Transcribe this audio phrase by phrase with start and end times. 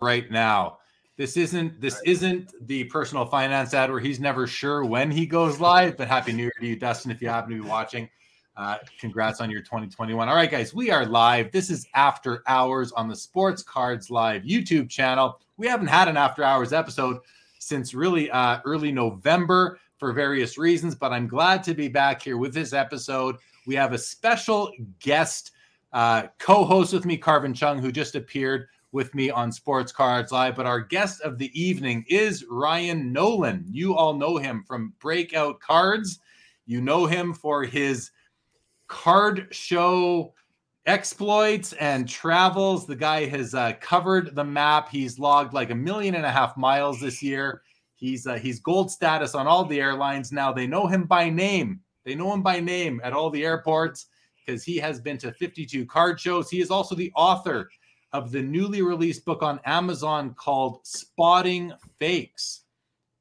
[0.00, 0.78] right now.
[1.16, 5.58] This isn't this isn't the personal finance ad where he's never sure when he goes
[5.58, 5.96] live.
[5.96, 8.08] But happy New Year to you, Dustin, if you happen to be watching.
[8.56, 10.28] Uh, congrats on your 2021.
[10.28, 11.52] All right, guys, we are live.
[11.52, 15.40] This is After Hours on the Sports Cards Live YouTube channel.
[15.56, 17.18] We haven't had an After Hours episode
[17.60, 22.36] since really uh, early November for various reasons, but I'm glad to be back here
[22.36, 23.36] with this episode.
[23.66, 25.52] We have a special guest
[25.92, 30.32] uh, co host with me, Karvin Cheung, who just appeared with me on Sports Cards
[30.32, 30.56] Live.
[30.56, 33.64] But our guest of the evening is Ryan Nolan.
[33.68, 36.20] You all know him from Breakout Cards.
[36.66, 38.10] You know him for his
[38.86, 40.34] card show
[40.86, 42.86] exploits and travels.
[42.86, 44.88] The guy has uh, covered the map.
[44.88, 47.62] He's logged like a million and a half miles this year.
[47.94, 50.52] He's uh, he's gold status on all the airlines now.
[50.52, 51.80] They know him by name.
[52.04, 54.06] They know him by name at all the airports
[54.38, 56.48] because he has been to 52 card shows.
[56.48, 57.68] He is also the author
[58.12, 62.62] of the newly released book on Amazon called Spotting Fakes.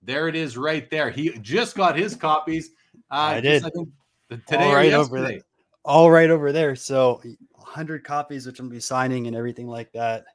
[0.02, 1.10] There it is, right there.
[1.10, 2.72] He just got his copies.
[3.12, 3.66] Uh, I did.
[3.66, 3.70] I
[4.30, 5.42] today all right over there.
[5.84, 6.76] All right over there.
[6.76, 10.26] So 100 copies, which I'm be signing and everything like that.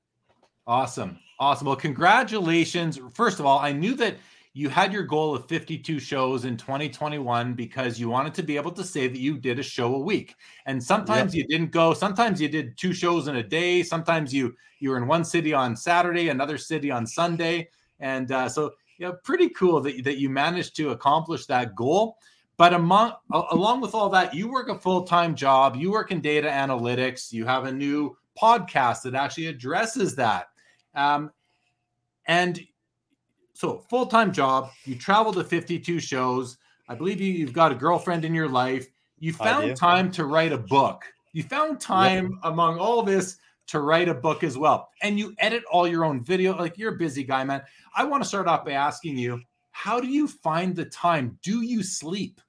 [0.67, 1.19] Awesome.
[1.39, 1.67] Awesome.
[1.67, 2.99] Well, congratulations.
[3.13, 4.17] First of all, I knew that
[4.55, 8.73] you had your goal of 52 shows in 2021 because you wanted to be able
[8.73, 10.35] to say that you did a show a week.
[10.67, 11.43] And sometimes yep.
[11.43, 14.97] you didn't go, sometimes you did two shows in a day, sometimes you you were
[14.97, 17.69] in one city on Saturday, another city on Sunday.
[18.01, 22.19] And uh, so yeah, pretty cool that, that you managed to accomplish that goal.
[22.59, 26.49] But among along with all that, you work a full-time job, you work in data
[26.49, 30.49] analytics, you have a new podcast that actually addresses that.
[30.95, 31.31] Um,
[32.27, 32.61] and
[33.63, 34.71] so full time job.
[34.85, 36.59] You travel to 52 shows.
[36.89, 38.89] I believe you, you've got a girlfriend in your life.
[39.21, 41.05] You found time to write a book.
[41.33, 42.41] You found time yep.
[42.43, 43.37] among all this
[43.69, 44.91] to write a book as well.
[45.01, 46.57] And you edit all your own video.
[46.57, 47.63] Like you're a busy guy, man.
[47.95, 51.39] I want to start off by asking you, how do you find the time?
[51.41, 52.41] Do you sleep?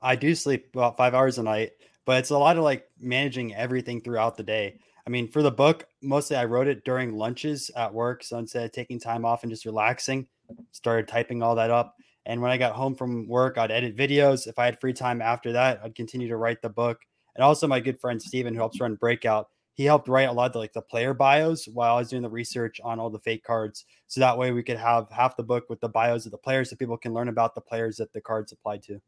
[0.00, 1.72] I do sleep about five hours a night,
[2.06, 4.78] but it's a lot of like managing everything throughout the day.
[5.06, 8.22] I mean, for the book, mostly I wrote it during lunches at work.
[8.22, 10.26] So instead of taking time off and just relaxing,
[10.72, 11.96] started typing all that up.
[12.26, 14.46] And when I got home from work, I'd edit videos.
[14.46, 17.00] If I had free time after that, I'd continue to write the book.
[17.34, 20.46] And also my good friend Steven, who helps run Breakout, he helped write a lot
[20.46, 23.18] of the, like the player bios while I was doing the research on all the
[23.20, 23.86] fake cards.
[24.08, 26.68] So that way we could have half the book with the bios of the players
[26.68, 29.00] so people can learn about the players that the cards apply to.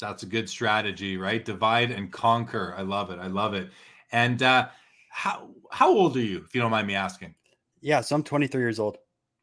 [0.00, 1.44] That's a good strategy, right?
[1.44, 2.74] Divide and conquer.
[2.76, 3.18] I love it.
[3.18, 3.70] I love it.
[4.12, 4.68] And uh,
[5.10, 7.34] how how old are you, if you don't mind me asking?
[7.80, 8.98] Yeah, so I'm 23 years old.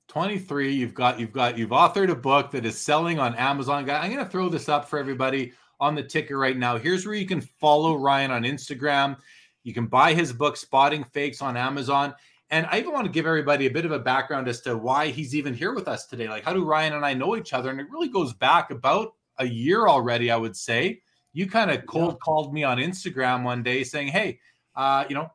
[0.07, 0.73] 23.
[0.73, 3.89] You've got you've got you've authored a book that is selling on Amazon.
[3.89, 6.77] I'm going to throw this up for everybody on the ticker right now.
[6.77, 9.17] Here's where you can follow Ryan on Instagram.
[9.63, 12.13] You can buy his book Spotting Fakes on Amazon.
[12.49, 15.07] And I even want to give everybody a bit of a background as to why
[15.07, 16.29] he's even here with us today.
[16.29, 17.71] Like, how do Ryan and I know each other?
[17.71, 21.01] And it really goes back about a year already, I would say.
[21.31, 24.39] You kind of cold called me on Instagram one day saying, Hey,
[24.75, 25.31] uh, you know,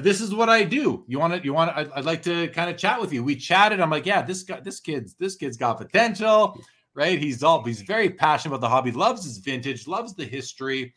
[0.00, 1.04] this is what I do.
[1.06, 3.22] You want to, you want to, I'd, I'd, like to kind of chat with you.
[3.22, 3.80] We chatted.
[3.80, 6.60] I'm like, yeah, this guy, this kid's, this kid's got potential,
[6.94, 7.18] right?
[7.18, 10.94] He's all, he's very passionate about the hobby, loves his vintage, loves the history.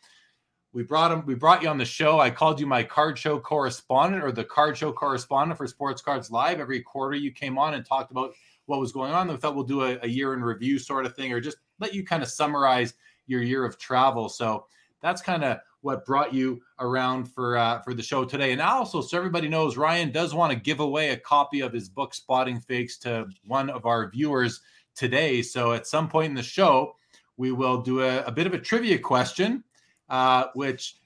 [0.74, 2.20] We brought him, we brought you on the show.
[2.20, 6.32] I called you my card show correspondent or the card show correspondent for Sports Cards
[6.32, 6.60] Live.
[6.60, 8.32] Every quarter you came on and talked about
[8.68, 9.28] what was going on.
[9.28, 11.94] We thought we'll do a, a year in review sort of thing, or just let
[11.94, 12.94] you kind of summarize
[13.28, 14.30] your year of travel.
[14.30, 14.66] So
[15.02, 18.52] that's kind of what brought you around for uh, for the show today.
[18.52, 21.90] And also, so everybody knows, Ryan does want to give away a copy of his
[21.90, 24.62] book Spotting Fakes to one of our viewers
[24.96, 25.41] today.
[25.41, 26.96] So at some point in the show,
[27.38, 29.64] we will do a, a bit of a trivia question,
[30.09, 30.97] uh, which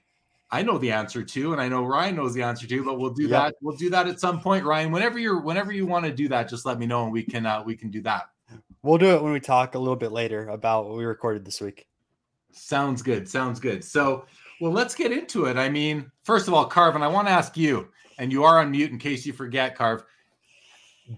[0.50, 2.84] I know the answer to, and I know Ryan knows the answer to.
[2.84, 3.54] But we'll do that.
[3.62, 4.92] We'll do that at some point, Ryan.
[4.92, 7.46] Whenever you're, whenever you want to do that, just let me know, and we can
[7.46, 8.28] uh, we can do that.
[8.82, 11.60] We'll do it when we talk a little bit later about what we recorded this
[11.60, 11.88] week.
[12.52, 13.28] Sounds good.
[13.28, 13.82] Sounds good.
[13.82, 14.26] So
[14.60, 15.56] well, let's get into it.
[15.56, 18.70] I mean, first of all, Karvin, I want to ask you, and you are on
[18.70, 20.04] mute in case you forget, Carv.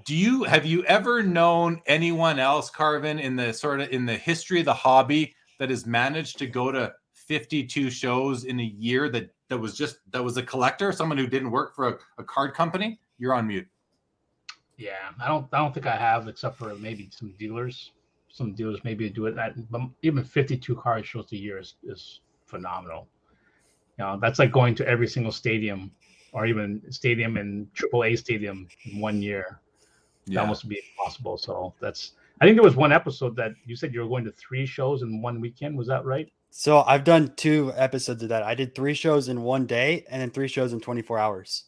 [0.04, 4.16] Do you have you ever known anyone else, Karvin, in the sort of in the
[4.16, 9.08] history of the hobby that has managed to go to 52 shows in a year
[9.10, 12.24] that that was just that was a collector, someone who didn't work for a, a
[12.24, 12.98] card company?
[13.18, 13.66] You're on mute.
[14.76, 17.92] Yeah, I don't I don't think I have, except for maybe some dealers.
[18.30, 19.34] Some dealers maybe do it.
[19.36, 23.08] That, but even 52 card shows a year is, is phenomenal.
[23.98, 25.90] You know, that's like going to every single stadium
[26.32, 29.60] or even stadium and AAA stadium in one year.
[30.26, 30.42] Yeah.
[30.42, 31.38] That must be impossible.
[31.38, 34.32] So that's I think there was one episode that you said you were going to
[34.32, 35.76] three shows in one weekend.
[35.76, 36.30] Was that right?
[36.50, 38.42] So I've done two episodes of that.
[38.42, 41.64] I did three shows in one day and then three shows in 24 hours.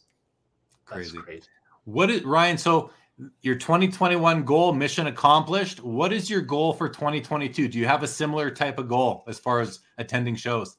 [0.85, 1.13] Crazy.
[1.13, 1.47] That's crazy.
[1.85, 2.57] What is Ryan?
[2.57, 2.91] So
[3.41, 5.83] your 2021 goal, mission accomplished.
[5.83, 7.67] What is your goal for 2022?
[7.67, 10.77] Do you have a similar type of goal as far as attending shows?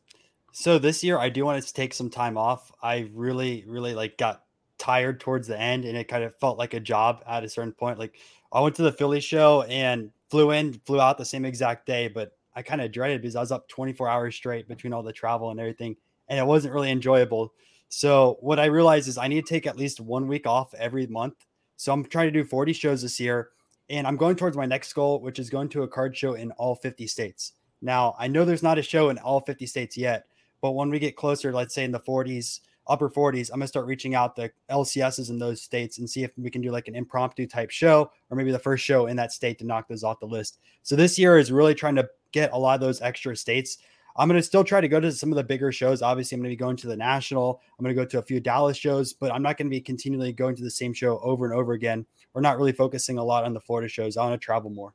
[0.53, 2.71] So this year I do want to take some time off.
[2.83, 4.45] I really, really like got
[4.79, 7.73] tired towards the end and it kind of felt like a job at a certain
[7.73, 7.99] point.
[7.99, 8.17] Like
[8.53, 12.09] I went to the Philly show and flew in, flew out the same exact day,
[12.09, 15.13] but I kind of dreaded because I was up 24 hours straight between all the
[15.13, 15.97] travel and everything,
[16.29, 17.53] and it wasn't really enjoyable.
[17.89, 21.07] So what I realized is I need to take at least one week off every
[21.07, 21.35] month.
[21.77, 23.51] So I'm trying to do 40 shows this year,
[23.89, 26.51] and I'm going towards my next goal, which is going to a card show in
[26.53, 27.53] all 50 states.
[27.81, 30.27] Now I know there's not a show in all 50 states yet,
[30.63, 33.87] but when we get closer, let's say in the 40s, upper 40s, I'm gonna start
[33.87, 36.95] reaching out the LCSs in those states and see if we can do like an
[36.95, 40.21] impromptu type show or maybe the first show in that state to knock those off
[40.21, 40.59] the list.
[40.83, 43.77] So this year is really trying to get a lot of those extra states.
[44.17, 46.03] I'm going to still try to go to some of the bigger shows.
[46.03, 47.63] Obviously, I'm going to be going to the national.
[47.79, 49.81] I'm going to go to a few Dallas shows, but I'm not going to be
[49.81, 52.05] continually going to the same show over and over again.
[52.35, 54.17] We're not really focusing a lot on the Florida shows.
[54.17, 54.93] I want to travel more.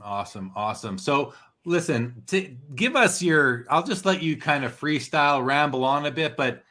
[0.00, 0.52] Awesome.
[0.54, 0.98] Awesome.
[0.98, 1.34] So,
[1.66, 6.10] listen, to give us your, I'll just let you kind of freestyle, ramble on a
[6.10, 6.62] bit, but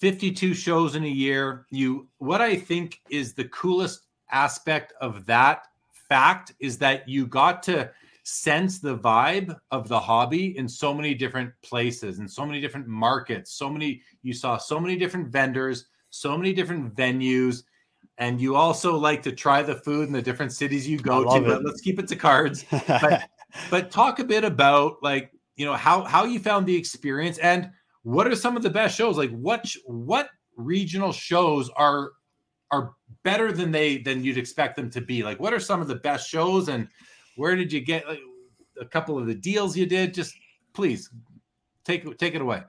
[0.00, 1.66] 52 shows in a year.
[1.70, 4.00] You, what I think is the coolest
[4.30, 5.68] aspect of that
[6.08, 7.90] fact is that you got to
[8.24, 12.88] sense the vibe of the hobby in so many different places and so many different
[12.88, 13.52] markets.
[13.52, 17.62] So many, you saw so many different vendors, so many different venues.
[18.18, 21.44] And you also like to try the food in the different cities you go to.
[21.44, 21.46] It.
[21.46, 22.64] But let's keep it to cards.
[22.88, 23.28] but,
[23.70, 27.70] but talk a bit about like, you know, how how you found the experience and
[28.02, 29.16] what are some of the best shows?
[29.16, 32.12] Like what what regional shows are
[32.70, 35.22] are better than they than you'd expect them to be?
[35.22, 36.88] Like what are some of the best shows and
[37.36, 38.20] where did you get like,
[38.80, 40.14] a couple of the deals you did?
[40.14, 40.34] Just
[40.72, 41.10] please
[41.84, 42.62] take take it away.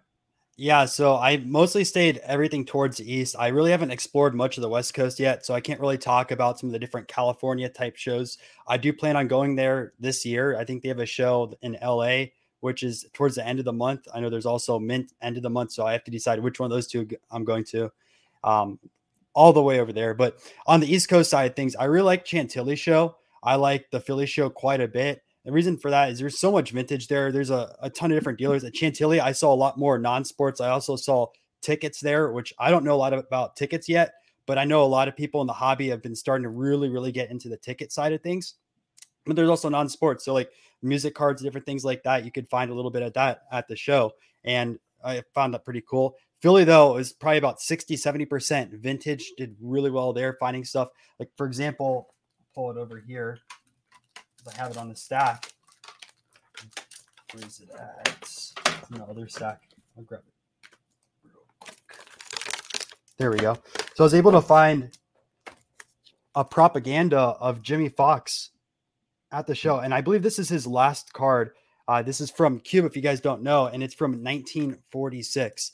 [0.55, 3.35] Yeah, so I mostly stayed everything towards the east.
[3.39, 6.29] I really haven't explored much of the West Coast yet, so I can't really talk
[6.29, 8.37] about some of the different California type shows.
[8.67, 10.55] I do plan on going there this year.
[10.55, 12.25] I think they have a show in LA,
[12.59, 14.07] which is towards the end of the month.
[14.13, 16.59] I know there's also Mint end of the month, so I have to decide which
[16.59, 17.91] one of those two I'm going to.
[18.43, 18.79] Um,
[19.33, 20.13] all the way over there.
[20.13, 23.15] But on the East Coast side of things, I really like Chantilly show.
[23.41, 25.23] I like the Philly show quite a bit.
[25.45, 27.31] The reason for that is there's so much vintage there.
[27.31, 29.19] There's a, a ton of different dealers at Chantilly.
[29.19, 30.61] I saw a lot more non sports.
[30.61, 31.27] I also saw
[31.61, 34.13] tickets there, which I don't know a lot about tickets yet,
[34.45, 36.89] but I know a lot of people in the hobby have been starting to really,
[36.89, 38.55] really get into the ticket side of things.
[39.25, 40.23] But there's also non sports.
[40.23, 40.51] So, like
[40.81, 42.25] music cards, different things like that.
[42.25, 44.11] You could find a little bit of that at the show.
[44.43, 46.15] And I found that pretty cool.
[46.41, 50.89] Philly, though, is probably about 60, 70% vintage, did really well there, finding stuff.
[51.17, 52.13] Like, for example,
[52.53, 53.39] pull it over here.
[54.47, 55.51] I have it on the stack.
[57.33, 58.89] Where is it at?
[58.89, 59.61] No other stack.
[59.97, 61.29] I'll grab it.
[61.29, 61.77] real quick.
[63.17, 63.57] There we go.
[63.95, 64.97] So I was able to find
[66.35, 68.51] a propaganda of Jimmie Foxx
[69.31, 71.51] at the show, and I believe this is his last card.
[71.87, 75.71] Uh, this is from Cube, if you guys don't know, and it's from 1946.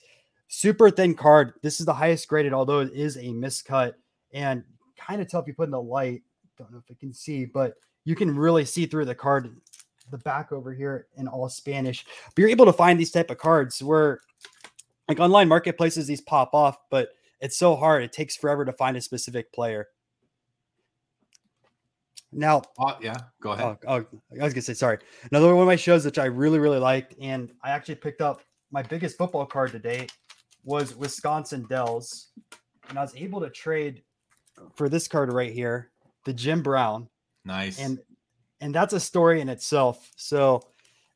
[0.47, 1.53] Super thin card.
[1.61, 3.93] This is the highest graded, although it is a miscut,
[4.33, 4.63] and
[4.97, 5.45] kind of tough.
[5.47, 6.23] you put in the light
[6.59, 7.75] don't know if I can see, but
[8.09, 9.55] you can really see through the card,
[10.09, 12.03] the back over here in all Spanish.
[12.25, 14.21] But you're able to find these type of cards where,
[15.07, 17.09] like online marketplaces, these pop off, but
[17.39, 18.01] it's so hard.
[18.01, 19.89] It takes forever to find a specific player.
[22.31, 23.77] Now, uh, yeah, go ahead.
[23.87, 24.05] Oh, oh,
[24.41, 24.97] I was gonna say sorry.
[25.29, 28.41] Another one of my shows which I really really liked, and I actually picked up
[28.71, 30.11] my biggest football card to date
[30.63, 32.29] was Wisconsin Dells,
[32.89, 34.01] and I was able to trade
[34.73, 35.91] for this card right here
[36.25, 37.07] the Jim Brown.
[37.45, 37.79] Nice.
[37.79, 37.99] And
[38.61, 40.11] and that's a story in itself.
[40.15, 40.61] So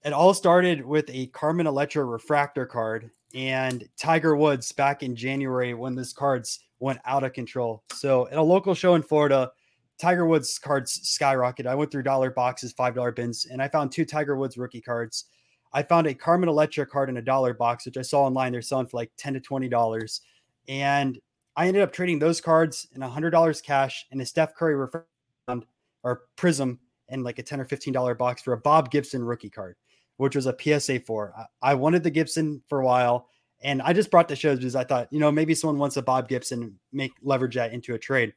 [0.04, 5.74] it all started with a Carmen Electra refractor card and Tiger Woods back in January
[5.74, 7.84] when this cards went out of control.
[7.94, 9.52] So at a local show in Florida,
[9.98, 11.68] Tiger Woods cards skyrocketed.
[11.68, 14.82] I went through dollar boxes, five dollar bins, and I found two Tiger Woods rookie
[14.82, 15.26] cards.
[15.72, 18.52] I found a Carmen Electra card in a dollar box, which I saw online.
[18.52, 20.22] They're selling for like ten to twenty dollars,
[20.68, 21.20] and
[21.56, 25.66] I ended up trading those cards in $100 cash and a Steph Curry refund
[26.02, 26.80] or prism
[27.14, 29.76] and like a 10 or $15 box for a Bob Gibson rookie card,
[30.18, 31.34] which was a PSA 4.
[31.62, 33.30] I wanted the Gibson for a while
[33.64, 36.02] and I just brought the shows because I thought, you know, maybe someone wants a
[36.02, 38.34] Bob Gibson, make leverage that into a trade.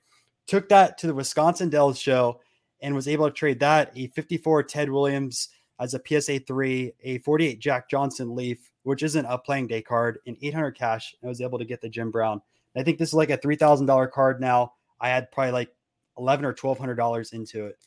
[0.46, 2.40] Took that to the Wisconsin Dells show
[2.80, 5.48] and was able to trade that a 54 Ted Williams
[5.80, 10.18] as a PSA 3, a 48 Jack Johnson Leaf, which isn't a playing day card,
[10.26, 11.14] in 800 cash.
[11.24, 12.40] I was able to get the Jim Brown.
[12.76, 14.74] I think this is like a three thousand dollar card now.
[15.00, 15.70] I had probably like
[16.18, 17.78] eleven or twelve hundred dollars into it,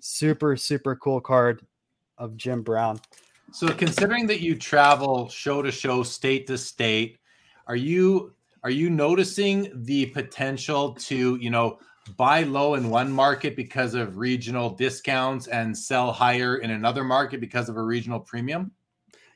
[0.00, 1.64] super super cool card
[2.18, 3.00] of Jim Brown.
[3.52, 7.18] So considering that you travel show to show, state to state,
[7.66, 11.78] are you are you noticing the potential to, you know,
[12.16, 17.40] buy low in one market because of regional discounts and sell higher in another market
[17.40, 18.70] because of a regional premium?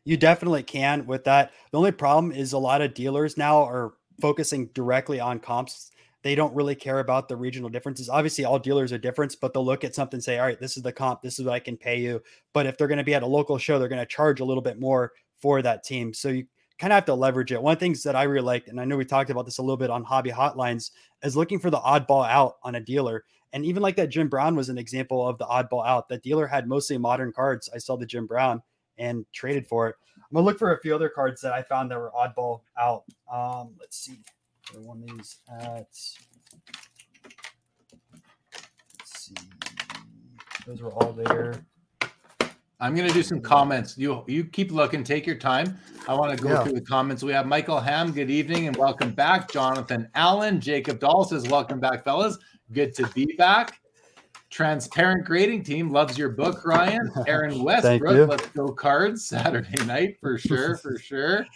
[0.04, 1.52] You definitely can with that.
[1.70, 5.90] The only problem is a lot of dealers now are focusing directly on comps.
[6.24, 8.08] They don't really care about the regional differences.
[8.08, 10.78] Obviously, all dealers are different, but they'll look at something and say, all right, this
[10.78, 12.22] is the comp, this is what I can pay you.
[12.54, 14.44] But if they're going to be at a local show, they're going to charge a
[14.44, 16.14] little bit more for that team.
[16.14, 16.46] So you
[16.78, 17.62] kind of have to leverage it.
[17.62, 19.58] One of the things that I really liked, and I know we talked about this
[19.58, 23.24] a little bit on hobby hotlines, is looking for the oddball out on a dealer.
[23.52, 26.08] And even like that Jim Brown was an example of the oddball out.
[26.08, 27.68] That dealer had mostly modern cards.
[27.74, 28.62] I saw the Jim Brown
[28.96, 29.96] and traded for it.
[30.16, 33.04] I'm gonna look for a few other cards that I found that were oddball out.
[33.30, 34.18] Um, let's see.
[34.72, 35.86] The one is at
[38.10, 39.34] let's see.
[40.66, 41.54] Those were all there.
[42.80, 43.96] I'm going to do some comments.
[43.96, 45.04] You you keep looking.
[45.04, 45.78] Take your time.
[46.08, 46.64] I want to go yeah.
[46.64, 47.22] through the comments.
[47.22, 48.12] We have Michael Ham.
[48.12, 49.50] Good evening and welcome back.
[49.50, 50.60] Jonathan Allen.
[50.60, 52.38] Jacob Dahl says, "Welcome back, fellas.
[52.72, 53.78] Good to be back."
[54.50, 57.10] Transparent Grading Team loves your book, Ryan.
[57.26, 61.46] Aaron Westbrook, let's go cards Saturday night for sure, for sure.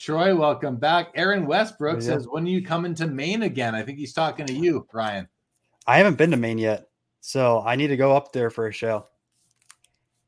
[0.00, 1.08] Troy, welcome back.
[1.14, 2.06] Aaron Westbrook yeah.
[2.06, 5.28] says, "When are you coming to Maine again?" I think he's talking to you, Ryan.
[5.86, 6.88] I haven't been to Maine yet,
[7.20, 9.04] so I need to go up there for a show.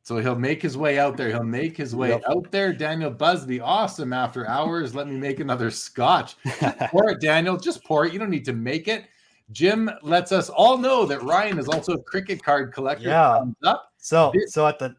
[0.03, 1.31] So he'll make his way out there.
[1.31, 2.23] He'll make his way yep.
[2.29, 2.75] out there.
[2.75, 4.13] Daniel Busby, awesome.
[4.13, 6.37] After hours, let me make another scotch.
[6.91, 7.57] pour it, Daniel.
[7.57, 8.13] Just pour it.
[8.13, 9.07] You don't need to make it.
[9.53, 13.09] Jim lets us all know that Ryan is also a cricket card collector.
[13.09, 13.43] Yeah.
[13.65, 13.91] Up.
[13.97, 14.95] So, this, so at the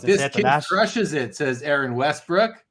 [0.00, 0.78] this kid national...
[0.78, 1.36] crushes it.
[1.36, 2.62] Says Aaron Westbrook.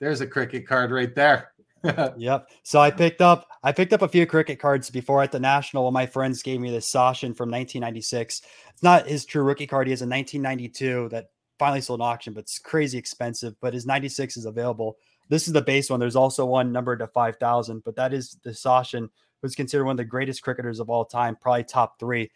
[0.00, 1.52] There's a cricket card right there.
[2.16, 2.48] yep.
[2.62, 5.84] So I picked up I picked up a few cricket cards before at the national.
[5.84, 8.42] When my friends gave me this Sachin from 1996.
[8.70, 9.86] It's not his true rookie card.
[9.86, 13.54] He has a 1992 that finally sold in auction, but it's crazy expensive.
[13.60, 14.96] But his 96 is available.
[15.28, 15.98] This is the base one.
[15.98, 19.08] There's also one numbered to 5,000, but that is the Sachin,
[19.42, 22.30] who's considered one of the greatest cricketers of all time, probably top three.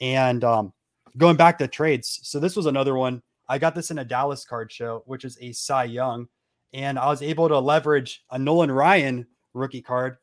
[0.00, 0.72] And um,
[1.18, 3.22] going back to trades, so this was another one.
[3.48, 6.28] I got this in a Dallas card show, which is a Cy Young,
[6.72, 10.16] and I was able to leverage a Nolan Ryan rookie card.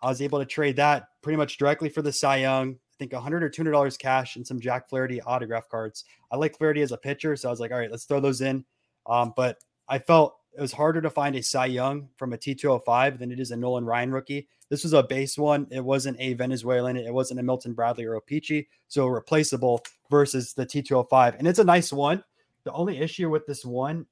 [0.00, 3.12] I was able to trade that pretty much directly for the Cy Young I think
[3.12, 6.04] 100 or 200 dollars cash and some Jack Flaherty autograph cards.
[6.30, 8.40] I like Flaherty as a pitcher, so I was like, all right, let's throw those
[8.40, 8.64] in.
[9.06, 13.18] Um, but I felt it was harder to find a Cy Young from a T205
[13.18, 14.48] than it is a Nolan Ryan rookie.
[14.68, 15.66] This was a base one.
[15.70, 16.96] It wasn't a Venezuelan.
[16.96, 18.68] It wasn't a Milton Bradley or Peachy.
[18.88, 21.38] So replaceable versus the T205.
[21.38, 22.22] And it's a nice one.
[22.64, 24.06] The only issue with this one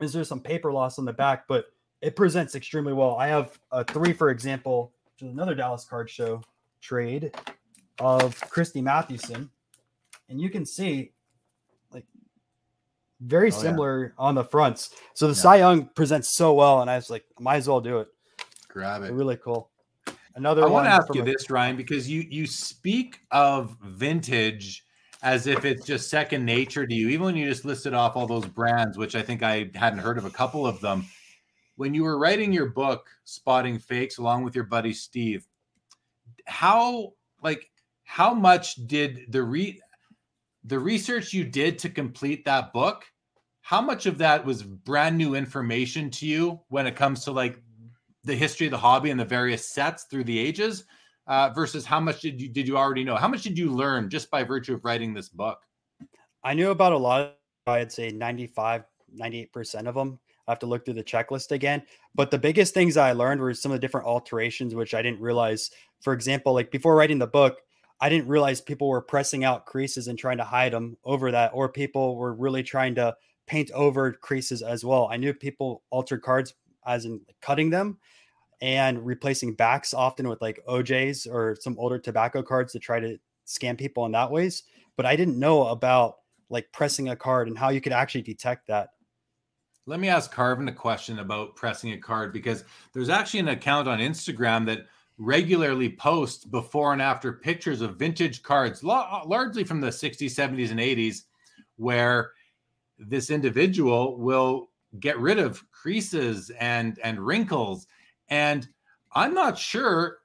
[0.00, 1.66] is there's some paper loss on the back, but
[2.00, 3.16] it presents extremely well.
[3.16, 6.42] I have a three, for example, which is another Dallas card show
[6.80, 7.34] trade
[7.98, 9.50] of Christy Mathewson,
[10.28, 11.12] and you can see
[11.92, 12.04] like
[13.20, 14.10] very oh, similar yeah.
[14.18, 14.94] on the fronts.
[15.14, 15.42] So the yeah.
[15.42, 18.08] Cy Young presents so well, and I was like, might as well do it.
[18.68, 19.12] Grab it.
[19.12, 19.70] Really cool.
[20.36, 20.62] Another.
[20.62, 24.84] I want to ask you a- this, Ryan, because you you speak of vintage
[25.22, 28.26] as if it's just second nature to you, even when you just listed off all
[28.26, 31.06] those brands, which I think I hadn't heard of a couple of them.
[31.76, 35.46] When you were writing your book, Spotting Fakes, along with your buddy Steve,
[36.46, 37.70] how like
[38.04, 39.80] how much did the re
[40.64, 43.04] the research you did to complete that book
[43.68, 47.62] how much of that was brand new information to you when it comes to like
[48.24, 50.84] the history of the hobby and the various sets through the ages
[51.28, 53.14] uh, versus how much did you did you already know?
[53.16, 55.60] How much did you learn just by virtue of writing this book?
[56.42, 57.34] I knew about a lot
[57.66, 58.84] i'd say 95
[59.20, 61.82] 98% of them i have to look through the checklist again.
[62.14, 65.20] But the biggest things i learned were some of the different alterations which i didn't
[65.20, 65.70] realize.
[66.00, 67.58] For example like before writing the book
[68.00, 71.50] I didn't realize people were pressing out creases and trying to hide them over that,
[71.52, 73.16] or people were really trying to
[73.46, 75.08] paint over creases as well.
[75.10, 76.54] I knew people altered cards
[76.86, 77.98] as in cutting them
[78.60, 83.18] and replacing backs often with like OJs or some older tobacco cards to try to
[83.46, 84.64] scam people in that ways.
[84.96, 86.16] But I didn't know about
[86.50, 88.90] like pressing a card and how you could actually detect that.
[89.86, 93.88] Let me ask Karvin a question about pressing a card because there's actually an account
[93.88, 94.86] on Instagram that
[95.18, 100.80] regularly posts before and after pictures of vintage cards, largely from the 60s, 70s, and
[100.80, 101.22] 80s,
[101.76, 102.32] where
[102.98, 107.86] this individual will get rid of creases and and wrinkles
[108.30, 108.68] and
[109.12, 110.18] i'm not sure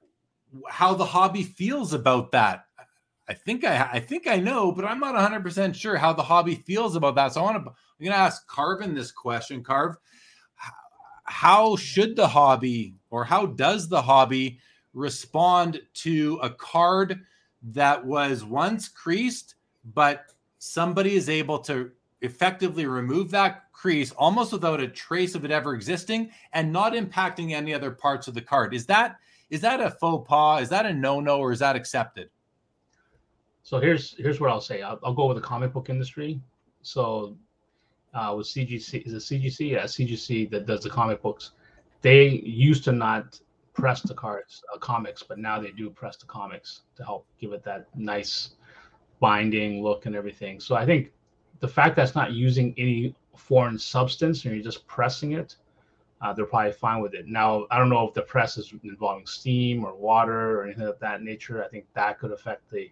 [0.68, 2.66] how the hobby feels about that.
[3.28, 6.56] I think i i think i know but i'm not 100% sure how the hobby
[6.56, 7.32] feels about that.
[7.32, 9.62] So i want to i'm going to ask karvin this question.
[9.64, 9.96] Carve
[11.24, 14.58] how should the hobby or how does the hobby
[14.92, 17.20] respond to a card
[17.62, 19.54] that was once creased,
[19.94, 20.26] but
[20.58, 25.74] somebody is able to effectively remove that crease almost without a trace of it ever
[25.74, 28.72] existing and not impacting any other parts of the card.
[28.72, 29.18] Is that
[29.50, 30.62] Is that a faux pas?
[30.62, 32.30] Is that a no no, or is that accepted?
[33.62, 34.80] So here's here's what I'll say.
[34.80, 36.40] I'll, I'll go with the comic book industry.
[36.80, 37.36] So
[38.14, 39.72] uh, with CGC, is it CGC?
[39.72, 41.50] Yeah, CGC that does the comic books.
[42.00, 42.28] They
[42.70, 43.38] used to not
[43.74, 47.52] press the cards, uh, comics, but now they do press the comics to help give
[47.52, 48.56] it that nice
[49.20, 50.58] binding look and everything.
[50.58, 51.12] So I think
[51.60, 55.56] the fact that's not using any foreign substance and you're just pressing it,
[56.20, 57.26] uh, they're probably fine with it.
[57.26, 60.98] Now, I don't know if the press is involving steam or water or anything of
[61.00, 61.62] that nature.
[61.62, 62.90] I think that could affect the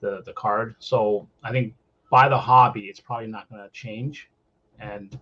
[0.00, 0.76] the, the card.
[0.78, 1.74] So I think
[2.10, 4.30] by the hobby, it's probably not going to change.
[4.78, 5.18] And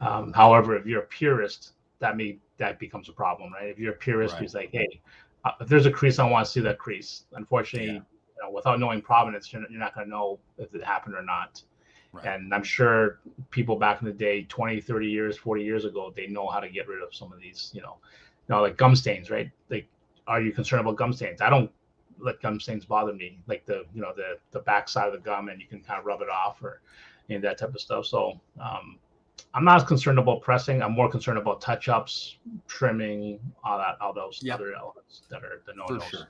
[0.00, 3.68] um, however, if you're a purist, that may that becomes a problem, right?
[3.68, 4.42] If you're a purist right.
[4.42, 5.00] who's like, hey,
[5.44, 7.24] uh, if there's a crease, I want to see that crease.
[7.32, 7.94] Unfortunately, yeah.
[7.94, 11.22] you know, without knowing provenance, you're, you're not going to know if it happened or
[11.22, 11.62] not.
[12.14, 12.26] Right.
[12.26, 13.18] And I'm sure
[13.50, 16.68] people back in the day, 20, 30 years, 40 years ago, they know how to
[16.68, 17.96] get rid of some of these, you know,
[18.48, 19.50] you know, like gum stains, right?
[19.68, 19.88] Like,
[20.26, 21.40] are you concerned about gum stains?
[21.40, 21.70] I don't
[22.20, 25.18] let gum stains bother me, like the, you know, the the back side of the
[25.18, 26.80] gum, and you can kind of rub it off or
[27.28, 28.06] and that type of stuff.
[28.06, 28.98] So um,
[29.54, 30.82] I'm not as concerned about pressing.
[30.82, 32.36] I'm more concerned about touch ups,
[32.68, 34.56] trimming, all that, all those yep.
[34.56, 36.08] other elements that are the no nos.
[36.08, 36.28] Sure.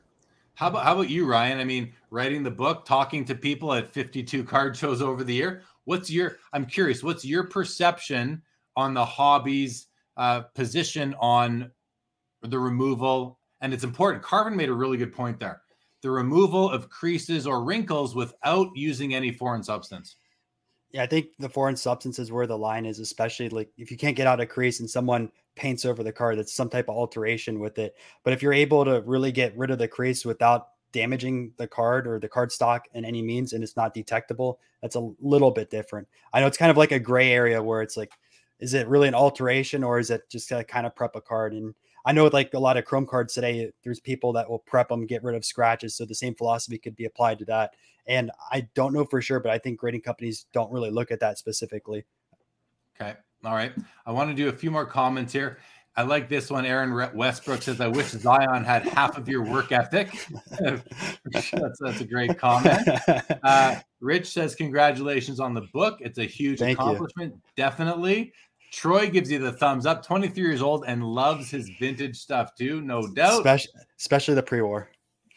[0.54, 1.58] How about how about you, Ryan?
[1.58, 5.62] I mean, writing the book, talking to people at 52 card shows over the year.
[5.84, 6.36] What's your?
[6.52, 7.02] I'm curious.
[7.02, 8.42] What's your perception
[8.76, 11.70] on the hobby's uh, position on
[12.42, 13.38] the removal?
[13.60, 14.22] And it's important.
[14.22, 15.62] Karvin made a really good point there.
[16.02, 20.16] The removal of creases or wrinkles without using any foreign substance.
[20.90, 23.96] Yeah, I think the foreign substance is where the line is, especially like if you
[23.96, 26.94] can't get out a crease and someone paints over the card, that's some type of
[26.94, 27.96] alteration with it.
[28.22, 32.06] But if you're able to really get rid of the crease without damaging the card
[32.06, 35.68] or the card stock in any means and it's not detectable, that's a little bit
[35.68, 36.08] different.
[36.32, 38.12] I know it's kind of like a gray area where it's like,
[38.60, 41.52] is it really an alteration or is it just to kind of prep a card?
[41.52, 41.74] And
[42.06, 45.04] I know like a lot of Chrome cards today, there's people that will prep them,
[45.04, 45.96] get rid of scratches.
[45.96, 47.72] So the same philosophy could be applied to that.
[48.06, 51.20] And I don't know for sure, but I think grading companies don't really look at
[51.20, 52.04] that specifically.
[53.00, 53.14] Okay.
[53.44, 53.72] All right.
[54.06, 55.58] I want to do a few more comments here.
[55.96, 56.66] I like this one.
[56.66, 60.10] Aaron Westbrook says, I wish Zion had half of your work ethic.
[61.30, 62.88] that's, that's, a great comment.
[63.42, 65.98] Uh, Rich says, Congratulations on the book.
[66.00, 67.34] It's a huge Thank accomplishment.
[67.34, 67.40] You.
[67.56, 68.32] Definitely.
[68.72, 70.04] Troy gives you the thumbs up.
[70.04, 73.38] 23 years old and loves his vintage stuff too, no doubt.
[73.38, 74.88] Especially, especially the pre war.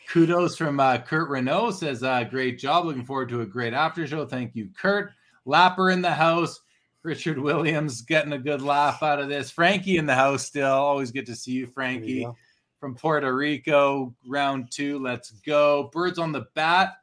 [0.07, 2.85] Kudos from uh, Kurt Renault says, uh, Great job.
[2.85, 4.25] Looking forward to a great after show.
[4.25, 5.11] Thank you, Kurt.
[5.45, 6.61] Lapper in the house.
[7.07, 9.49] Richard Williams getting a good laugh out of this.
[9.49, 10.73] Frankie in the house still.
[10.73, 12.11] Always good to see you, Frankie.
[12.11, 12.35] You
[12.81, 14.99] From Puerto Rico, round two.
[14.99, 15.89] Let's go.
[15.93, 16.95] Birds on the bat.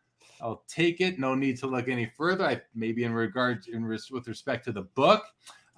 [0.42, 1.18] I'll take it.
[1.18, 2.44] No need to look any further.
[2.44, 5.24] I maybe in regard in res, with respect to the book.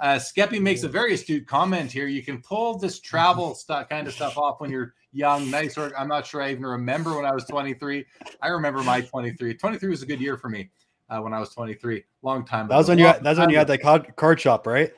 [0.00, 2.08] Uh, Skeppy makes a very astute comment here.
[2.08, 5.78] You can pull this travel stuff kind of stuff off when you're young, nice.
[5.78, 8.04] Or I'm not sure I even remember when I was 23.
[8.42, 9.54] I remember my 23.
[9.54, 10.68] 23 was a good year for me
[11.08, 12.04] uh, when I was 23.
[12.22, 12.68] Long time.
[12.68, 13.06] That was when you.
[13.06, 14.92] Had, that's when you had the card, card shop, right?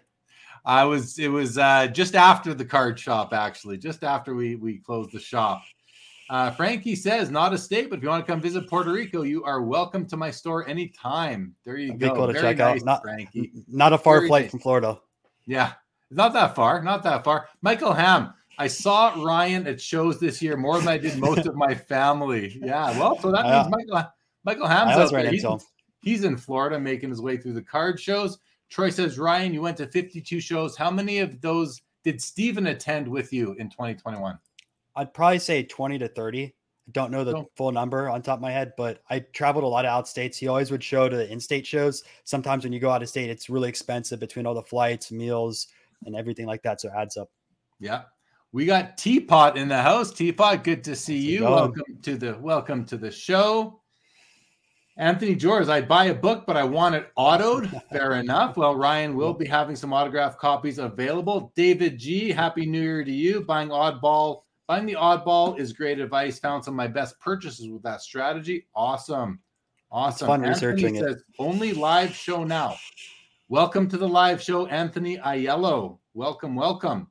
[0.64, 1.18] I was.
[1.18, 5.20] It was uh, just after the card shop, actually, just after we we closed the
[5.20, 5.62] shop.
[6.30, 9.22] Uh, Frankie says, not a state, but if you want to come visit Puerto Rico,
[9.22, 11.54] you are welcome to my store anytime.
[11.64, 12.14] There you That'd go.
[12.14, 12.84] Cool to Very check nice, out.
[12.84, 13.52] Not, Frankie.
[13.66, 14.50] Not a far Very flight nice.
[14.50, 15.00] from Florida.
[15.46, 15.72] Yeah,
[16.10, 16.82] not that far.
[16.82, 17.48] Not that far.
[17.62, 18.34] Michael Ham.
[18.60, 22.58] I saw Ryan at shows this year more than I did most of my family.
[22.60, 24.10] Yeah, well, so that means Michael
[24.44, 25.30] Michael Ham's out there.
[25.30, 25.46] He's,
[26.00, 28.38] he's in Florida making his way through the card shows.
[28.70, 30.76] Troy says, Ryan, you went to 52 shows.
[30.76, 34.38] How many of those did Steven attend with you in 2021?
[34.96, 36.44] I'd probably say 20 to 30.
[36.44, 37.50] I don't know the oh.
[37.54, 40.38] full number on top of my head, but I traveled a lot of out states.
[40.38, 42.02] He always would show to the in-state shows.
[42.24, 45.68] Sometimes when you go out of state, it's really expensive between all the flights, meals,
[46.06, 46.80] and everything like that.
[46.80, 47.30] So it adds up.
[47.78, 48.02] Yeah.
[48.52, 50.10] We got Teapot in the house.
[50.10, 51.44] Teapot, good to see you.
[51.44, 53.82] Welcome to the welcome to the show.
[54.98, 57.70] Anthony George, I'd buy a book, but I want it autoed.
[57.92, 58.56] Fair enough.
[58.56, 61.52] Well, Ryan will be having some autograph copies available.
[61.54, 63.42] David G, Happy New Year to you.
[63.42, 66.40] Buying oddball, buying the oddball is great advice.
[66.40, 68.66] Found some of my best purchases with that strategy.
[68.74, 69.38] Awesome.
[69.92, 70.26] Awesome.
[70.26, 71.22] fun Anthony researching says, it.
[71.38, 72.74] Only live show now.
[73.48, 75.98] Welcome to the live show, Anthony Aiello.
[76.14, 77.08] Welcome, welcome.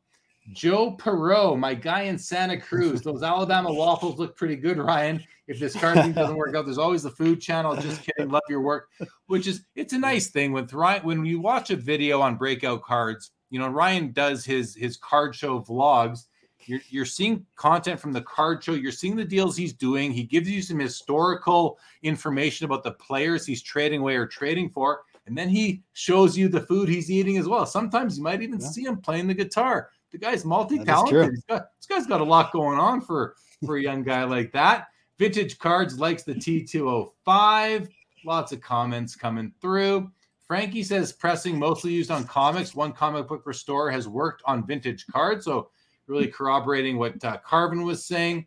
[0.54, 3.02] Joe Perot, my guy in Santa Cruz.
[3.02, 5.24] Those Alabama waffles look pretty good, Ryan.
[5.48, 7.76] If this card thing doesn't work out, there's always the food channel.
[7.76, 8.30] Just kidding.
[8.30, 8.90] Love your work.
[9.28, 11.04] Which is it's a nice thing when Ryan.
[11.04, 15.36] When you watch a video on breakout cards, you know, Ryan does his his card
[15.36, 16.26] show vlogs.
[16.66, 18.74] You're, you're seeing content from the card show.
[18.74, 20.12] You're seeing the deals he's doing.
[20.12, 25.04] He gives you some historical information about the players he's trading away or trading for.
[25.28, 27.66] And then he shows you the food he's eating as well.
[27.66, 28.68] Sometimes you might even yeah.
[28.68, 31.36] see him playing the guitar the guy's multi-talented.
[31.48, 34.88] This guy's got a lot going on for for a young guy like that.
[35.18, 37.90] Vintage Cards likes the T205.
[38.26, 40.12] Lots of comments coming through.
[40.48, 42.74] Frankie says pressing mostly used on comics.
[42.76, 45.46] One comic book restorer has worked on vintage cards.
[45.46, 45.70] So,
[46.08, 48.46] really corroborating what uh, Karvin was saying.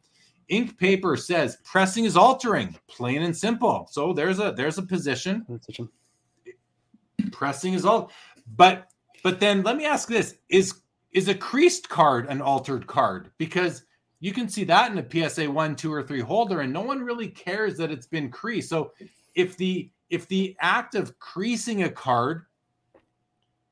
[0.49, 3.87] Ink paper says pressing is altering, plain and simple.
[3.91, 5.47] So there's a there's a position.
[7.31, 8.11] Pressing is all,
[8.57, 8.89] but
[9.23, 10.81] but then let me ask this: is
[11.13, 13.31] is a creased card an altered card?
[13.39, 13.85] Because
[14.21, 17.03] you can see that in a PSA one, two, or three holder, and no one
[17.03, 18.69] really cares that it's been creased.
[18.69, 18.93] So
[19.35, 22.45] if the if the act of creasing a card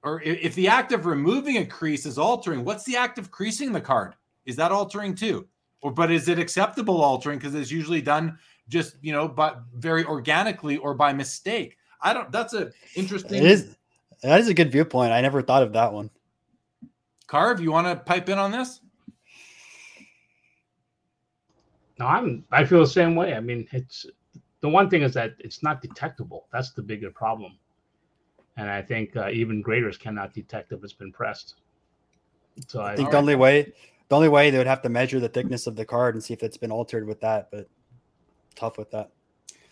[0.03, 3.73] or if the act of removing a crease is altering, what's the act of creasing
[3.73, 4.15] the card?
[4.47, 5.47] Is that altering too?
[5.83, 10.05] Or but is it acceptable altering because it's usually done just you know but very
[10.05, 11.77] organically or by mistake?
[12.01, 12.31] I don't.
[12.33, 13.43] That's a interesting.
[14.23, 15.13] That is a good viewpoint.
[15.13, 16.11] I never thought of that one.
[17.29, 18.81] Carve, you want to pipe in on this?
[21.99, 22.45] No, I'm.
[22.51, 23.35] I feel the same way.
[23.35, 24.07] I mean, it's
[24.61, 26.47] the one thing is that it's not detectable.
[26.53, 27.59] That's the bigger problem,
[28.57, 31.57] and I think uh, even graders cannot detect if it's been pressed.
[32.67, 33.73] So I, I think the only way,
[34.09, 36.35] the only way they would have to measure the thickness of the card and see
[36.35, 37.69] if it's been altered with that, but
[38.55, 39.11] tough with that.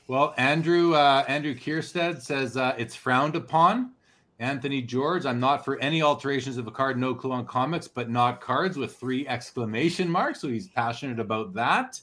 [0.08, 3.92] Well, Andrew uh, Andrew Kierstead says uh, it's frowned upon.
[4.38, 8.10] Anthony George, I'm not for any alterations of a card, no clue on comics, but
[8.10, 10.40] not cards with three exclamation marks.
[10.40, 12.00] So he's passionate about that.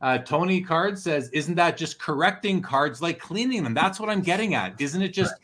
[0.00, 3.74] Uh, Tony Card says, Isn't that just correcting cards like cleaning them?
[3.74, 4.80] That's what I'm getting at.
[4.80, 5.34] Isn't it just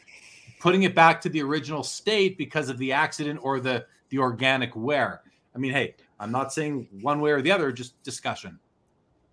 [0.61, 4.77] putting it back to the original state because of the accident or the, the organic
[4.77, 5.23] wear?
[5.57, 8.61] I mean, hey, I'm not saying one way or the other, just discussion.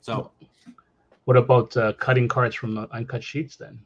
[0.02, 0.32] So,
[1.26, 3.80] what about uh, cutting cards from uh, uncut sheets then?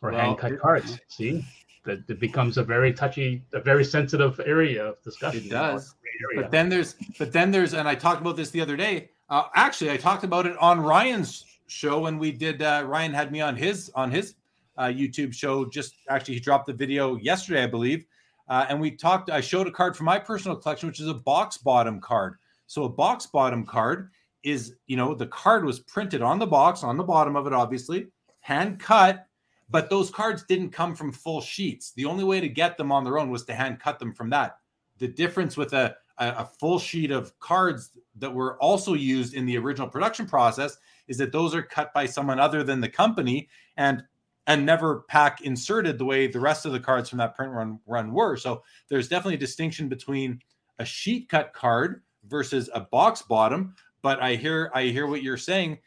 [0.00, 0.98] Or well, hand cut cards?
[1.08, 1.44] See?
[1.84, 5.44] That it becomes a very touchy, a very sensitive area of discussion.
[5.44, 5.94] It does.
[6.34, 9.10] But then there's, but then there's, and I talked about this the other day.
[9.30, 12.62] Uh, actually, I talked about it on Ryan's show when we did.
[12.62, 14.34] Uh, Ryan had me on his on his
[14.76, 15.66] uh, YouTube show.
[15.66, 18.06] Just actually, he dropped the video yesterday, I believe,
[18.48, 19.30] uh, and we talked.
[19.30, 22.36] I showed a card from my personal collection, which is a box bottom card.
[22.66, 24.10] So a box bottom card
[24.42, 27.52] is, you know, the card was printed on the box on the bottom of it,
[27.52, 28.08] obviously,
[28.40, 29.27] hand cut
[29.70, 31.92] but those cards didn't come from full sheets.
[31.92, 34.30] The only way to get them on their own was to hand cut them from
[34.30, 34.58] that.
[34.98, 39.56] The difference with a, a, full sheet of cards that were also used in the
[39.58, 40.76] original production process
[41.06, 44.02] is that those are cut by someone other than the company and
[44.46, 47.78] and never pack inserted the way the rest of the cards from that print run
[47.86, 48.36] run were.
[48.36, 50.40] So there's definitely a distinction between
[50.78, 53.74] a sheet cut card versus a box bottom.
[54.00, 55.78] But I hear I hear what you're saying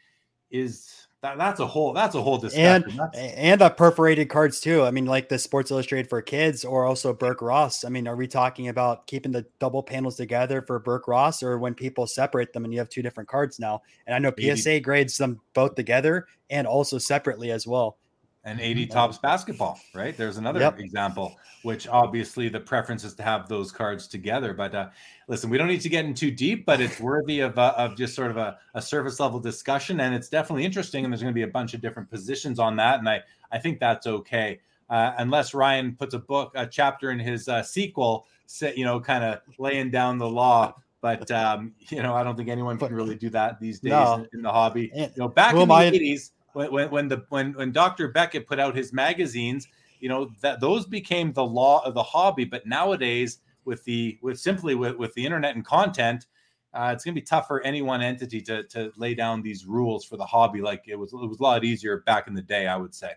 [0.50, 2.90] is that, that's a whole that's a whole discussion.
[2.90, 3.16] And that's...
[3.16, 4.82] and a perforated cards too.
[4.82, 7.84] I mean, like the Sports Illustrated for kids or also Berk Ross.
[7.84, 11.58] I mean, are we talking about keeping the double panels together for Berk Ross or
[11.58, 13.82] when people separate them and you have two different cards now?
[14.06, 17.98] And I know PSA grades them both together and also separately as well
[18.44, 20.16] and 80 Topps basketball, right?
[20.16, 20.80] There's another yep.
[20.80, 24.52] example, which obviously the preference is to have those cards together.
[24.52, 24.88] But uh,
[25.28, 27.96] listen, we don't need to get in too deep, but it's worthy of, uh, of
[27.96, 30.00] just sort of a, a surface level discussion.
[30.00, 31.04] And it's definitely interesting.
[31.04, 32.98] And there's going to be a bunch of different positions on that.
[32.98, 34.60] And I, I think that's okay.
[34.90, 38.26] Uh, unless Ryan puts a book, a chapter in his uh, sequel,
[38.74, 42.48] you know, kind of laying down the law but um, you know, I don't think
[42.48, 44.14] anyone can really do that these days no.
[44.14, 44.90] in, in, the hobby.
[44.94, 48.08] You know, back in the eighties, when, when the when when Dr.
[48.08, 49.68] Beckett put out his magazines,
[50.00, 52.44] you know that those became the law of the hobby.
[52.44, 56.26] But nowadays, with the with simply with, with the internet and content,
[56.74, 59.66] uh, it's going to be tough for any one entity to to lay down these
[59.66, 60.60] rules for the hobby.
[60.60, 63.12] Like it was it was a lot easier back in the day, I would say.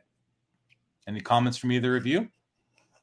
[1.08, 2.30] Any comments from either of you?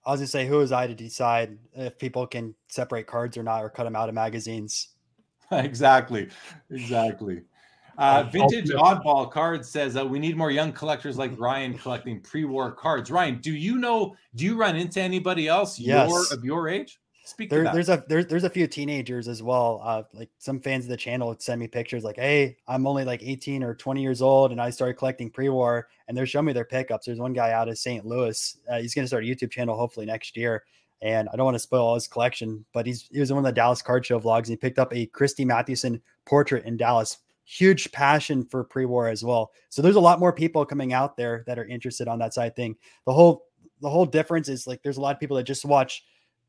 [0.04, 3.44] I was gonna say, who is I to decide if people can separate cards or
[3.44, 4.88] not, or cut them out of magazines?
[5.52, 6.28] exactly,
[6.70, 7.42] exactly.
[7.98, 12.72] Uh, vintage oddball cards says uh, we need more young collectors like Ryan collecting pre-war
[12.72, 13.10] cards.
[13.10, 14.16] Ryan, do you know?
[14.34, 16.08] Do you run into anybody else yes.
[16.08, 16.98] your of your age?
[17.24, 19.80] Speak there, there's a there's there's a few teenagers as well.
[19.84, 23.04] Uh, like some fans of the channel would send me pictures like, "Hey, I'm only
[23.04, 26.52] like 18 or 20 years old, and I started collecting pre-war." And they're showing me
[26.52, 27.06] their pickups.
[27.06, 28.04] There's one guy out of St.
[28.04, 28.58] Louis.
[28.68, 30.64] Uh, he's going to start a YouTube channel hopefully next year.
[31.00, 33.44] And I don't want to spoil all his collection, but he's he was in one
[33.44, 36.76] of the Dallas Card Show vlogs, and he picked up a Christy Mathewson portrait in
[36.76, 39.50] Dallas huge passion for pre-war as well.
[39.68, 42.56] So there's a lot more people coming out there that are interested on that side
[42.56, 42.76] thing.
[43.06, 43.44] The whole
[43.80, 46.04] the whole difference is like there's a lot of people that just watch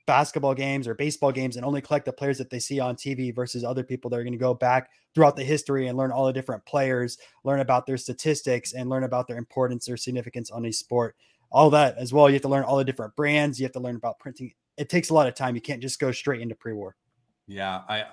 [0.06, 3.34] basketball games or baseball games and only collect the players that they see on TV
[3.34, 6.25] versus other people that are going to go back throughout the history and learn all
[6.25, 10.65] the different players, learn about their statistics and learn about their importance or significance on
[10.65, 11.15] a sport.
[11.51, 12.29] All that as well.
[12.29, 13.60] You have to learn all the different brands.
[13.60, 14.53] You have to learn about printing.
[14.77, 15.56] It takes a lot of time.
[15.56, 16.95] You can't just go straight into pre-war.
[17.47, 18.06] Yeah, I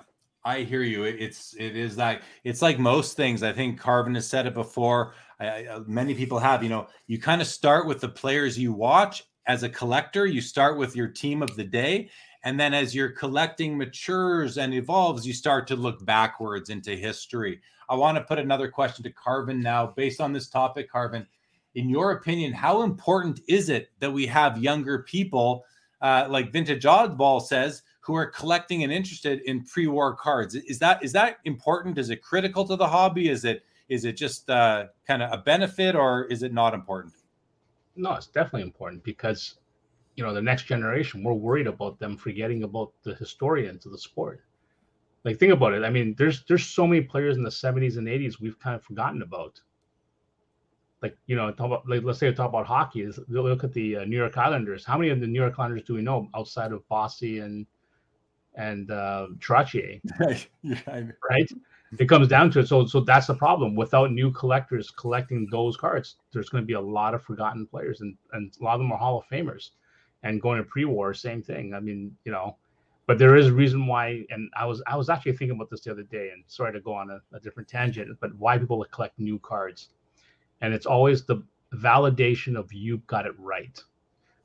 [0.43, 1.03] I hear you.
[1.03, 3.43] It's it is that it's like most things.
[3.43, 5.13] I think Karvin has said it before.
[5.39, 6.63] I, I, uh, many people have.
[6.63, 10.25] You know, you kind of start with the players you watch as a collector.
[10.25, 12.09] You start with your team of the day,
[12.43, 17.61] and then as your collecting matures and evolves, you start to look backwards into history.
[17.87, 21.27] I want to put another question to Karvin now, based on this topic, Karvin.
[21.75, 25.63] In your opinion, how important is it that we have younger people,
[26.01, 30.55] uh, like Vintage Oddball says, who are collecting and interested in pre-war cards.
[30.55, 31.97] Is that is that important?
[31.97, 33.29] Is it critical to the hobby?
[33.29, 37.13] Is it is it just uh, kind of a benefit, or is it not important?
[37.95, 39.55] No, it's definitely important because
[40.15, 41.23] you know the next generation.
[41.23, 44.41] We're worried about them forgetting about the historians of the sport.
[45.23, 45.83] Like think about it.
[45.83, 48.83] I mean, there's there's so many players in the 70s and 80s we've kind of
[48.83, 49.61] forgotten about.
[51.03, 53.07] Like you know, talk about like let's say we talk about hockey.
[53.27, 54.85] Look at the uh, New York Islanders.
[54.85, 57.67] How many of the New York Islanders do we know outside of Bossy and
[58.55, 60.01] and uh, Trottier,
[60.61, 61.51] yeah, right?
[61.99, 62.67] It comes down to it.
[62.67, 63.75] So, so that's the problem.
[63.75, 68.01] Without new collectors collecting those cards, there's going to be a lot of forgotten players,
[68.01, 69.71] and and a lot of them are Hall of Famers.
[70.23, 71.73] And going to pre-war, same thing.
[71.73, 72.55] I mean, you know,
[73.07, 74.25] but there is a reason why.
[74.29, 76.79] And I was I was actually thinking about this the other day, and sorry to
[76.79, 79.89] go on a, a different tangent, but why people collect new cards,
[80.61, 83.83] and it's always the validation of you got it right.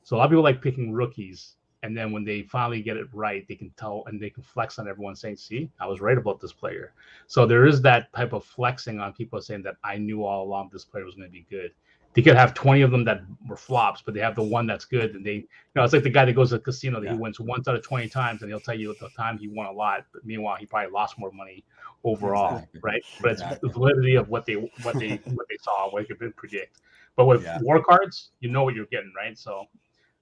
[0.04, 3.06] So a lot of people like picking rookies and then when they finally get it
[3.12, 6.18] right they can tell and they can flex on everyone saying see i was right
[6.18, 6.92] about this player
[7.26, 10.68] so there is that type of flexing on people saying that i knew all along
[10.72, 11.72] this player was going to be good
[12.16, 14.86] they could have 20 of them that were flops but they have the one that's
[14.86, 17.06] good and they you know it's like the guy that goes to the casino that
[17.06, 17.12] yeah.
[17.12, 19.48] he wins once out of 20 times and he'll tell you at the time he
[19.48, 21.62] won a lot but meanwhile he probably lost more money
[22.04, 22.80] overall exactly.
[22.82, 23.68] right but it's exactly.
[23.68, 26.80] the validity of what they what they what they saw what they could predict
[27.16, 27.58] but with yeah.
[27.62, 29.66] war cards you know what you're getting right so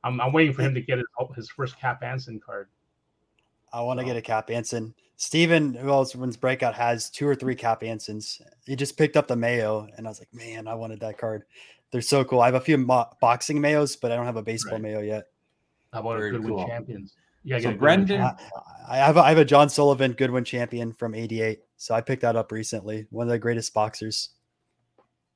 [0.05, 2.69] I'm, I'm waiting for him to get his, his first Cap Anson card.
[3.73, 4.95] I want to get a Cap Anson.
[5.17, 8.41] Steven, who else runs Breakout, has two or three Cap Ansons.
[8.67, 11.45] He just picked up the Mayo, and I was like, man, I wanted that card.
[11.91, 12.41] They're so cool.
[12.41, 14.83] I have a few mo- boxing Mayos, but I don't have a baseball right.
[14.83, 15.25] Mayo yet.
[15.93, 16.67] How about Very Goodwin cool.
[16.67, 17.15] Champions?
[17.45, 18.35] Yeah, so Brendan, I,
[18.89, 22.23] I, have a, I have a John Sullivan Goodwin Champion from '88, so I picked
[22.23, 23.07] that up recently.
[23.11, 24.31] One of the greatest boxers.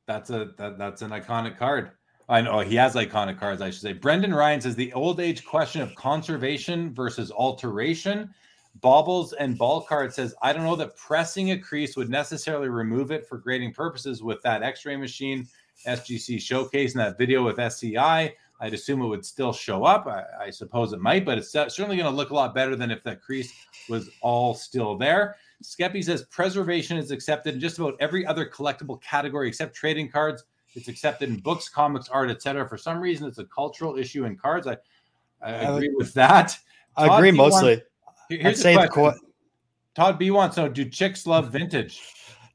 [0.06, 1.90] That's a that, that's an iconic card.
[2.28, 3.94] I know he has iconic cards, I should say.
[3.94, 8.34] Brendan Ryan says the old age question of conservation versus alteration.
[8.80, 13.10] Baubles and ball card says, I don't know that pressing a crease would necessarily remove
[13.10, 15.48] it for grading purposes with that x-ray machine
[15.86, 18.34] SGC showcase and that video with SCI.
[18.60, 20.06] I'd assume it would still show up.
[20.06, 22.90] I, I suppose it might, but it's certainly going to look a lot better than
[22.90, 23.52] if that crease
[23.88, 25.36] was all still there.
[25.62, 30.44] Skeppy says preservation is accepted in just about every other collectible category except trading cards.
[30.78, 32.68] It's accepted in books, comics, art, etc.
[32.68, 34.66] For some reason, it's a cultural issue in cards.
[34.66, 34.76] I,
[35.42, 36.58] I agree with that.
[36.96, 37.82] I Todd agree B mostly.
[38.30, 39.20] Wants, here's the question.
[39.94, 42.00] Todd B wants to know: Do chicks love vintage?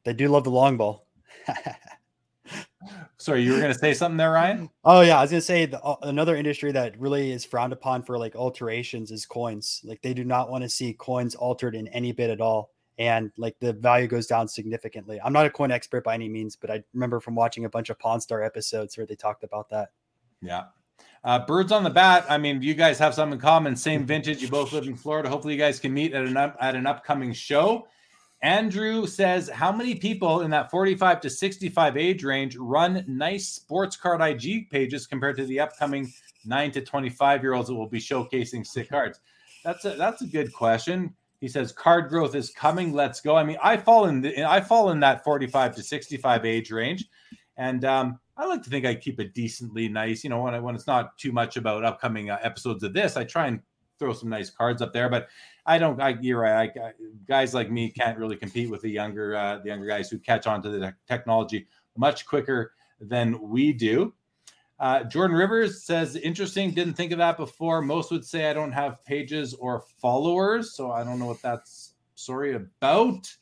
[0.03, 1.07] They do love the long ball.
[3.17, 4.69] Sorry, you were going to say something there, Ryan?
[4.83, 7.71] Oh yeah, I was going to say the, uh, another industry that really is frowned
[7.71, 9.81] upon for like alterations is coins.
[9.85, 13.31] Like they do not want to see coins altered in any bit at all and
[13.37, 15.19] like the value goes down significantly.
[15.23, 17.89] I'm not a coin expert by any means, but I remember from watching a bunch
[17.89, 19.89] of Pawn Star episodes where they talked about that.
[20.41, 20.65] Yeah.
[21.23, 22.25] Uh, birds on the bat.
[22.29, 23.75] I mean, you guys have something in common.
[23.75, 24.41] Same vintage.
[24.41, 25.29] You both live in Florida.
[25.29, 27.87] Hopefully, you guys can meet at an up, at an upcoming show.
[28.41, 33.95] Andrew says, how many people in that 45 to 65 age range run nice sports
[33.95, 36.11] card IG pages compared to the upcoming
[36.45, 39.21] nine to 25 year olds that will be showcasing sick cards?
[39.63, 41.15] That's a that's a good question.
[41.43, 42.93] He says card growth is coming.
[42.93, 43.35] Let's go.
[43.35, 47.03] I mean, I fall in the, I fall in that 45 to 65 age range,
[47.57, 50.23] and um, I like to think I keep it decently nice.
[50.23, 53.17] You know, when I, when it's not too much about upcoming uh, episodes of this,
[53.17, 53.59] I try and
[53.99, 55.09] throw some nice cards up there.
[55.09, 55.27] But
[55.65, 56.01] I don't.
[56.01, 56.71] I, you're right.
[56.77, 56.91] I, I,
[57.27, 60.47] guys like me can't really compete with the younger uh, the younger guys who catch
[60.47, 64.13] on to the technology much quicker than we do.
[64.83, 66.71] Uh, Jordan Rivers says, interesting.
[66.71, 67.81] Didn't think of that before.
[67.81, 70.75] Most would say I don't have pages or followers.
[70.75, 73.33] So I don't know what that's sorry about.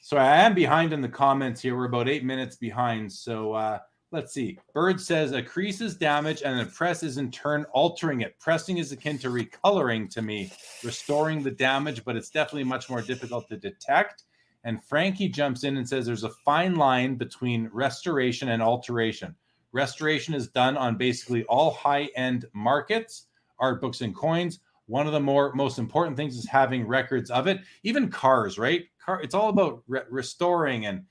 [0.00, 1.76] So I am behind in the comments here.
[1.76, 3.12] We're about eight minutes behind.
[3.12, 3.80] So uh,
[4.10, 4.58] let's see.
[4.72, 8.38] Bird says a crease is damage and the press is in turn altering it.
[8.38, 10.50] Pressing is akin to recoloring to me,
[10.82, 14.22] restoring the damage, but it's definitely much more difficult to detect.
[14.64, 19.36] And Frankie jumps in and says there's a fine line between restoration and alteration.
[19.72, 23.26] Restoration is done on basically all high end markets,
[23.58, 24.60] art books and coins.
[24.86, 27.60] One of the more most important things is having records of it.
[27.82, 28.84] Even cars, right?
[29.04, 31.04] Car, it's all about re- restoring and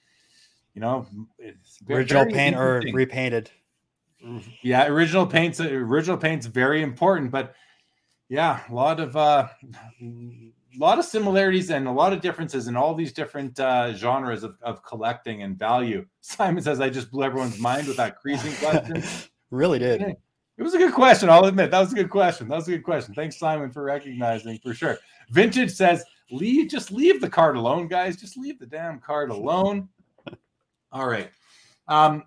[0.77, 1.07] you know,
[1.89, 3.49] original paint or repainted.
[4.61, 5.59] Yeah, original paints.
[5.59, 7.55] Original paint's very important, but
[8.29, 9.47] yeah, a lot of uh,
[10.77, 14.57] lot of similarities and a lot of differences in all these different uh, genres of,
[14.61, 16.05] of collecting and value.
[16.21, 19.03] Simon says, I just blew everyone's mind with that creasing question.
[19.51, 20.01] really did.
[20.01, 21.29] It was a good question.
[21.29, 22.47] I'll admit that was a good question.
[22.47, 23.13] That was a good question.
[23.13, 24.97] Thanks, Simon, for recognizing for sure.
[25.29, 28.17] Vintage says, leave, just leave the card alone, guys.
[28.17, 29.87] Just leave the damn card alone.
[30.91, 31.29] All right.
[31.87, 32.23] Um,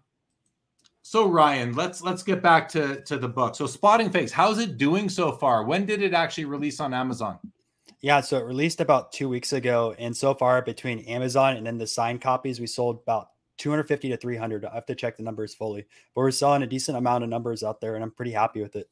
[1.03, 3.57] so Ryan, let's let's get back to to the book.
[3.57, 5.65] So Spotting Fakes, how's it doing so far?
[5.65, 7.37] When did it actually release on Amazon?
[8.03, 11.77] Yeah, so it released about two weeks ago, and so far between Amazon and then
[11.77, 14.65] the signed copies, we sold about 250 to 300.
[14.65, 17.63] I have to check the numbers fully, but we're selling a decent amount of numbers
[17.63, 18.89] out there, and I'm pretty happy with it.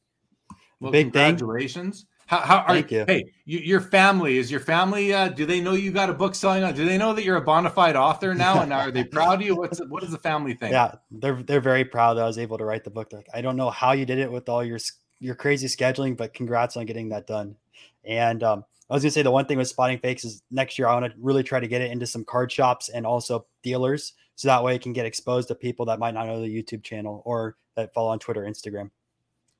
[0.79, 2.01] Well, Big congratulations.
[2.01, 3.05] Thing, how, how are Thank you?
[3.07, 5.11] Hey, you, your family is your family?
[5.11, 6.63] Uh, do they know you got a book selling?
[6.63, 6.75] On?
[6.75, 8.61] Do they know that you're a bona fide author now?
[8.61, 9.55] And are they proud of you?
[9.55, 10.71] What's what does the family think?
[10.71, 13.11] Yeah, they're they're very proud that I was able to write the book.
[13.11, 14.77] Like, I don't know how you did it with all your
[15.19, 17.55] your crazy scheduling, but congrats on getting that done.
[18.05, 20.87] And um, I was gonna say the one thing with spotting fakes is next year
[20.87, 24.13] I want to really try to get it into some card shops and also dealers,
[24.35, 26.83] so that way it can get exposed to people that might not know the YouTube
[26.83, 28.89] channel or that follow on Twitter, Instagram.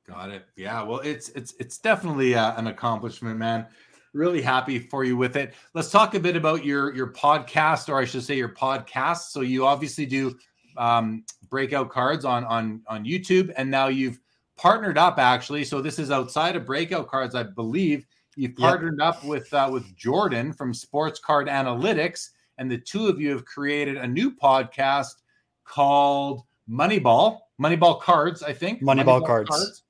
[0.07, 0.45] Got it.
[0.55, 0.81] Yeah.
[0.81, 3.67] Well, it's it's it's definitely uh, an accomplishment, man.
[4.13, 5.53] Really happy for you with it.
[5.75, 9.29] Let's talk a bit about your your podcast, or I should say your podcast.
[9.29, 10.35] So you obviously do
[10.77, 14.19] um, breakout cards on on on YouTube, and now you've
[14.57, 15.63] partnered up actually.
[15.63, 18.07] So this is outside of breakout cards, I believe.
[18.39, 19.15] You've partnered yep.
[19.15, 23.43] up with uh, with Jordan from Sports Card Analytics, and the two of you have
[23.43, 25.15] created a new podcast
[25.65, 27.39] called Moneyball.
[27.62, 28.82] Moneyball Cards, I think.
[28.82, 29.49] Moneyball, Moneyball cards.
[29.49, 29.84] cards.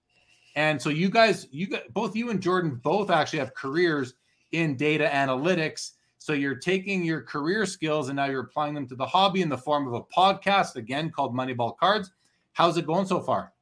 [0.56, 4.16] And so you guys, you got both you and Jordan both actually have careers
[4.52, 5.92] in data analytics.
[6.18, 9.50] So you're taking your career skills and now you're applying them to the hobby in
[9.50, 12.10] the form of a podcast, again called Moneyball Cards.
[12.54, 13.54] How's it going so far?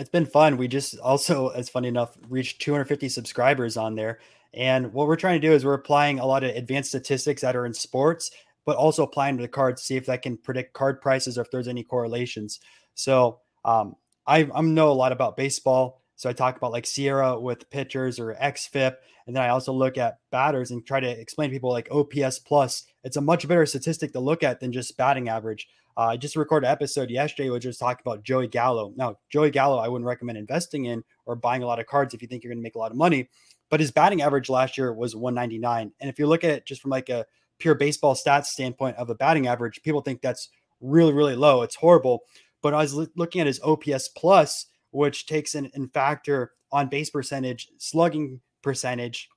[0.00, 0.56] It's been fun.
[0.56, 4.18] We just also, as funny enough, reached 250 subscribers on there.
[4.54, 7.54] And what we're trying to do is we're applying a lot of advanced statistics that
[7.54, 8.30] are in sports,
[8.64, 11.42] but also applying to the cards to see if that can predict card prices or
[11.42, 12.60] if there's any correlations.
[12.94, 13.94] So um,
[14.26, 16.00] I, I know a lot about baseball.
[16.16, 18.96] So I talk about like SIERA with pitchers or XFIP.
[19.26, 22.38] And then I also look at batters and try to explain to people like OPS
[22.38, 22.84] plus.
[23.04, 25.68] It's a much better statistic to look at than just batting average.
[26.00, 28.94] Uh, I just recorded an episode yesterday which was talking about Joey Gallo.
[28.96, 32.22] Now, Joey Gallo, I wouldn't recommend investing in or buying a lot of cards if
[32.22, 33.28] you think you're going to make a lot of money.
[33.68, 35.92] But his batting average last year was 199.
[36.00, 37.26] And if you look at it just from like a
[37.58, 40.48] pure baseball stats standpoint of a batting average, people think that's
[40.80, 41.60] really, really low.
[41.60, 42.22] It's horrible.
[42.62, 47.10] But I was looking at his OPS plus which takes in, in factor on base
[47.10, 49.28] percentage, slugging percentage,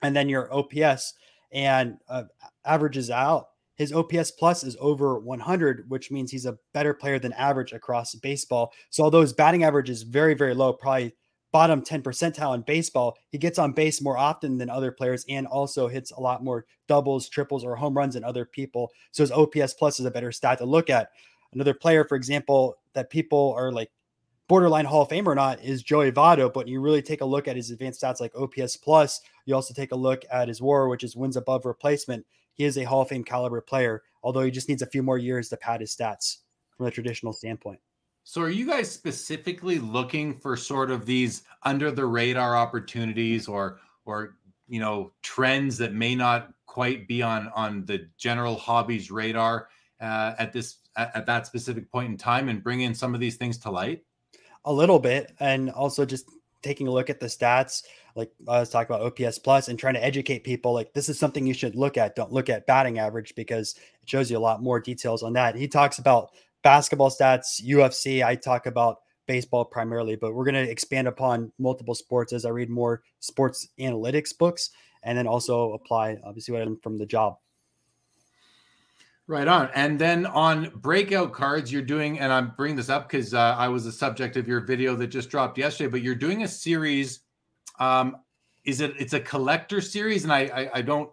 [0.00, 1.12] and then your OPS
[1.52, 2.24] and uh,
[2.64, 3.48] averages out.
[3.78, 8.14] His OPS plus is over 100, which means he's a better player than average across
[8.16, 8.72] baseball.
[8.90, 11.14] So although his batting average is very, very low, probably
[11.52, 15.46] bottom 10 percentile in baseball, he gets on base more often than other players and
[15.46, 18.90] also hits a lot more doubles, triples, or home runs than other people.
[19.12, 21.10] So his OPS plus is a better stat to look at.
[21.52, 23.90] Another player, for example, that people are like
[24.48, 26.52] borderline Hall of Fame or not is Joey Votto.
[26.52, 29.20] But you really take a look at his advanced stats like OPS plus.
[29.46, 32.26] You also take a look at his WAR, which is wins above replacement.
[32.58, 35.16] He is a Hall of Fame caliber player, although he just needs a few more
[35.16, 36.38] years to pad his stats
[36.76, 37.80] from a traditional standpoint.
[38.24, 43.80] So, are you guys specifically looking for sort of these under the radar opportunities, or
[44.04, 44.36] or
[44.68, 49.68] you know trends that may not quite be on on the general hobbies radar
[50.02, 53.20] uh, at this at, at that specific point in time, and bring in some of
[53.20, 54.02] these things to light?
[54.64, 56.30] a little bit, and also just
[56.62, 57.82] taking a look at the stats.
[58.18, 60.74] Like I was talking about OPS plus and trying to educate people.
[60.74, 62.16] Like this is something you should look at.
[62.16, 65.54] Don't look at batting average because it shows you a lot more details on that.
[65.54, 66.32] He talks about
[66.64, 68.26] basketball stats, UFC.
[68.26, 72.48] I talk about baseball primarily, but we're going to expand upon multiple sports as I
[72.48, 74.70] read more sports analytics books
[75.04, 77.36] and then also apply obviously what I'm from the job.
[79.28, 79.68] Right on.
[79.74, 83.68] And then on breakout cards, you're doing, and I'm bringing this up because uh, I
[83.68, 87.20] was the subject of your video that just dropped yesterday, but you're doing a series.
[87.78, 88.16] Um,
[88.64, 90.24] is it, it's a collector series.
[90.24, 91.10] And I, I, I don't,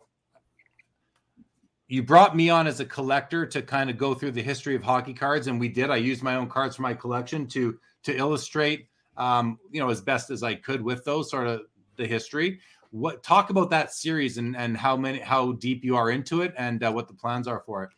[1.88, 4.84] you brought me on as a collector to kind of go through the history of
[4.84, 5.48] hockey cards.
[5.48, 8.88] And we did, I used my own cards for my collection to, to illustrate,
[9.18, 11.62] um, you know, as best as I could with those sort of
[11.98, 12.60] the history
[12.92, 16.54] what talk about that series and and how many how deep you are into it
[16.58, 17.90] and uh, what the plans are for it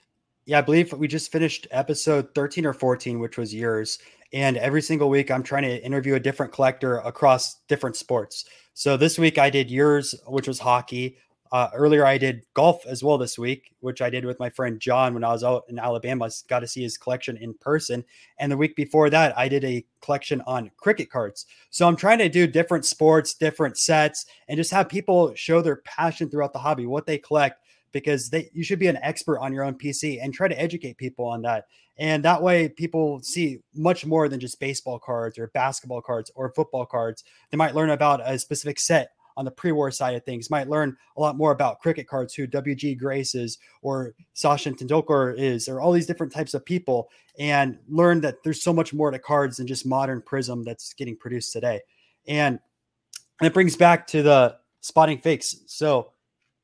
[0.48, 4.00] yeah, I believe we just finished episode 13 or 14, which was yours.
[4.34, 8.46] And every single week, I'm trying to interview a different collector across different sports.
[8.74, 11.18] So this week, I did yours, which was hockey.
[11.52, 14.80] Uh, earlier, I did golf as well this week, which I did with my friend
[14.80, 16.30] John when I was out in Alabama.
[16.50, 18.04] Got to see his collection in person.
[18.38, 21.46] And the week before that, I did a collection on cricket cards.
[21.70, 25.78] So I'm trying to do different sports, different sets, and just have people show their
[25.78, 29.54] passion throughout the hobby, what they collect, because they you should be an expert on
[29.54, 31.66] your own PC and try to educate people on that.
[31.98, 36.54] And that way, people see much more than just baseball cards or basketball cards or
[36.54, 37.24] football cards.
[37.52, 40.98] They might learn about a specific set on the pre-war side of things might learn
[41.16, 45.80] a lot more about cricket cards, who WG Grace is, or Sachin Tendulkar is, or
[45.80, 49.58] all these different types of people, and learn that there's so much more to cards
[49.58, 51.80] than just modern Prizm that's getting produced today.
[52.28, 52.60] And,
[53.40, 55.56] and it brings back to the spotting fakes.
[55.68, 56.14] So,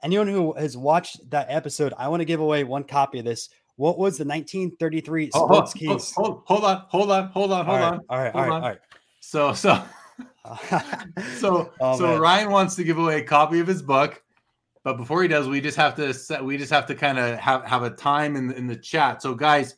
[0.04, 3.50] anyone who has watched that episode, I want to give away one copy of this.
[3.76, 6.14] What was the 1933 Oh, sports hold, case?
[6.14, 8.02] hold, hold on, hold on, hold on, hold all right, on.
[8.10, 8.64] all right, hold all right, on.
[8.64, 8.80] all right.
[9.20, 9.84] So, so,
[11.40, 12.20] so, Oh, so man.
[12.22, 14.22] Ryan wants to give away a copy of his book,
[14.84, 17.40] but before he does, we just have to set, we just have to kind of
[17.40, 19.22] have have a time in the, in the chat.
[19.22, 19.76] So, guys,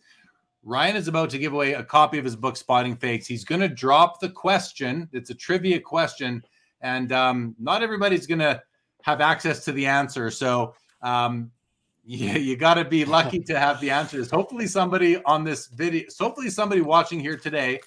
[0.64, 3.28] Ryan is about to give away a copy of his book, Spotting Fakes.
[3.28, 5.08] He's going to drop the question.
[5.14, 6.44] It's a trivia question,
[6.82, 8.62] and um, not everybody's going to
[9.06, 10.32] have access to the answer.
[10.32, 11.52] So, um,
[12.04, 14.32] yeah, you got to be lucky to have the answers.
[14.32, 17.80] Hopefully, somebody on this video, hopefully, somebody watching here today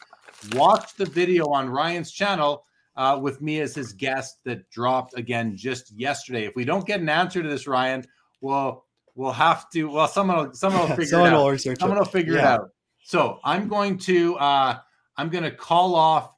[0.52, 2.64] watch the video on Ryan's channel
[2.96, 6.46] uh, with me as his guest that dropped again just yesterday.
[6.46, 8.04] If we don't get an answer to this, Ryan,
[8.40, 8.84] we'll
[9.16, 9.90] we'll have to.
[9.90, 11.42] Well, someone will someone will figure Someone it out.
[11.42, 12.00] will research Someone it.
[12.00, 12.70] will figure it out.
[13.02, 14.78] So I'm going to uh,
[15.16, 16.30] I'm going to call off.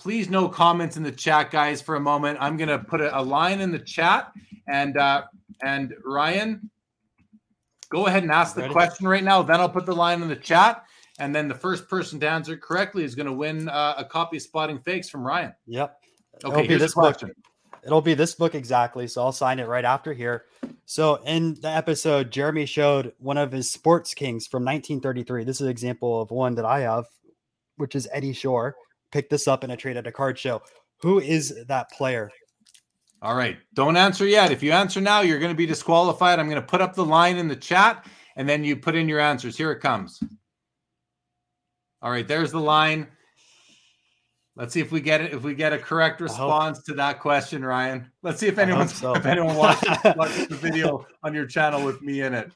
[0.00, 2.38] Please no comments in the chat, guys, for a moment.
[2.40, 4.32] I'm going to put a, a line in the chat,
[4.66, 5.24] and uh,
[5.62, 6.70] and Ryan,
[7.90, 8.72] go ahead and ask the Ready?
[8.72, 9.42] question right now.
[9.42, 10.84] Then I'll put the line in the chat,
[11.18, 14.38] and then the first person to answer correctly is going to win uh, a copy
[14.38, 15.52] of Spotting Fakes from Ryan.
[15.66, 15.94] Yep.
[16.38, 17.20] It'll Okay, be here's this the book.
[17.84, 19.06] It'll be this book exactly.
[19.06, 20.46] So I'll sign it right after here.
[20.86, 25.44] So in the episode, Jeremy showed one of his sports kings from 1933.
[25.44, 27.04] This is an example of one that I have,
[27.76, 28.76] which is Eddie Shore.
[29.12, 30.62] Picked this up in a trade at a card show.
[31.00, 32.30] Who is that player?
[33.22, 33.58] All right.
[33.74, 34.50] Don't answer yet.
[34.50, 36.38] If you answer now, you're going to be disqualified.
[36.38, 38.06] I'm going to put up the line in the chat
[38.36, 39.56] and then you put in your answers.
[39.56, 40.22] Here it comes.
[42.02, 42.26] All right.
[42.26, 43.08] There's the line.
[44.56, 45.32] Let's see if we get it.
[45.32, 48.10] If we get a correct response to that question, Ryan.
[48.22, 49.14] Let's see if anyone's so.
[49.14, 52.52] if anyone watches, watches the video on your channel with me in it.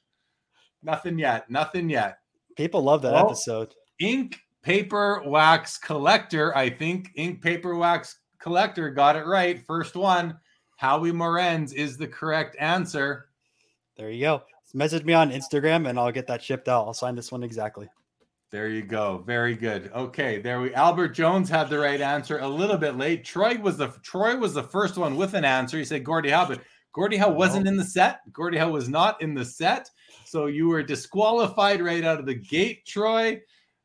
[0.82, 1.48] Nothing yet.
[1.50, 2.18] Nothing yet.
[2.56, 3.74] People love that Well, episode.
[4.00, 6.56] Ink paper wax collector.
[6.56, 9.64] I think ink paper wax collector got it right.
[9.64, 10.38] First one.
[10.76, 13.26] Howie Morenz is the correct answer.
[13.96, 14.42] There you go.
[14.72, 16.86] Message me on Instagram and I'll get that shipped out.
[16.86, 17.88] I'll sign this one exactly.
[18.50, 19.22] There you go.
[19.26, 19.90] Very good.
[19.94, 20.74] Okay, there we.
[20.74, 23.24] Albert Jones had the right answer a little bit late.
[23.24, 25.78] Troy was the Troy was the first one with an answer.
[25.78, 26.60] He said Gordie Howe, but
[26.92, 28.20] Gordie Howe wasn't in the set.
[28.32, 29.90] Gordie Howe was not in the set,
[30.24, 32.86] so you were disqualified right out of the gate.
[32.86, 33.40] Troy.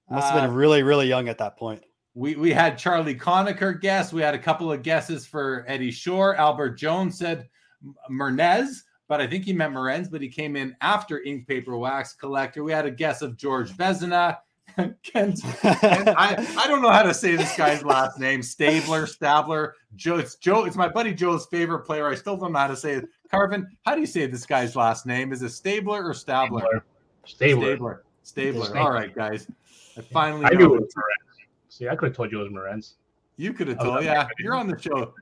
[0.09, 1.83] Must have Uh, been really, really young at that point.
[2.15, 4.11] We we had Charlie Conacher guess.
[4.11, 6.35] We had a couple of guesses for Eddie Shore.
[6.35, 7.47] Albert Jones said
[7.83, 11.77] M- Mernez, but I think he meant Morenz, but he came in after Ink Paper
[11.77, 12.63] Wax Collector.
[12.63, 14.37] We had a guess of George Vezina.
[14.75, 14.95] Kent,
[15.61, 18.41] Kent- I, I don't know how to say this guy's last name.
[18.41, 20.17] Stabler, Stabler, Joe.
[20.17, 20.65] It's Joe.
[20.65, 22.07] It's my buddy Joe's favorite player.
[22.07, 23.05] I still don't know how to say it.
[23.31, 25.31] Karvin, how do you say this guy's last name?
[25.33, 26.61] Is it Stabler or Stabler?
[27.25, 27.75] Stabler.
[27.75, 28.03] Stabler.
[28.23, 28.65] Stabler.
[28.65, 28.77] Stabler.
[28.79, 29.47] All right, guys.
[29.99, 30.81] I finally I knew it it.
[30.81, 31.47] was Morenz.
[31.69, 32.93] See, I could have told you it was Morenz.
[33.37, 34.27] You could have told, yeah.
[34.39, 35.13] You're on the show.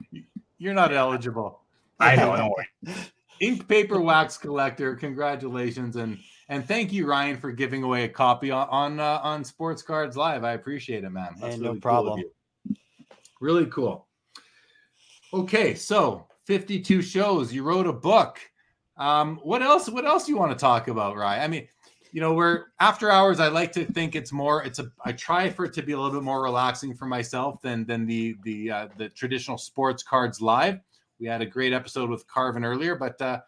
[0.58, 1.62] You're not eligible.
[2.00, 2.96] I know, don't worry.
[3.42, 4.96] Ink paper wax collector.
[4.96, 6.18] Congratulations and
[6.50, 10.16] and thank you, Ryan, for giving away a copy on on, uh, on Sports Cards
[10.16, 10.44] Live.
[10.44, 11.36] I appreciate it, man.
[11.40, 12.20] Hey, no problem.
[12.20, 12.76] you.
[13.42, 14.08] Really cool.
[15.34, 17.54] Okay, so 52 shows.
[17.54, 18.40] You wrote a book.
[18.98, 19.90] Um, what else?
[19.90, 21.44] What else you want to talk about, Ryan?
[21.44, 21.68] I mean,
[22.18, 23.40] you know, we're after hours.
[23.40, 24.64] I like to think it's more.
[24.64, 24.92] It's a.
[25.06, 28.08] I try for it to be a little bit more relaxing for myself than than
[28.08, 30.80] the the uh, the traditional sports cards live.
[31.20, 33.42] We had a great episode with Karvin earlier, but uh,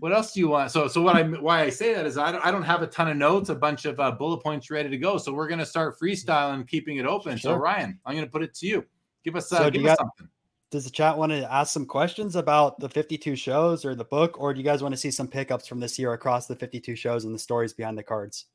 [0.00, 0.72] what else do you want?
[0.72, 2.86] So so what I why I say that is I don't I don't have a
[2.86, 5.16] ton of notes, a bunch of uh, bullet points ready to go.
[5.16, 7.38] So we're gonna start freestyling, keeping it open.
[7.38, 8.84] So Ryan, I'm gonna put it to you.
[9.24, 10.28] Give us uh, So give us got- something.
[10.70, 14.40] Does the chat want to ask some questions about the 52 shows or the book,
[14.40, 16.96] or do you guys want to see some pickups from this year across the 52
[16.96, 18.46] shows and the stories behind the cards?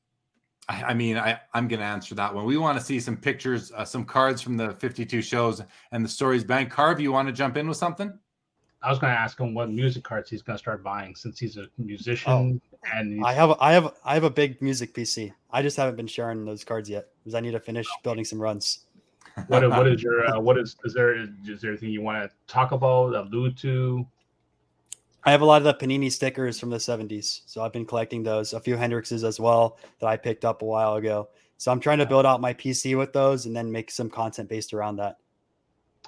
[0.68, 2.46] I, I mean, I, I'm going to answer that one.
[2.46, 6.10] We want to see some pictures, uh, some cards from the 52 shows and the
[6.10, 6.70] stories bank.
[6.70, 8.14] Carve, you want to jump in with something?
[8.84, 11.40] I was going to ask him what music cards he's going to start buying since
[11.40, 12.60] he's a musician
[12.94, 15.34] and I have I have I have a big music PC.
[15.52, 18.42] I just haven't been sharing those cards yet because I need to finish building some
[18.42, 18.86] runs.
[19.48, 22.36] What what is your uh, what is is there is there anything you want to
[22.48, 24.06] talk about allude to?
[25.24, 27.42] I have a lot of the Panini stickers from the 70s.
[27.46, 30.66] So I've been collecting those, a few Hendrixes as well that I picked up a
[30.66, 31.30] while ago.
[31.58, 34.50] So I'm trying to build out my PC with those and then make some content
[34.50, 35.18] based around that.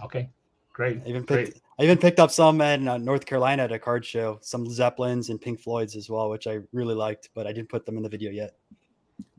[0.03, 0.31] Okay,
[0.71, 0.99] great.
[1.05, 1.53] I even great.
[1.53, 4.67] picked, I even picked up some in uh, North Carolina at a card show, some
[4.67, 7.97] Zeppelins and Pink Floyds as well, which I really liked, but I didn't put them
[7.97, 8.55] in the video yet.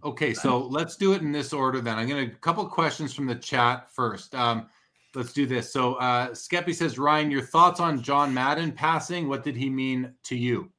[0.03, 1.99] Okay, so let's do it in this order then.
[1.99, 4.35] I'm going to a couple questions from the chat first.
[4.35, 4.66] Um,
[5.14, 5.72] let's do this.
[5.72, 9.28] So uh Skeppy says, Ryan, your thoughts on John Madden passing?
[9.28, 10.70] What did he mean to you?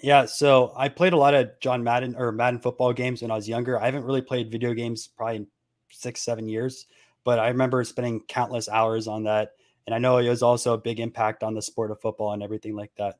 [0.00, 3.34] Yeah, so I played a lot of John Madden or Madden football games when I
[3.34, 3.80] was younger.
[3.80, 5.46] I haven't really played video games probably in
[5.90, 6.86] six, seven years,
[7.24, 9.54] but I remember spending countless hours on that.
[9.86, 12.42] And I know it was also a big impact on the sport of football and
[12.42, 13.18] everything like that.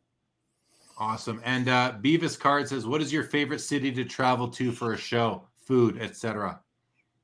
[0.98, 1.40] Awesome.
[1.44, 4.96] And uh Beavis Card says, What is your favorite city to travel to for a
[4.96, 6.60] show, food, etc.?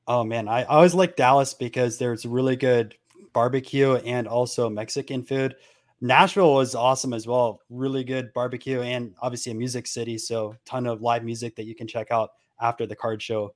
[0.07, 2.95] Oh man, I, I always like Dallas because there's really good
[3.33, 5.55] barbecue and also Mexican food.
[6.01, 7.61] Nashville was awesome as well.
[7.69, 10.17] Really good barbecue and obviously a music city.
[10.17, 13.53] So ton of live music that you can check out after the card show.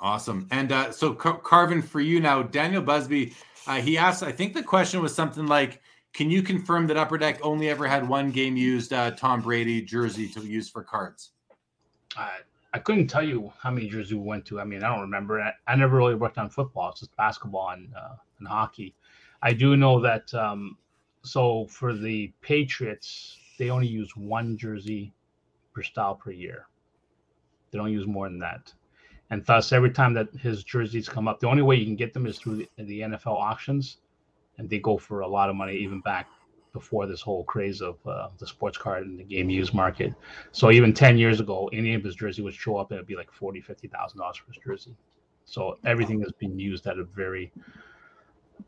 [0.00, 0.46] Awesome.
[0.50, 3.34] And uh, so, Car- Karvin, for you now, Daniel Busby,
[3.66, 5.82] uh, he asked, I think the question was something like,
[6.18, 9.80] can you confirm that Upper Deck only ever had one game used uh, Tom Brady
[9.80, 11.30] jersey to use for cards?
[12.16, 12.38] I,
[12.74, 14.60] I couldn't tell you how many jerseys we went to.
[14.60, 15.40] I mean, I don't remember.
[15.40, 16.90] I, I never really worked on football.
[16.90, 18.96] It's just basketball and, uh, and hockey.
[19.42, 20.34] I do know that.
[20.34, 20.76] Um,
[21.22, 25.12] so for the Patriots, they only use one jersey
[25.72, 26.66] per style per year.
[27.70, 28.72] They don't use more than that.
[29.30, 32.12] And thus, every time that his jerseys come up, the only way you can get
[32.12, 33.98] them is through the, the NFL auctions,
[34.58, 36.28] and they go for a lot of money, even back
[36.72, 40.12] before this whole craze of uh, the sports card and the game used market.
[40.52, 43.16] So even 10 years ago, any of his jersey would show up and it'd be
[43.16, 44.94] like 40, 50,000 dollars for his jersey.
[45.44, 47.50] So everything has been used at a very,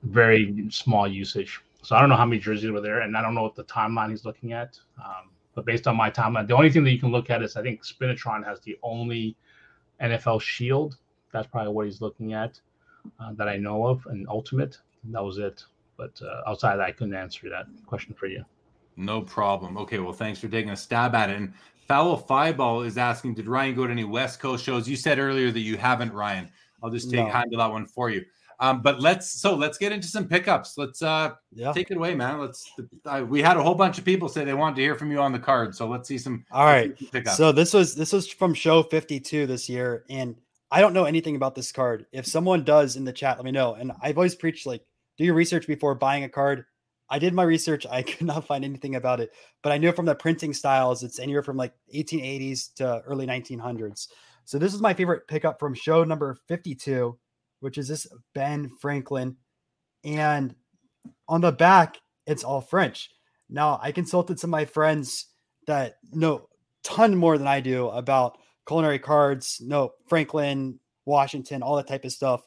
[0.03, 1.61] very small usage.
[1.83, 3.65] So I don't know how many jerseys were there, and I don't know what the
[3.65, 4.79] timeline he's looking at.
[4.99, 7.57] Um, but based on my timeline, the only thing that you can look at is
[7.57, 9.37] I think Spinatron has the only
[10.01, 10.97] NFL Shield.
[11.33, 12.61] That's probably what he's looking at
[13.19, 14.79] uh, that I know of, and Ultimate.
[15.05, 15.65] That was it.
[16.01, 18.43] But uh, outside that, I couldn't answer that question for you.
[18.97, 19.77] No problem.
[19.77, 21.37] Okay, well, thanks for taking a stab at it.
[21.37, 21.53] And
[21.87, 24.89] Foul Fireball is asking, did Ryan go to any West Coast shows?
[24.89, 26.49] You said earlier that you haven't, Ryan.
[26.83, 27.31] I'll just take No.
[27.31, 28.25] handle that one for you.
[28.61, 30.77] Um, but let's so let's get into some pickups.
[30.79, 31.73] Let's uh Yeah.
[31.73, 32.39] take it away, man.
[32.41, 32.71] Let's.
[33.07, 35.19] Uh, we had a whole bunch of people say they wanted to hear from you
[35.19, 36.45] on the card, so let's see some.
[36.51, 36.95] All right.
[37.11, 37.37] pickups.
[37.39, 40.37] So this was this was from show 52 this year, and
[40.71, 42.05] I don't know anything about this card.
[42.13, 43.75] If someone does in the chat, let me know.
[43.75, 44.85] And I've always preached like
[45.21, 46.65] do your research before buying a card.
[47.11, 47.87] I did my research.
[47.91, 49.31] I could not find anything about it,
[49.63, 54.09] but I knew from the printing styles, it's anywhere from like 1880s to early 1900s.
[54.47, 57.19] So this is my favorite pickup from show number 52,
[57.61, 59.37] which is this Ben Franklin.
[60.05, 60.55] And
[61.29, 63.11] on the back, it's all French.
[63.51, 65.27] Now I consulted some of my friends
[65.67, 66.49] that know
[66.83, 72.13] ton more than I do about culinary cards, no Franklin, Washington, all that type of
[72.13, 72.43] stuff,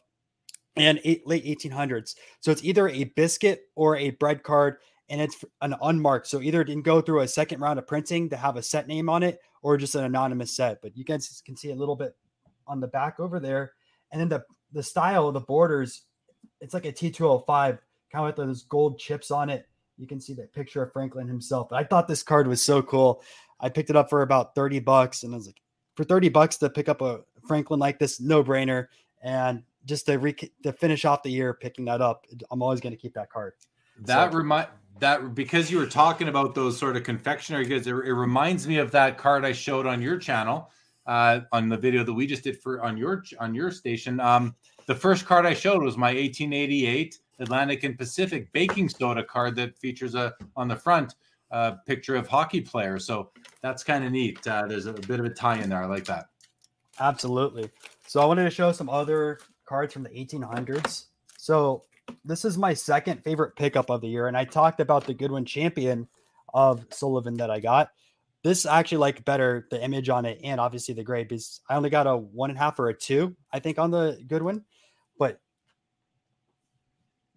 [0.75, 2.15] and eight, late 1800s.
[2.39, 4.77] So it's either a biscuit or a bread card,
[5.09, 6.27] and it's an unmarked.
[6.27, 8.87] So either it didn't go through a second round of printing to have a set
[8.87, 10.81] name on it, or just an anonymous set.
[10.81, 12.15] But you guys can see a little bit
[12.67, 13.73] on the back over there,
[14.11, 14.43] and then the
[14.73, 16.03] the style of the borders,
[16.59, 17.79] it's like a T205, kind
[18.13, 19.67] of with those gold chips on it.
[19.97, 21.69] You can see that picture of Franklin himself.
[21.69, 23.23] But I thought this card was so cool.
[23.59, 25.61] I picked it up for about 30 bucks and I was like,
[25.95, 28.87] for 30 bucks to pick up a Franklin like this, no brainer.
[29.21, 32.93] And just to, re- to finish off the year picking that up, I'm always going
[32.93, 33.53] to keep that card.
[34.05, 34.67] That So- remind
[34.99, 38.77] that because you were talking about those sort of confectionery goods, it, it reminds me
[38.77, 40.69] of that card I showed on your channel,
[41.07, 44.19] uh, on the video that we just did for on your on your station.
[44.19, 44.55] Um,
[44.85, 49.77] the first card I showed was my 1888 Atlantic and Pacific baking soda card that
[49.79, 51.15] features a on the front
[51.51, 53.05] uh, picture of hockey players.
[53.05, 53.31] So
[53.61, 54.45] that's kind of neat.
[54.47, 55.83] Uh, there's a bit of a tie in there.
[55.83, 56.27] I like that.
[56.99, 57.69] Absolutely.
[58.07, 61.05] So I wanted to show some other cards from the 1800s.
[61.37, 61.83] So
[62.25, 65.45] this is my second favorite pickup of the year, and I talked about the Goodwin
[65.45, 66.07] Champion
[66.53, 67.91] of Sullivan that I got.
[68.43, 71.75] This I actually like better the image on it, and obviously the grade because I
[71.75, 74.63] only got a one and a half or a two, I think, on the Goodwin.
[75.17, 75.39] But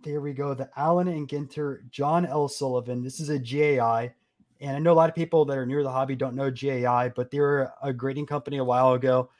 [0.03, 0.55] there we go.
[0.55, 2.49] The Allen and Ginter John L.
[2.49, 3.03] Sullivan.
[3.03, 4.15] This is a GAI.
[4.61, 7.13] And I know a lot of people that are near the hobby don't know GAI,
[7.15, 9.31] but they were a grading company a while ago.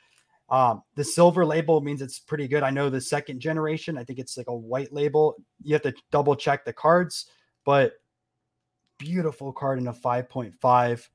[0.49, 2.63] Um, the silver label means it's pretty good.
[2.63, 5.35] I know the second generation, I think it's like a white label.
[5.61, 7.25] You have to double check the cards,
[7.65, 7.93] but
[8.97, 11.09] beautiful card in a 5.5.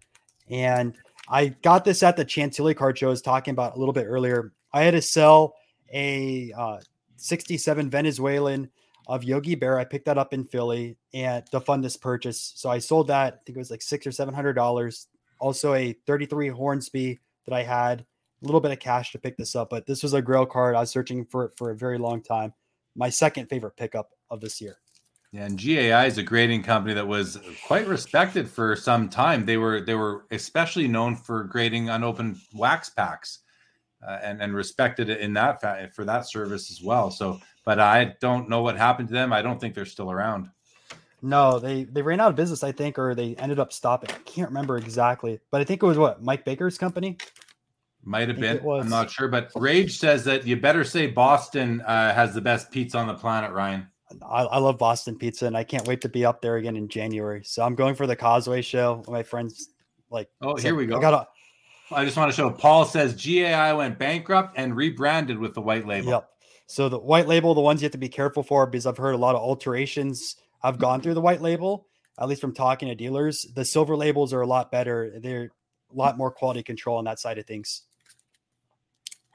[0.51, 0.97] And
[1.29, 4.07] I got this at the Chantilly card show I was talking about a little bit
[4.07, 4.53] earlier.
[4.73, 5.55] I had to sell
[5.93, 6.79] a uh,
[7.17, 8.69] 67 Venezuelan
[9.07, 9.81] of Yogi Berra.
[9.81, 12.53] I picked that up in Philly and to fund this purchase.
[12.57, 13.35] So I sold that.
[13.35, 15.09] I think it was like six or seven hundred dollars.
[15.39, 18.07] Also a 33 Hornsby that I had.
[18.43, 20.75] A little bit of cash to pick this up, but this was a grail card.
[20.75, 22.53] I was searching for it for a very long time.
[22.97, 24.79] My second favorite pickup of this year.
[25.33, 29.47] Yeah, and GAI is a grading company that was quite respected for some time.
[29.47, 33.39] They were they were especially known for grading unopened wax packs,
[34.07, 37.11] uh, and and respected in that fa- for that service as well.
[37.11, 39.33] So, but I don't know what happened to them.
[39.33, 40.51] I don't think they're still around.
[41.23, 44.11] No, they they ran out of business, I think, or they ended up stopping.
[44.11, 47.17] I can't remember exactly, but I think it was what Mike Baker's company.
[48.05, 48.61] Might have been.
[48.67, 52.71] I'm not sure, but Rage says that you better say Boston uh, has the best
[52.71, 53.87] pizza on the planet, Ryan.
[54.29, 56.89] I, I love Boston pizza, and I can't wait to be up there again in
[56.89, 57.43] January.
[57.45, 59.05] So I'm going for the Causeway show.
[59.09, 59.71] My friends
[60.11, 60.29] like.
[60.41, 60.99] Oh, here we go.
[60.99, 61.29] I got
[61.93, 62.51] I just want to show.
[62.51, 66.11] Paul says GAI went bankrupt and rebranded with the white label.
[66.11, 66.29] yep.
[66.67, 69.15] So the white label, the ones you have to be careful for, because I've heard
[69.15, 71.87] a lot of alterations I've gone through the white label.
[72.19, 75.19] At least from talking to dealers, the silver labels are a lot better.
[75.19, 75.51] They're
[75.93, 77.83] a lot more quality control on that side of things.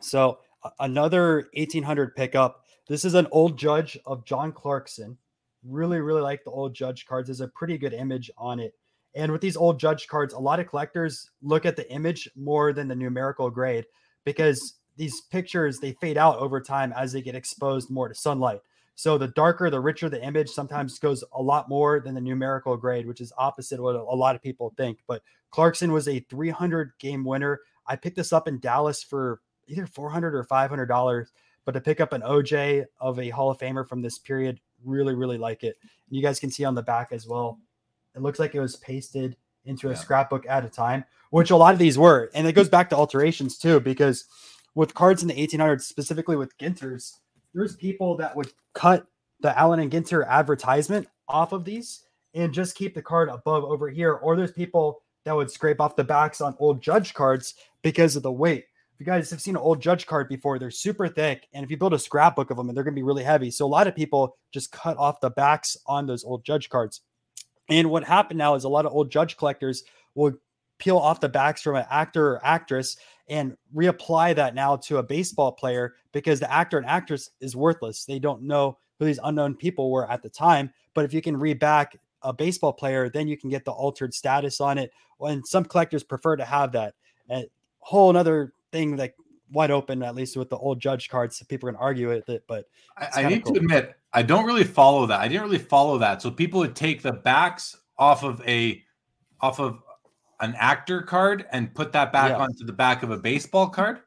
[0.02, 0.39] So
[0.80, 2.64] another 1800 pickup.
[2.88, 5.18] This is an old judge of John Clarkson.
[5.64, 7.28] Really, really like the old judge cards.
[7.28, 8.74] There's a pretty good image on it.
[9.16, 12.72] And with these old judge cards, a lot of collectors look at the image more
[12.72, 13.86] than the numerical grade
[14.26, 18.62] because these pictures they fade out over time as they get exposed more to sunlight.
[18.95, 22.76] So the darker, the richer the image sometimes goes a lot more than the numerical
[22.78, 25.00] grade, which is opposite what a lot of people think.
[25.08, 25.22] But
[25.52, 27.62] Clarkson was a 300 game winner.
[27.86, 31.32] I picked this up in Dallas for either 400 or 500 dollars
[31.65, 35.15] but to pick up an oj of a hall of famer from this period really
[35.15, 35.78] really like it.
[35.82, 37.59] And you guys can see on the back as well
[38.15, 39.97] it looks like it was pasted into a Yeah.
[39.97, 42.30] scrapbook at a time which a lot of these were.
[42.34, 44.26] And it goes back to alterations too because
[44.76, 47.18] with cards in the 1800s specifically with ginters
[47.53, 49.07] there's people that would cut
[49.39, 52.03] the allen and ginter advertisement off of these
[52.34, 54.13] and just keep the card above over here.
[54.13, 58.24] Or there's people that would scrape off the backs on old judge cards because of
[58.24, 58.65] the weight
[58.98, 61.48] if you guys have seen an old judge card before, they're super thick.
[61.54, 63.52] And if you build a scrapbook of them, they're going to be really heavy.
[63.52, 67.02] So a lot of people just cut off the backs on those old judge cards.
[67.70, 69.84] And what happened now is a lot of old judge collectors
[70.16, 70.34] will
[70.80, 72.98] peel off the backs from an actor or actress
[73.30, 78.04] and reapply that now to a baseball player because the actor and actress is worthless.
[78.04, 80.74] They don't know who these unknown people were at the time.
[80.95, 84.60] But if you can reback a baseball player, then you can get the altered status
[84.60, 84.91] on it.
[85.20, 86.95] And some collectors prefer to have that.
[87.30, 87.45] A
[87.80, 89.15] whole another thing like
[89.51, 91.38] wide open, at least with the old judge cards.
[91.38, 92.65] So people can argue with it, but
[92.97, 93.55] I, I need cool.
[93.55, 95.19] to admit, I don't really follow that.
[95.19, 96.21] I didn't really follow that.
[96.21, 98.84] So people would take the backs off of a
[99.41, 99.82] off of
[100.39, 102.38] an actor card and put that back Yeah.
[102.38, 103.99] onto the back of a baseball card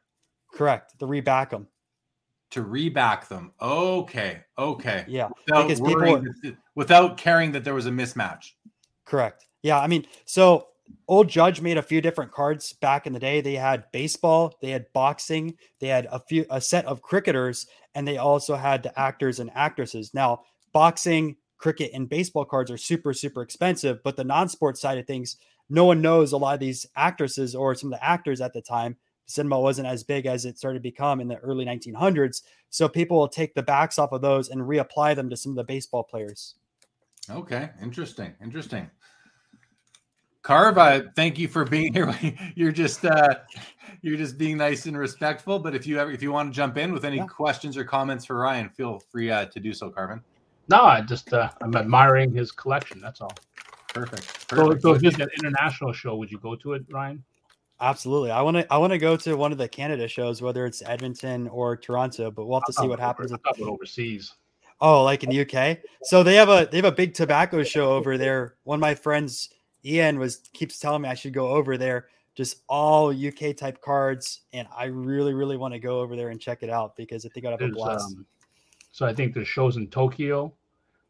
[0.53, 0.99] correct.
[0.99, 1.67] The reback them.
[2.51, 3.53] to reback them.
[3.61, 5.05] Okay, okay.
[5.09, 5.29] Yeah.
[5.47, 8.53] Without Because people without caring that there was a mismatch.
[9.05, 9.47] Correct.
[9.63, 10.69] Yeah, I mean, so
[11.09, 13.41] Old Judge made a few different cards back in the day.
[13.41, 18.07] They had baseball, they had boxing, they had a few a set of cricketers, and
[18.07, 20.15] they also had the actors and actresses.
[20.15, 25.07] Now, boxing, cricket, and baseball cards are super super expensive, but the non-sports side of
[25.07, 25.37] things,
[25.69, 28.63] no one knows a lot of these actresses or some of the actors at the
[28.63, 28.97] time.
[29.27, 33.19] Cinema wasn't as big as it started to become in the early 1900s, so people
[33.19, 36.03] will take the backs off of those and reapply them to some of the baseball
[36.03, 36.57] players.
[37.29, 38.91] Okay, interesting, interesting.
[40.43, 42.15] Carv, I thank you for being here.
[42.55, 43.35] You're just uh,
[44.03, 45.59] you're just being nice and respectful.
[45.59, 47.27] But if you ever if you want to jump in with any Yeah.
[47.27, 50.23] questions or comments for Ryan, feel free uh, to do so, Carvin.
[50.69, 53.01] No, I just uh, I'm admiring his collection.
[53.01, 53.33] That's all.
[53.93, 54.23] Perfect.
[54.49, 54.83] So, perfect.
[54.83, 57.23] so if it's an international show, would you go to it, Ryan?
[57.83, 58.31] Absolutely.
[58.31, 60.83] I want to I want to go to one of the Canada shows, whether it's
[60.87, 63.31] Edmonton or Toronto, but we'll have to see what happens.
[63.33, 64.35] I With, thought it was overseas.
[64.81, 65.79] oh, like in the UK.
[66.05, 68.55] So they have a they have a big tobacco show over there.
[68.65, 69.51] One of my friends,
[69.85, 72.09] Ian, was keeps telling me I should go over there.
[72.35, 76.41] Just all UK type cards, and I really, really want to go over there and
[76.41, 78.05] check it out because I think I'd have a There's, blast.
[78.05, 78.27] um,
[78.93, 80.53] so I think there's shows in Tokyo,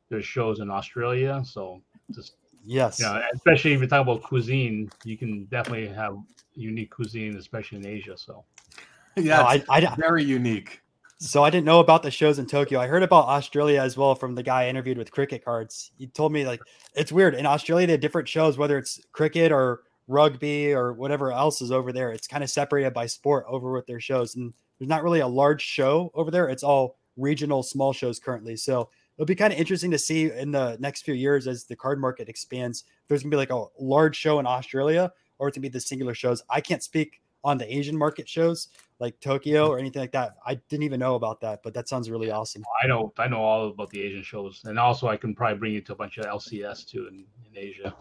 [0.08, 1.42] there's shows in Australia.
[1.44, 2.98] So just yes.
[2.98, 6.16] you know, especially if you talk about cuisine, you can definitely have
[6.54, 8.16] unique cuisine, especially in Asia.
[8.16, 8.44] So
[9.16, 10.82] yeah, No, it's I, I, very unique.
[11.22, 12.80] So I didn't know about the shows in Tokyo.
[12.80, 15.92] I heard about Australia as well from the guy I interviewed with cricket cards.
[15.98, 16.62] He told me like
[16.94, 21.30] it's weird in Australia they have different shows, whether it's cricket or rugby or whatever
[21.30, 22.10] else is over there.
[22.10, 25.28] It's kind of separated by sport over with their shows, and there's not really a
[25.28, 26.48] large show over there.
[26.48, 28.56] It's all regional small shows currently.
[28.56, 31.76] So it'll be kind of interesting to see in the next few years as the
[31.76, 32.84] card market expands.
[33.08, 36.14] There's gonna be like a large show in Australia, or it's gonna be the singular
[36.14, 36.42] shows.
[36.48, 38.68] I can't speak on the Asian market shows
[39.00, 40.36] like Tokyo or anything like that.
[40.46, 42.62] I didn't even know about that, but that sounds really awesome.
[42.82, 45.72] I know I know all about the Asian shows, and also I can probably bring
[45.72, 47.94] you to a bunch of LCS too in, in Asia.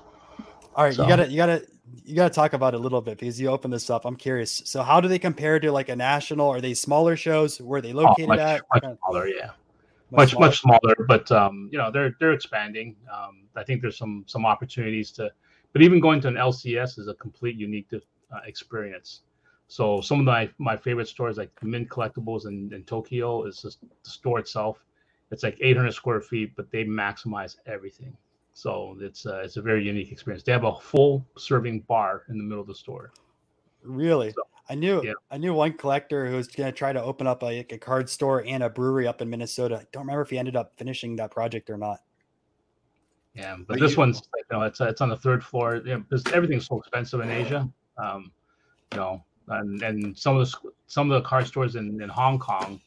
[0.76, 1.04] All right, so.
[1.04, 1.66] you gotta you gotta
[2.04, 4.06] you gotta talk about it a little bit because you open this up.
[4.06, 4.62] I'm curious.
[4.66, 6.50] So how do they compare to like a national?
[6.50, 7.60] Are they smaller shows?
[7.60, 8.62] Where are they located oh, much, at?
[8.74, 9.52] Much smaller, yeah.
[10.12, 10.48] Much much smaller.
[10.48, 12.96] much smaller, but um, you know they're they're expanding.
[13.12, 15.32] Um, I think there's some some opportunities to,
[15.72, 19.22] but even going to an LCS is a complete unique uh, experience.
[19.70, 23.80] So some of my my favorite stores like Mint Collectibles in, in Tokyo is just
[23.82, 24.84] the store itself.
[25.32, 28.18] It's like 800 square feet, but they maximize everything.
[28.54, 30.44] So it's uh, it's a very unique experience.
[30.44, 33.14] They have a full serving bar in the middle of the store.
[33.84, 34.32] Really?
[34.32, 35.14] So, I knew yeah.
[35.30, 38.10] I knew one collector who was going to try to open up a, a, card
[38.10, 39.76] store and a brewery up in Minnesota.
[39.76, 42.00] I don't remember if he ended up finishing that project or not.
[43.36, 45.76] Yeah, but Are this you, one's you know it's it's on the third floor.
[45.76, 47.70] You know, because everything's so expensive in Asia.
[47.98, 48.32] Um,
[48.94, 52.40] you know, and and some of the some of the car stores in, in Hong
[52.40, 52.80] Kong,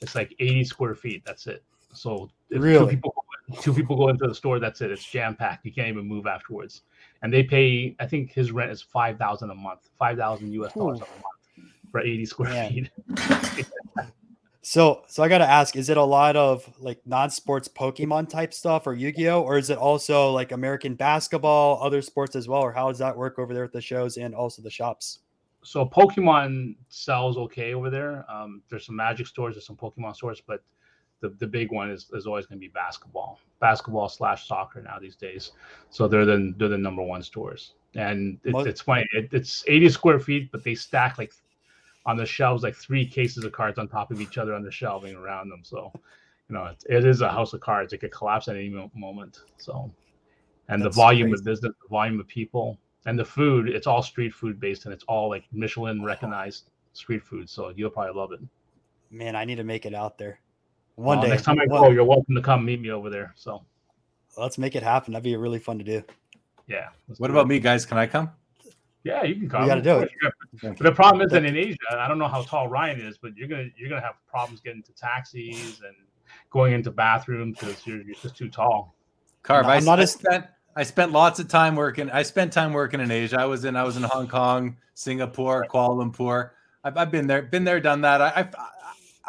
[0.00, 1.22] it's like 80 square feet.
[1.24, 1.62] That's it.
[1.92, 2.78] So if really?
[2.78, 3.14] two people
[3.60, 4.90] two people go into the store, that's it.
[4.90, 5.64] It's jam packed.
[5.64, 6.82] You can't even move afterwards.
[7.22, 7.96] And they pay.
[7.98, 11.72] I think his rent is five thousand a month, five thousand US dollars a month
[11.90, 12.68] for 80 square yeah.
[12.68, 12.90] feet.
[14.60, 18.52] So, so I got to ask: Is it a lot of like non-sports Pokemon type
[18.52, 22.72] stuff or Yu-Gi-Oh, or is it also like American basketball, other sports as well, or
[22.72, 25.20] how does that work over there at the shows and also the shops?
[25.62, 28.24] So Pokemon sells okay over there.
[28.30, 30.62] Um, there's some Magic stores, there's some Pokemon stores, but
[31.20, 34.98] the, the big one is, is always going to be basketball, basketball slash soccer now
[35.00, 35.52] these days.
[35.90, 39.06] So they're the they're the number one stores, and it, it's funny.
[39.12, 41.32] It, it's 80 square feet, but they stack like
[42.06, 44.70] on the shelves like three cases of cards on top of each other on the
[44.70, 45.60] shelving around them.
[45.64, 45.90] So
[46.48, 47.92] you know it, it is a house of cards.
[47.92, 49.40] It could collapse at any moment.
[49.56, 49.90] So
[50.68, 51.40] and That's the volume crazy.
[51.40, 52.78] of business, the volume of people,
[53.08, 57.24] and the food it's all street food based and it's all like michelin recognized street
[57.24, 58.40] food so you'll probably love it.
[59.10, 60.40] Man i need to make it out there.
[60.96, 61.28] One day.
[61.28, 63.64] next time i go you're welcome to come meet me over there so.
[64.36, 65.14] Let's make it happen.
[65.14, 66.02] That'd be really fun to do.
[66.66, 67.48] Yeah what about it.
[67.48, 67.86] me guys?
[67.86, 68.30] Can i come?
[69.04, 69.62] Yeah you can come.
[69.62, 70.10] You gotta do it.
[70.62, 73.34] But the problem is that in asia i don't know how tall ryan is but
[73.36, 75.96] you're gonna you're gonna have problems getting to taxis and
[76.50, 78.94] going into bathrooms because you're, you're just too tall.
[79.42, 80.44] Carv, no, I'm not I as spent
[80.76, 82.10] I spent lots of time working.
[82.10, 83.40] I spent time working in Asia.
[83.40, 86.50] I was in I was in Hong Kong, Singapore, Kuala Lumpur.
[86.84, 88.20] I've, I've been there, been there, done that.
[88.22, 88.48] I, I,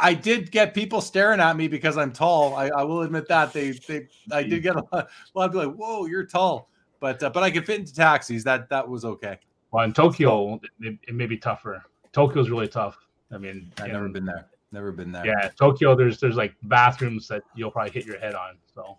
[0.01, 2.55] I did get people staring at me because I'm tall.
[2.55, 5.55] I, I will admit that they they I did get a lot, a lot of
[5.55, 6.69] like, whoa, you're tall.
[6.99, 8.43] But uh, but I could fit into taxis.
[8.43, 9.39] That that was okay.
[9.71, 11.83] Well, in Tokyo, it, it may be tougher.
[12.11, 12.97] Tokyo's really tough.
[13.31, 14.47] I mean, I've never been there.
[14.71, 15.25] Never been there.
[15.25, 15.95] Yeah, Tokyo.
[15.95, 18.57] There's there's like bathrooms that you'll probably hit your head on.
[18.75, 18.97] So.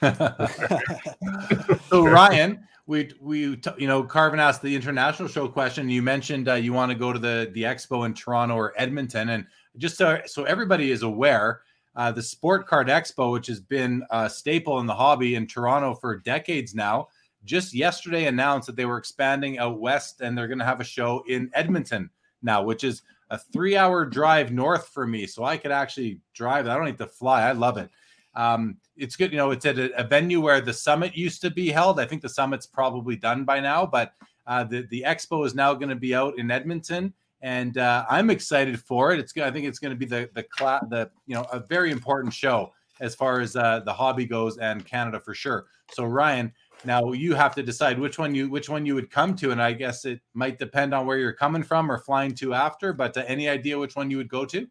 [1.88, 3.40] so Ryan, we we
[3.78, 5.88] you know Karvin asked the international show question.
[5.88, 9.30] You mentioned uh, you want to go to the the expo in Toronto or Edmonton,
[9.30, 9.44] and
[9.76, 11.62] just so, so everybody is aware,
[11.96, 15.94] uh, the Sport Card Expo, which has been a staple in the hobby in Toronto
[15.94, 17.08] for decades now,
[17.44, 20.84] just yesterday announced that they were expanding out west and they're going to have a
[20.84, 22.10] show in Edmonton
[22.42, 25.26] now, which is a three hour drive north for me.
[25.26, 26.66] So I could actually drive.
[26.66, 27.42] I don't need to fly.
[27.42, 27.90] I love it.
[28.34, 29.32] Um, it's good.
[29.32, 31.98] You know, it's at a, a, venue where the summit used to be held.
[31.98, 34.12] I think the summit's probably done by now, but
[34.46, 37.12] uh, the, the expo is now going to be out in Edmonton.
[37.40, 39.20] And uh, I'm excited for it.
[39.20, 41.90] It's I think it's going to be the the cla- the you know a very
[41.90, 45.66] important show as far as uh, the hobby goes and Canada for sure.
[45.92, 46.52] So Ryan,
[46.84, 49.60] now you have to decide which one you which one you would come to, and
[49.60, 52.92] I guess it might depend on where you're coming from or flying to after.
[52.92, 54.66] But uh, any idea which one you would go to?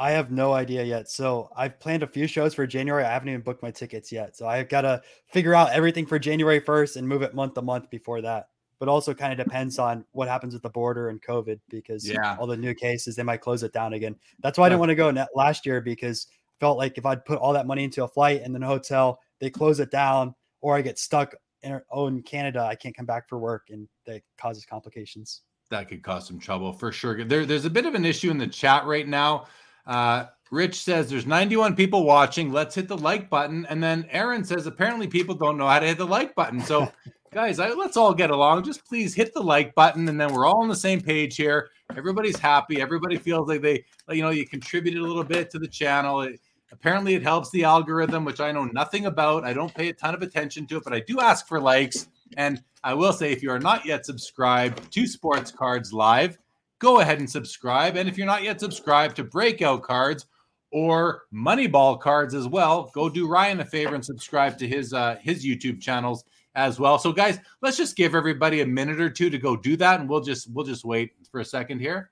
[0.00, 1.10] I have no idea yet.
[1.10, 3.04] So I've planned a few shows for January.
[3.04, 4.34] I haven't even booked my tickets yet.
[4.34, 7.62] So I've got to figure out everything for January 1st and move it month to
[7.62, 8.48] month before that.
[8.78, 12.34] But also kind of depends on what happens with the border and COVID because yeah.
[12.40, 14.16] all the new cases, they might close it down again.
[14.42, 17.26] That's why I didn't want to go last year because I felt like if I'd
[17.26, 20.34] put all that money into a flight and then a hotel, they close it down
[20.60, 23.88] or I get stuck in, oh, in Canada, I can't come back for work, and
[24.06, 25.42] that causes complications.
[25.70, 27.22] That could cause some trouble for sure.
[27.24, 29.46] There, there's a bit of an issue in the chat right now.
[29.86, 32.52] Uh, Rich says there's 91 people watching.
[32.52, 33.66] Let's hit the like button.
[33.66, 36.60] And then Aaron says apparently people don't know how to hit the like button.
[36.60, 36.90] So,
[37.32, 38.64] guys, I, let's all get along.
[38.64, 41.70] Just please hit the like button, and then we're all on the same page here.
[41.96, 42.80] Everybody's happy.
[42.80, 46.22] Everybody feels like they, you know, you contributed a little bit to the channel.
[46.22, 46.40] It,
[46.72, 49.44] Apparently, it helps the algorithm, which I know nothing about.
[49.44, 52.08] I don't pay a ton of attention to it, but I do ask for likes.
[52.36, 56.38] And I will say, if you are not yet subscribed to Sports Cards Live,
[56.78, 57.96] go ahead and subscribe.
[57.96, 60.26] And if you're not yet subscribed to Breakout Cards
[60.72, 65.16] or Moneyball Cards as well, go do Ryan a favor and subscribe to his uh,
[65.20, 66.98] his YouTube channels as well.
[66.98, 70.08] So, guys, let's just give everybody a minute or two to go do that, and
[70.08, 72.10] we'll just we'll just wait for a second here.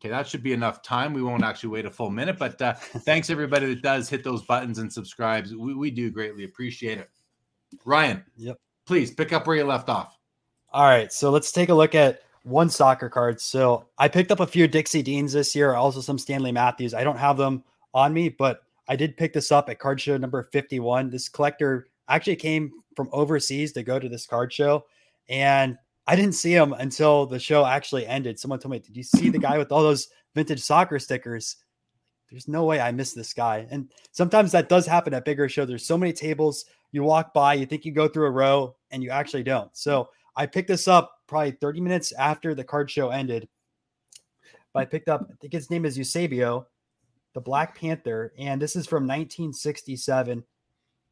[0.00, 1.12] Okay, that should be enough time.
[1.12, 4.42] We won't actually wait a full minute, but uh, thanks everybody that does hit those
[4.42, 5.54] buttons and subscribes.
[5.54, 7.10] We, we do greatly appreciate it.
[7.84, 8.56] Ryan, yep.
[8.86, 10.16] Please pick up where you left off.
[10.72, 13.42] All right, so let's take a look at one soccer card.
[13.42, 16.94] So I picked up a few Dixie Deans this year, also some Stanley Matthews.
[16.94, 20.16] I don't have them on me, but I did pick this up at card show
[20.16, 21.10] number 51.
[21.10, 24.86] This collector actually came from overseas to go to this card show,
[25.28, 25.76] and
[26.10, 28.36] I didn't see him until the show actually ended.
[28.36, 31.58] Someone told me, "Did you see the guy with all those vintage soccer stickers?"
[32.28, 33.68] There's no way I missed this guy.
[33.70, 35.68] And sometimes that does happen at bigger shows.
[35.68, 36.64] There's so many tables.
[36.90, 39.70] You walk by, you think you go through a row, and you actually don't.
[39.76, 43.48] So I picked this up probably 30 minutes after the card show ended.
[44.72, 46.66] But I picked up, I think his name is Eusebio,
[47.34, 50.44] the Black Panther, and this is from 1967.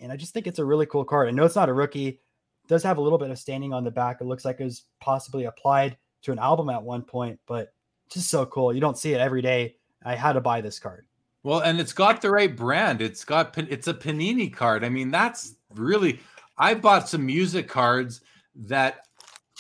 [0.01, 1.28] And I just think it's a really cool card.
[1.28, 2.20] I know it's not a rookie
[2.69, 4.21] does have a little bit of standing on the back.
[4.21, 7.73] It looks like it was possibly applied to an album at one point, but
[8.11, 8.73] just so cool.
[8.73, 9.77] You don't see it every day.
[10.05, 11.07] I had to buy this card.
[11.43, 13.01] Well, and it's got the right brand.
[13.01, 14.85] It's got it's a Panini card.
[14.85, 16.21] I mean, that's really
[16.57, 18.21] I bought some music cards
[18.55, 19.07] that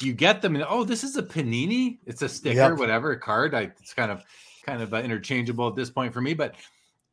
[0.00, 1.98] you get them and oh, this is a Panini.
[2.06, 2.78] It's a sticker, yep.
[2.78, 3.54] whatever card.
[3.54, 4.22] I, it's kind of
[4.64, 6.56] kind of uh, interchangeable at this point for me, but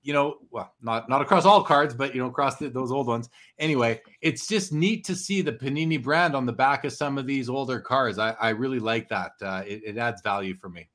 [0.05, 3.07] you know, well, not not across all cards, but you know, across the, those old
[3.07, 3.27] ones.
[3.57, 7.25] Anyway, it's just neat to see the Panini brand on the back of some of
[7.25, 8.19] these older cards.
[8.19, 9.31] I, I really like that.
[9.41, 10.87] Uh, it, it adds value for me.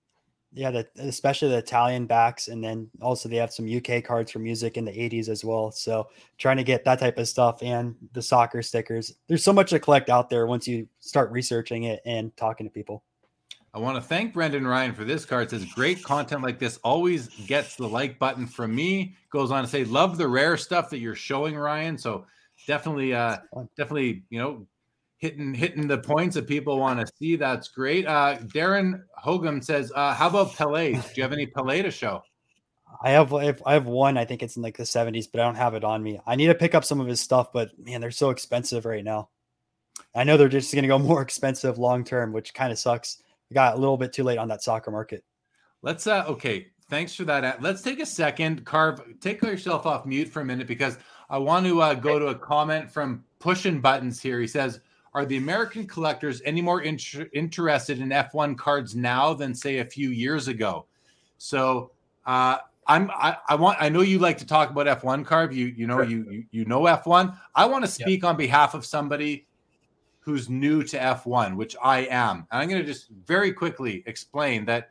[0.53, 4.39] Yeah, the, especially the Italian backs, and then also they have some UK cards for
[4.39, 5.73] music in the '80s as well.
[5.73, 6.09] So
[6.39, 9.13] trying to get that type of stuff and the soccer stickers.
[9.27, 12.71] There's so much to collect out there once you start researching it and talking to
[12.71, 13.03] people.
[13.73, 15.45] I want to thank Brendan Ryan for this card.
[15.45, 19.15] It says great content like this always gets the like button from me.
[19.31, 21.97] Goes on to say, love the rare stuff that you're showing, Ryan.
[21.97, 22.27] So
[22.67, 23.39] definitely, uh,
[23.77, 24.67] definitely, you know,
[25.19, 27.37] hitting hitting the points that people want to see.
[27.37, 28.07] That's great.
[28.07, 30.93] Uh, Darren Hogum says, uh, how about Pele?
[30.93, 32.23] Do you have any Pele to show?
[33.05, 34.19] I have I have one.
[34.19, 36.21] I think it's in like the 70s, but I don't have it on me.
[36.27, 39.05] I need to pick up some of his stuff, but man, they're so expensive right
[39.05, 39.29] now.
[40.13, 43.23] I know they're just going to go more expensive long term, which kind of sucks
[43.53, 45.25] got a little bit too late on that soccer market.
[45.83, 47.63] Let's uh okay, thanks for that.
[47.63, 50.99] Let's take a second, carve take yourself off mute for a minute because
[51.29, 54.41] I want to uh, go to a comment from pushing buttons here.
[54.41, 54.81] He says,
[55.15, 59.85] "Are the American collectors any more inter- interested in F1 cards now than say a
[59.85, 60.87] few years ago?"
[61.39, 61.93] So,
[62.27, 65.55] uh I'm I, I, want I know you like to talk about F1 Carve.
[65.55, 66.05] You you know sure.
[66.05, 67.39] you, you you know F1.
[67.55, 68.31] I want to speak yep.
[68.31, 69.47] on behalf of somebody
[70.21, 72.47] who's new to F1, which I am.
[72.51, 74.91] And I'm going to just very quickly explain that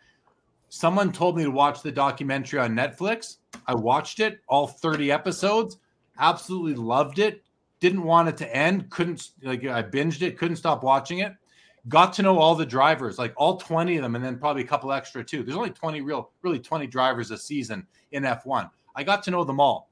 [0.69, 3.37] someone told me to watch the documentary on Netflix.
[3.67, 5.77] I watched it, all 30 episodes,
[6.17, 7.43] absolutely loved it.
[7.79, 11.33] Didn't want it to end, couldn't like I binged it, couldn't stop watching it.
[11.87, 14.67] Got to know all the drivers, like all 20 of them, and then probably a
[14.67, 15.43] couple extra too.
[15.43, 18.69] There's only 20 real, really 20 drivers a season in F1.
[18.95, 19.89] I got to know them all.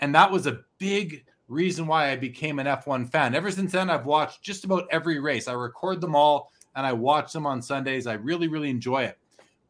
[0.00, 3.34] And that was a big reason why I became an F1 fan.
[3.34, 5.48] Ever since then, I've watched just about every race.
[5.48, 8.06] I record them all and I watch them on Sundays.
[8.06, 9.18] I really, really enjoy it.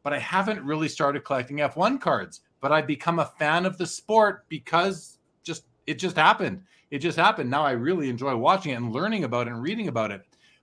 [0.02, 2.40] But I haven't really started collecting F1 cards.
[2.60, 6.62] But I've become a fan of the sport because just it just happened.
[6.90, 7.50] It just happened.
[7.50, 10.22] Now I really enjoy watching it and learning about it and reading about it.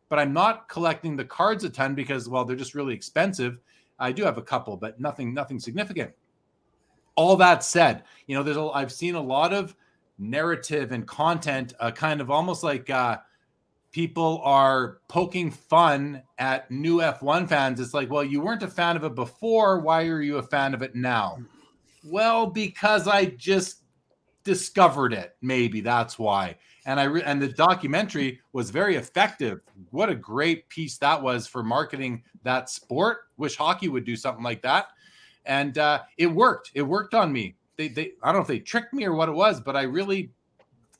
[0.09, 3.59] But I'm not collecting the cards a ton because well, they're just really expensive.
[3.97, 6.11] I do have a couple, but nothing, nothing significant.
[7.15, 9.73] All that said, you know, there's a, I've seen a lot of
[10.17, 13.17] narrative and content, uh, kind of almost like uh,
[13.91, 17.79] people are poking fun at new F1 fans.
[17.79, 19.79] It's like, well, you weren't a fan of it before.
[19.79, 21.37] Why are you a fan of it now?
[22.03, 23.83] Well, because I just
[24.43, 25.35] discovered it.
[25.41, 26.57] Maybe that's why.
[26.85, 29.61] And I re- and the documentary was very effective.
[29.89, 33.29] What a great piece that was for marketing that sport.
[33.37, 34.89] Wish hockey would do something like that.
[35.45, 36.71] And uh, it worked.
[36.75, 39.29] It worked on me they, they I don't know if they tricked me or what
[39.29, 40.31] it was, but I really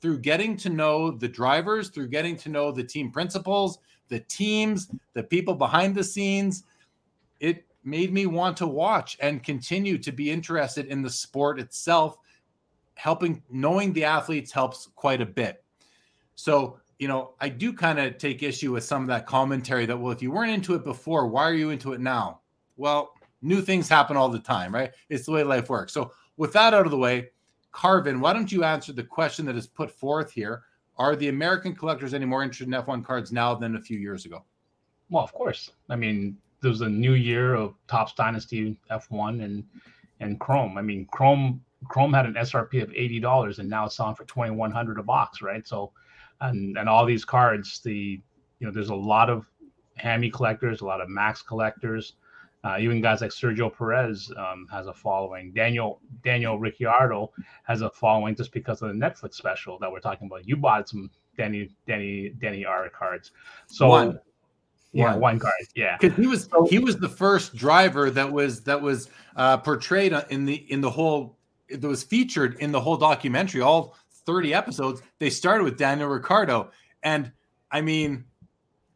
[0.01, 4.89] through getting to know the drivers, through getting to know the team principals, the teams,
[5.13, 6.63] the people behind the scenes,
[7.39, 12.17] it made me want to watch and continue to be interested in the sport itself.
[12.95, 15.63] Helping knowing the athletes helps quite a bit.
[16.35, 19.97] So, you know, I do kind of take issue with some of that commentary that,
[19.97, 22.39] well, if you weren't into it before, why are you into it now?
[22.77, 24.91] Well, new things happen all the time, right?
[25.09, 25.93] It's the way life works.
[25.93, 27.29] So with that out of the way,
[27.73, 30.63] Karvin, why don't you answer the question that is put forth here?
[30.97, 34.25] Are the American collectors any more interested in F1 cards now than a few years
[34.25, 34.43] ago?
[35.09, 35.71] Well, of course.
[35.89, 39.63] I mean, there's a new year of Topps Dynasty F1 and
[40.21, 40.77] and Chrome.
[40.77, 44.25] I mean, Chrome Chrome had an SRP of eighty dollars and now it's selling for
[44.25, 45.67] twenty one hundred a box, right?
[45.67, 45.91] So
[46.41, 47.79] and and all these cards.
[47.79, 48.21] The
[48.59, 49.45] you know there's a lot of
[49.95, 52.13] Hammy collectors, a lot of Max collectors.
[52.65, 55.51] Uh, even guys like Sergio Perez um, has a following.
[55.53, 57.31] Daniel Daniel Ricciardo
[57.63, 60.47] has a following just because of the Netflix special that we're talking about.
[60.47, 63.31] You bought some Danny Danny Danny R cards,
[63.67, 64.19] so One.
[64.93, 65.19] yeah, One.
[65.19, 65.97] one card, yeah.
[65.99, 70.45] because he was he was the first driver that was that was uh, portrayed in
[70.45, 71.37] the in the whole
[71.69, 73.95] that was featured in the whole documentary all
[74.25, 76.69] 30 episodes they started with daniel Ricciardo,
[77.01, 77.31] and
[77.71, 78.23] i mean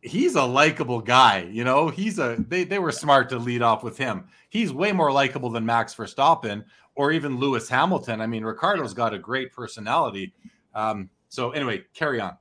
[0.10, 1.89] he's a likable guy you know?
[1.89, 4.28] He's a they, they were smart to lead off with him.
[4.49, 8.22] He's way more likable than max verstappen or even lewis hamilton.
[8.22, 10.34] I mean Ricciardo's got a great personality.
[10.74, 12.38] Um, so anyway carry on.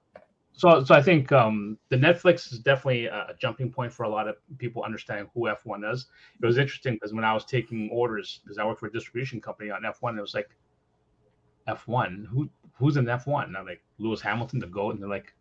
[0.58, 4.26] So, so I think um, the Netflix is definitely a jumping point for a lot
[4.26, 6.06] of people understanding who F1 is.
[6.42, 9.40] It was interesting because when I was taking orders, because I work for a distribution
[9.40, 10.50] company on F1, it was like
[11.68, 13.44] F1, who who's in F1?
[13.44, 15.32] And I'm like Lewis Hamilton, the GOAT, and they're like,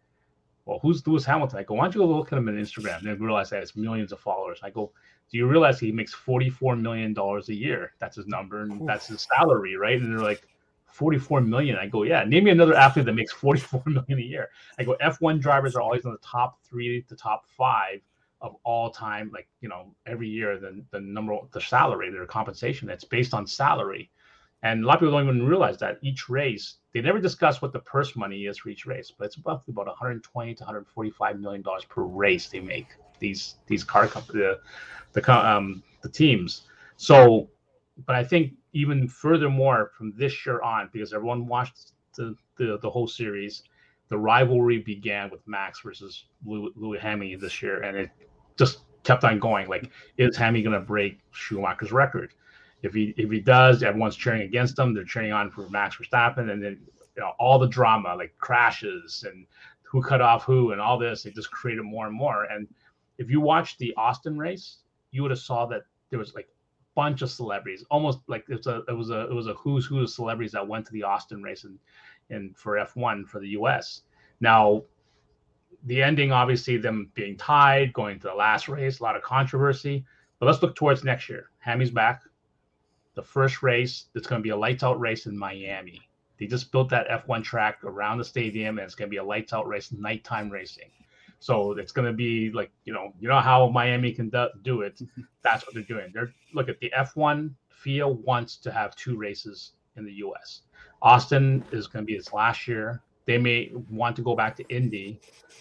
[0.68, 1.60] well, who's Lewis Hamilton?
[1.60, 2.98] I go, why don't you go look at him on Instagram?
[2.98, 4.60] And they realize that it's millions of followers.
[4.62, 4.92] I go,
[5.32, 7.94] do you realize he makes $44 million a year?
[8.00, 8.88] That's his number, and Oof.
[8.88, 10.00] that's his salary, right?
[10.00, 10.46] And they're like,
[10.88, 11.78] 44 million.
[11.78, 14.50] I go, yeah, name me another athlete that makes 44 million a year.
[14.78, 18.02] I go, F1 drivers are always in the top three to top five
[18.42, 22.90] of all time, like, you know, every year, the, the number, the salary, their compensation,
[22.90, 24.10] it's based on salary.
[24.64, 27.74] And a lot of people don't even realize that each race, they never discuss what
[27.74, 31.62] the purse money is for each race, but it's roughly about 120 to 145 million
[31.62, 32.88] dollars per race they make.
[33.20, 34.60] These these car company, the
[35.14, 36.64] the um the teams.
[36.98, 37.50] So,
[38.06, 42.90] but I think even furthermore from this year on, because everyone watched the the, the
[42.90, 43.64] whole series,
[44.10, 48.10] the rivalry began with Max versus Lewis, Lewis Hammy this year, and it
[48.58, 49.68] just kept on going.
[49.68, 52.34] Like, is Hammy going to break Schumacher's record?
[52.82, 54.94] If he if he does, everyone's cheering against him.
[54.94, 56.80] They're cheering on for Max Verstappen, and then
[57.16, 59.46] you know all the drama, like crashes and
[59.82, 61.26] who cut off who, and all this.
[61.26, 62.44] It just created more and more.
[62.46, 62.68] And
[63.18, 64.78] if you watch the Austin race,
[65.12, 68.58] you would have saw that there was like a bunch of celebrities, almost like it
[68.58, 70.94] was a it was a it was a who's who of celebrities that went to
[70.94, 71.80] the Austin race and
[72.30, 74.04] and for F1 for the US.
[74.40, 74.84] Now
[75.86, 80.06] the ending, obviously, them being tied, going to the last race, a lot of controversy.
[80.40, 81.50] But let's look towards next year.
[81.60, 82.22] Hammy's back.
[83.18, 86.08] The first race, it's going to be a lights out race in Miami.
[86.38, 89.24] They just built that F1 track around the stadium, and it's going to be a
[89.24, 90.92] lights out race, nighttime racing.
[91.40, 94.32] So it's going to be like you know, you know how Miami can
[94.64, 95.02] do, it.
[95.42, 96.12] That's what they're doing.
[96.14, 97.56] They're look at the F1.
[97.72, 100.62] FIA wants to have two races in the U.S.
[101.02, 103.02] Austin is going to be its last year.
[103.26, 105.20] They may want to go back to Indy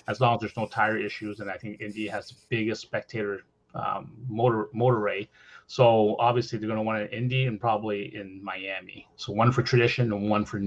[0.09, 3.45] as long as there's no tire issues, and I think Indy has the biggest spectator
[3.75, 5.29] um, motor motorway.
[5.67, 9.09] So obviously they're going to want an Indy and probably in Miami.
[9.17, 10.61] So one for tradition and one for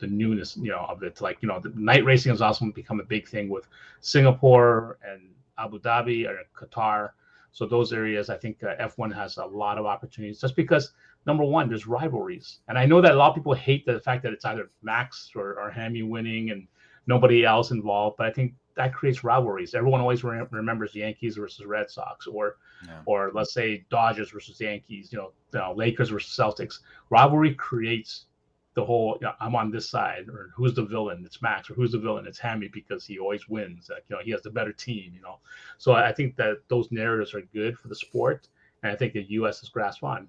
[0.00, 1.20] the newness, you know, of it.
[1.20, 3.68] Like you know, the night racing has also become a big thing with
[4.00, 5.28] Singapore and
[5.58, 7.10] Abu Dhabi or Qatar.
[7.52, 10.92] So those areas, I think uh, F1 has a lot of opportunities, just because
[11.26, 14.22] number one, there's rivalries, and I know that a lot of people hate the fact
[14.22, 16.68] that it's either Max or, or Hammy winning and
[17.06, 18.16] nobody else involved.
[18.18, 19.74] But I think that creates rivalries.
[19.74, 22.56] Everyone always re- remembers Yankees versus Red Sox, or
[22.86, 23.02] Yeah.
[23.06, 25.12] or let's say Dodgers versus Yankees.
[25.12, 26.80] You know, you uh, know Lakers versus Celtics.
[27.10, 28.26] Rivalry creates
[28.74, 29.18] the whole.
[29.20, 31.22] You know, I'm on this side, or who's the villain?
[31.26, 32.26] It's Max, or who's the villain?
[32.26, 33.90] It's Hammy because he always wins.
[33.90, 35.12] Like, you know, he has the better team.
[35.14, 35.38] You know,
[35.78, 38.48] so I think that those narratives are good for the sport,
[38.82, 39.60] and I think the U.S.
[39.60, 40.28] has grasped on.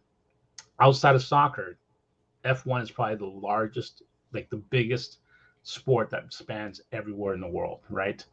[0.79, 1.77] Outside of soccer,
[2.43, 4.01] F1 is probably the largest,
[4.33, 5.19] like the biggest
[5.63, 8.23] sport that spans everywhere in the world, right?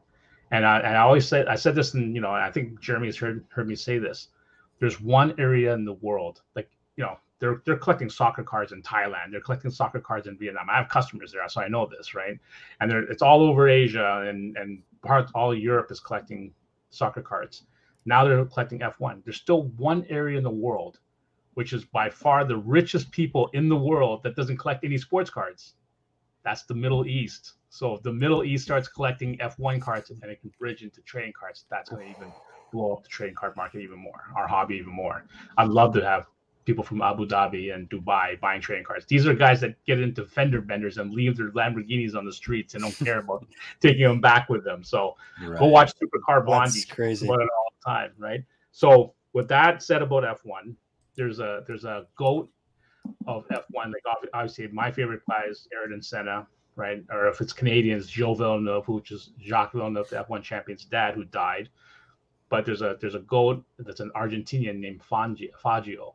[0.51, 3.07] And I, and I always said, I said this, and you know, I think Jeremy
[3.09, 4.29] has heard heard me say this.
[4.81, 8.83] There's one area in the world, like you know, they're they're collecting soccer cards in
[8.83, 10.68] Thailand, they're collecting soccer cards in Vietnam.
[10.70, 12.39] I have customers there, so I know this, right?
[12.81, 16.53] And it's all over Asia, and and part all Europe is collecting
[16.91, 17.64] soccer cards.
[18.07, 19.22] Now they're collecting F1.
[19.24, 20.99] There's still one area in the world,
[21.55, 25.29] which is by far the richest people in the world that doesn't collect any sports
[25.29, 25.74] cards.
[26.49, 27.53] That's the Middle East.
[27.69, 31.03] So if the Middle East starts collecting F1 cards and then it can bridge into
[31.03, 32.33] trading cards, that's going to even
[32.73, 35.27] blow up the trading card market even more, our hobby even more.
[35.59, 36.25] I'd love to have
[36.65, 39.05] people from Abu Dhabi and Dubai buying trading cards.
[39.05, 42.73] These are guys that get into fender benders and leave their Lamborghinis on the streets
[42.73, 43.47] and don't care about
[43.81, 44.83] taking them back with them.
[44.83, 45.71] So You're go right.
[45.71, 47.27] watch Supercar Blondie That's crazy.
[47.27, 48.41] about it all the time, right?
[48.73, 50.75] So with that said about F1,
[51.15, 52.49] there's a there's a goat
[53.27, 53.93] of F1.
[53.93, 56.47] Like obviously, my favorite guy is Ayrton Senna,
[56.77, 57.03] right?
[57.11, 61.25] Or if it's Canadians, Joe Villeneuve, which is Jacques Villeneuve, the F1 champion's dad, who
[61.25, 61.69] died.
[62.49, 66.15] But there's a there's a goat that's an Argentinian named Fangio, Fagio,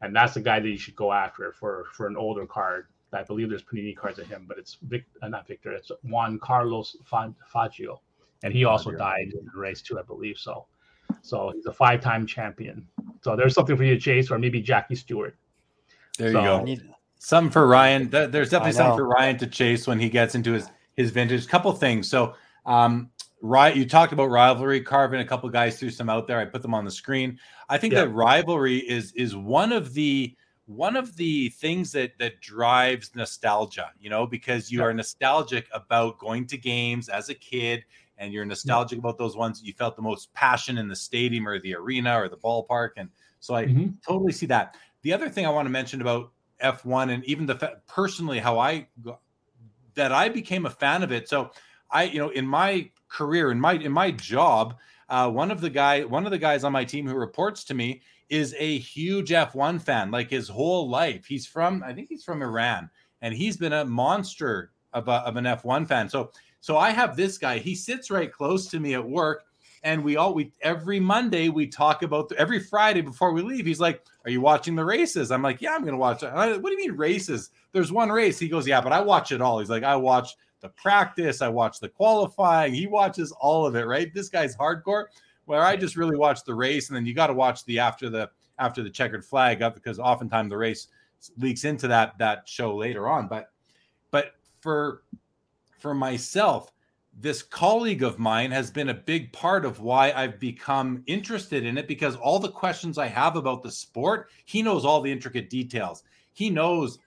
[0.00, 2.86] and that's the guy that you should go after for for an older card.
[3.12, 5.72] I believe there's Panini cards of him, but it's Vic, uh, not Victor.
[5.72, 8.00] It's Juan Carlos Fangio,
[8.42, 10.38] and he also died in the race too, I believe.
[10.38, 10.66] So,
[11.20, 12.86] so he's a five-time champion.
[13.22, 15.36] So there's something for you to chase, or maybe Jackie Stewart.
[16.18, 16.62] There so, you go.
[16.64, 16.82] Need...
[17.18, 18.10] Something for Ryan.
[18.10, 21.46] There's definitely something for Ryan to chase when he gets into his his vintage.
[21.46, 22.08] Couple things.
[22.08, 22.34] So,
[22.66, 23.10] um,
[23.40, 26.40] right, you talked about rivalry, Karvin a couple guys through some out there.
[26.40, 27.38] I put them on the screen.
[27.68, 28.00] I think yeah.
[28.00, 30.36] that rivalry is is one of the
[30.66, 34.84] one of the things that that drives nostalgia you know because you yeah.
[34.84, 37.84] are nostalgic about going to games as a kid
[38.18, 39.00] and you're nostalgic yeah.
[39.00, 42.28] about those ones you felt the most passion in the stadium or the arena or
[42.28, 43.08] the ballpark and
[43.40, 43.88] so i mm-hmm.
[44.06, 46.30] totally see that the other thing i want to mention about
[46.62, 48.86] f1 and even the personally how i
[49.94, 51.50] that i became a fan of it so
[51.90, 54.76] i you know in my career in my in my job
[55.08, 57.74] uh, one of the guy one of the guys on my team who reports to
[57.74, 58.00] me
[58.32, 61.26] is a huge F1 fan, like his whole life.
[61.26, 62.88] He's from, I think he's from Iran,
[63.20, 66.08] and he's been a monster of, a, of an F1 fan.
[66.08, 66.32] So,
[66.62, 67.58] so I have this guy.
[67.58, 69.44] He sits right close to me at work,
[69.82, 73.66] and we all we every Monday we talk about the, every Friday before we leave.
[73.66, 76.32] He's like, "Are you watching the races?" I'm like, "Yeah, I'm to watch." it.
[76.32, 77.50] what do you mean races?
[77.72, 78.38] There's one race.
[78.38, 81.48] He goes, "Yeah, but I watch it all." He's like, "I watch the practice, I
[81.48, 82.74] watch the qualifying.
[82.74, 84.12] He watches all of it." Right?
[84.14, 85.06] This guy's hardcore
[85.46, 88.08] where I just really watch the race, and then you got to watch the after
[88.08, 90.88] the after the checkered flag up because oftentimes the race
[91.38, 93.26] leaks into that that show later on.
[93.26, 93.50] But
[94.10, 95.02] but for
[95.78, 96.72] for myself,
[97.14, 101.76] this colleague of mine has been a big part of why I've become interested in
[101.76, 105.50] it because all the questions I have about the sport, he knows all the intricate
[105.50, 106.04] details.
[106.32, 106.98] He knows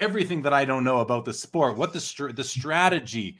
[0.00, 3.38] everything that I don't know about the sport, what the str- the strategy,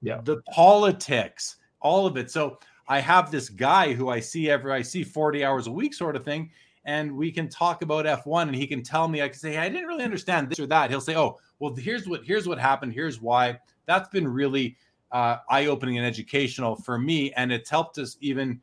[0.00, 0.20] yeah.
[0.24, 2.30] the politics, all of it.
[2.30, 5.94] So I have this guy who I see every I see 40 hours a week
[5.94, 6.50] sort of thing
[6.86, 9.58] and we can talk about F1 and he can tell me I can say hey,
[9.58, 10.90] I didn't really understand this or that.
[10.90, 14.76] He'll say, "Oh, well here's what here's what happened, here's why." That's been really
[15.14, 18.60] uh, eye-opening and educational for me and it's helped us even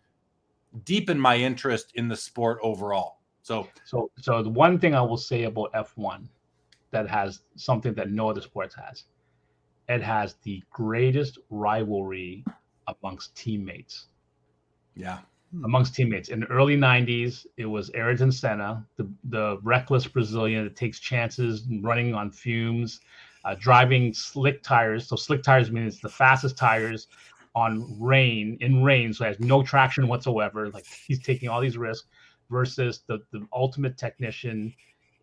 [0.83, 3.17] deepen my interest in the sport overall.
[3.41, 6.27] So so so the one thing I will say about F1
[6.91, 9.05] that has something that no other sports has.
[9.89, 12.43] It has the greatest rivalry
[12.87, 14.07] amongst teammates.
[14.95, 15.19] Yeah.
[15.63, 16.29] Amongst teammates.
[16.29, 21.65] In the early 90s, it was Ayrton Senna, the, the reckless Brazilian that takes chances,
[21.81, 23.01] running on fumes,
[23.45, 25.07] uh, driving slick tires.
[25.07, 27.07] So, slick tires means the fastest tires
[27.55, 30.69] on rain, in rain, so it has no traction whatsoever.
[30.69, 32.07] Like he's taking all these risks
[32.49, 34.73] versus the, the ultimate technician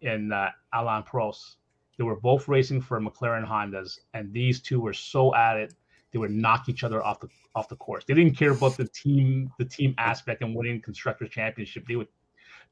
[0.02, 1.56] in uh, Alain Prost.
[1.96, 5.74] They were both racing for McLaren Hondas, and these two were so at it
[6.12, 8.04] they would knock each other off the off the course.
[8.04, 11.86] They didn't care about the team the team aspect and winning constructors championship.
[11.86, 12.08] They would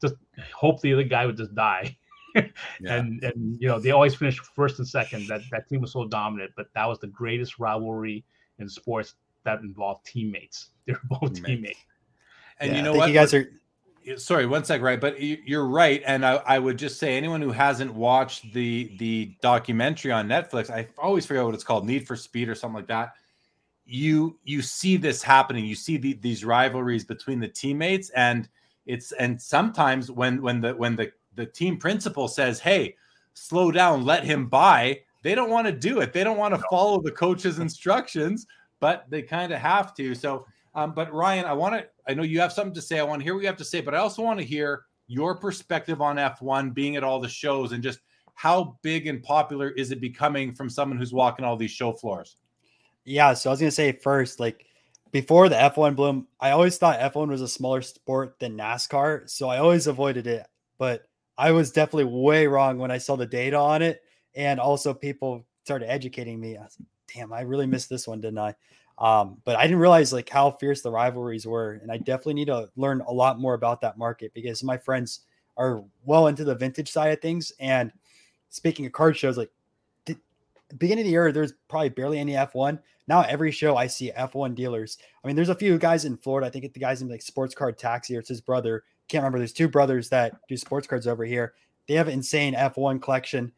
[0.01, 0.15] just
[0.55, 1.97] hope the other guy would just die.
[2.37, 2.95] Yeah.
[2.95, 5.27] And and you know they always finished first and second.
[5.29, 8.25] That that team was so dominant, but that was the greatest rivalry
[8.59, 9.15] in sports
[9.45, 10.71] that involved teammates.
[10.87, 11.47] They were both teammates.
[11.47, 11.85] teammates.
[12.61, 13.09] And yeah, you know what?
[13.09, 13.49] You guys are
[14.19, 17.51] sorry one sec right but you're right and I, I, would just say anyone who
[17.51, 22.15] hasn't watched the the documentary on netflix i always forget what it's called need for
[22.15, 23.15] speed or something like that
[23.85, 28.49] you you see this happening you see the, these rivalries between the teammates and
[28.87, 32.95] it's and sometimes when when the when the the team principal says hey
[33.35, 36.63] slow down let him buy." they don't want to do it they don't want to
[36.71, 38.47] follow the coach's instructions
[38.79, 42.23] but they kind of have to so um, but ryan i want to i know
[42.23, 43.95] you have something to say i want to hear what you have to say but
[43.95, 47.83] i also want to hear your perspective on f1 being at all the shows and
[47.83, 47.99] just
[48.35, 52.37] how big and popular is it becoming from someone who's walking all these show floors
[53.07, 54.67] yeah, so I was gonna say first, like
[55.13, 59.49] before the F1 bloom, I always thought F1 was a smaller sport than NASCAR, so
[59.49, 60.45] I always avoided it.
[60.77, 61.07] But
[61.39, 64.03] I was definitely way wrong when I saw the data on it,
[64.35, 66.57] and also people started educating me.
[66.57, 68.55] I was like, damn, I really missed this one, didn't I?
[68.99, 72.47] Um, but I didn't realize like how fierce the rivalries were, and I definitely need
[72.47, 75.21] to learn a lot more about that market because my friends
[75.57, 77.53] are well into the vintage side of things.
[77.61, 77.93] And
[78.51, 79.51] speaking of card shows, like
[80.79, 82.79] beginning of the year, there's probably barely any F1.
[83.09, 84.99] Now every show I see F1 dealers.
[85.23, 86.47] I mean, there's a few guys in Florida.
[86.47, 88.85] I think the guys in like Sports Card Taxi or it's his brother.
[89.09, 89.39] Can't remember.
[89.39, 91.55] There's two brothers that do sports cards over here.
[91.87, 93.53] They have an insane F1 collection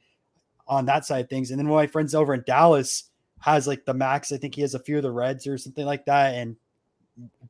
[0.66, 1.50] on that side of things.
[1.50, 3.04] And then one of my friends over in Dallas
[3.40, 4.32] has like the max.
[4.32, 6.56] I think he has a few of the reds or something like that, and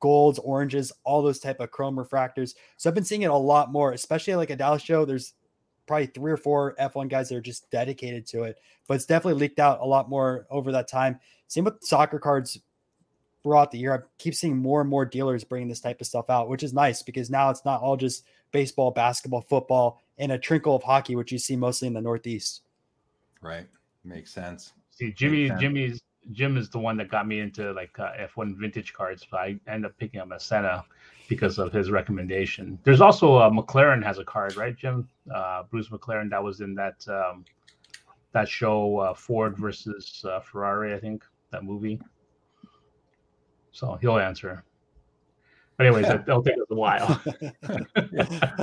[0.00, 2.54] golds, oranges, all those type of chrome refractors.
[2.76, 5.04] So I've been seeing it a lot more, especially like a Dallas show.
[5.04, 5.34] There's
[5.86, 8.58] probably three or four F1 guys that are just dedicated to it.
[8.86, 11.18] But it's definitely leaked out a lot more over that time.
[11.48, 12.60] Same with soccer cards
[13.42, 13.94] throughout the year.
[13.94, 16.72] I keep seeing more and more dealers bringing this type of stuff out, which is
[16.72, 21.16] nice because now it's not all just baseball, basketball, football, and a trickle of hockey,
[21.16, 22.62] which you see mostly in the Northeast.
[23.40, 23.66] Right.
[24.04, 24.72] Makes sense.
[24.90, 25.60] See, Jimmy, sense.
[25.60, 26.00] Jimmy's
[26.32, 29.26] Jim is the one that got me into like uh, F1 vintage cards.
[29.30, 30.84] But I end up picking up a Senna
[31.28, 32.78] because of his recommendation.
[32.84, 35.08] There's also uh, McLaren has a card, right, Jim?
[35.34, 37.44] Uh, Bruce McLaren that was in that um,
[38.32, 42.00] that show uh, Ford versus uh, Ferrari, I think that movie.
[43.72, 44.64] So he'll answer.
[45.76, 47.22] But anyways, that, that'll take us a while.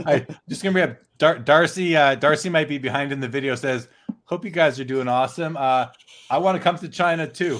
[0.06, 1.96] I just gonna bring up Dar- Darcy.
[1.96, 3.56] Uh, Darcy might be behind in the video.
[3.56, 3.88] Says,
[4.26, 5.56] "Hope you guys are doing awesome.
[5.56, 5.88] Uh,
[6.30, 7.60] I want to come to China too."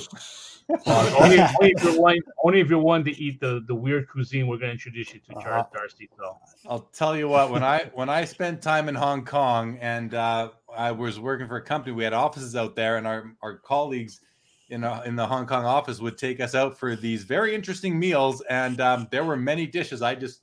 [0.88, 4.10] Uh, only, only if you're one, only if you're one to eat the, the weird
[4.10, 5.80] cuisine we're going to introduce you to, Charles Uh-huh.
[5.80, 6.10] Darcy.
[6.18, 7.52] So I'll tell you what.
[7.52, 11.58] When I when I spent time in Hong Kong and uh, I was working for
[11.58, 14.22] a company, we had offices out there, and our our colleagues
[14.70, 17.98] in a, in the Hong Kong office would take us out for these very interesting
[18.00, 20.42] meals, and um, there were many dishes I just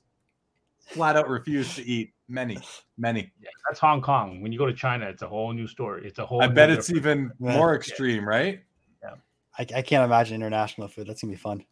[0.79, 2.13] flat out refused to eat.
[2.29, 2.57] Many,
[2.97, 3.31] many.
[3.41, 4.41] yeah, that's Hong Kong.
[4.41, 6.07] When you go to China, it's a whole new story.
[6.07, 6.41] It's a whole.
[6.41, 8.61] I new bet it's different- even more extreme, right?
[9.03, 9.15] Yeah,
[9.59, 11.07] I, I can't imagine international food.
[11.07, 11.63] That's gonna be fun.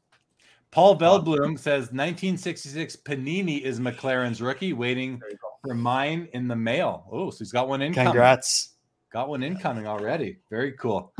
[0.71, 5.49] Paul Veldblum says 1966 Panini is McLaren's rookie, waiting There you go.
[5.69, 7.05] for mine in the mail.
[7.11, 8.07] Oh, so he's got one incoming.
[8.11, 8.75] Congrats.
[9.11, 10.37] Got one incoming already.
[10.49, 11.13] Very cool.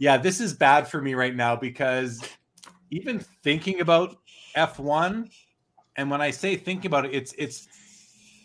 [0.00, 2.20] Yeah, this is bad for me right now because
[2.90, 4.16] even thinking about
[4.56, 5.30] F1,
[5.96, 7.68] and when I say thinking about it, it's it's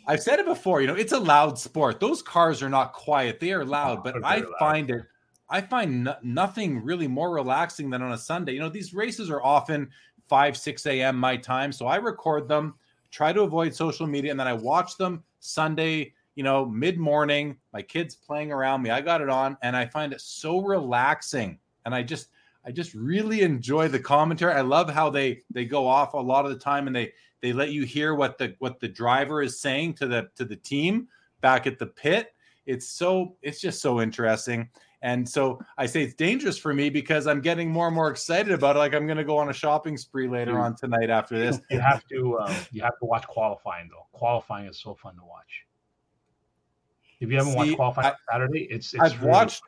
[0.06, 2.00] I've said it before, you know, it's a loud sport.
[2.00, 3.40] Those cars are not quiet.
[3.40, 4.54] They are loud, but I loud.
[4.60, 5.04] find it
[5.50, 8.54] I find no, nothing really more relaxing than on a Sunday.
[8.54, 9.90] You know, these races are often
[10.28, 11.18] 5, 6 a.m.
[11.18, 11.72] my time.
[11.72, 12.76] So I record them,
[13.12, 17.58] try to avoid social media, and then I watch them Sunday, you know, mid morning.
[17.74, 18.90] My kids playing around me.
[18.90, 21.58] I got it on, and I find it so relaxing.
[21.86, 22.30] And I just,
[22.66, 24.54] I just really enjoy the commentary.
[24.54, 27.54] I love how they they go off a lot of the time, and they they
[27.54, 31.08] let you hear what the what the driver is saying to the to the team
[31.42, 32.34] back at the pit.
[32.66, 34.70] It's so it's just so interesting.
[35.02, 38.52] And so I say it's dangerous for me because I'm getting more and more excited
[38.52, 38.80] about it.
[38.80, 40.60] Like I'm going to go on a shopping spree later Dude.
[40.60, 41.60] on tonight after this.
[41.70, 44.08] You have to uh, you have to watch qualifying though.
[44.14, 45.65] Qualifying is so fun to watch.
[47.20, 49.64] If you haven't See, watched qualifying I- on Saturday, it's, it's I've really- watched,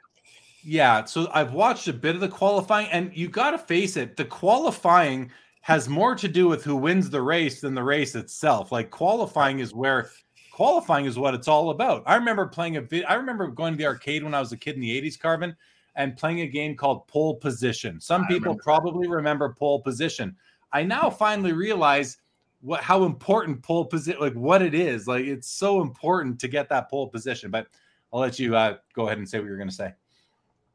[0.64, 1.06] yeah.
[1.06, 4.18] So I've watched a bit of the qualifying, and you got to face it.
[4.18, 8.72] The qualifying has more to do with who wins the race than the race itself.
[8.72, 10.10] Like qualifying is where
[10.52, 12.04] qualifying is what it's all about.
[12.06, 13.06] I remember playing a vid.
[13.06, 15.56] I remember going to the arcade when I was a kid in the '80s, Karvin,
[15.96, 18.00] and playing a game called Pole Position.
[18.00, 18.64] Some people remember that.
[18.64, 20.36] probably remember Pole Position.
[20.74, 22.18] I now finally realize
[22.62, 25.08] what how important pole position, like what it is.
[25.08, 27.52] Like it's so important to get that pole position.
[27.52, 27.68] But
[28.14, 29.94] I'll let you uh, go ahead and say what you're going to say.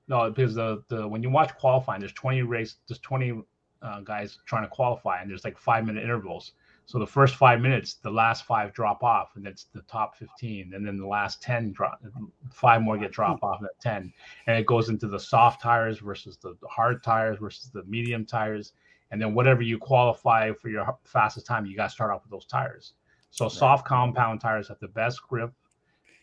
[0.09, 3.43] No, because the the when you watch qualifying, there's 20 race, there's 20
[3.83, 6.53] uh, guys trying to qualify, and there's like five minute intervals.
[6.87, 10.75] So the first five minutes, the last five drop off, and it's the top 15,
[10.75, 12.03] and then the last 10 drop,
[12.51, 14.13] five more get drop off at 10,
[14.47, 18.27] and it goes into the soft tires versus the, the hard tires versus the medium
[18.27, 18.73] tires,
[19.13, 22.33] and then whatever you qualify for your fastest time, you got to start off with
[22.33, 22.95] those tires.
[23.31, 25.53] So soft compound tires have the best grip,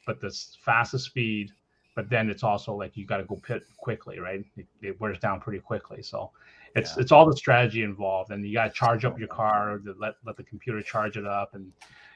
[0.06, 0.30] but the
[0.60, 1.54] fastest speed
[2.00, 4.46] but then it's also like you got to go pit quickly, right?
[4.56, 6.32] It, it wears down pretty quickly, so
[6.74, 7.02] it's Yeah.
[7.02, 10.38] it's all the strategy involved, and you got to charge up your car, let let
[10.38, 11.74] the computer charge it up, and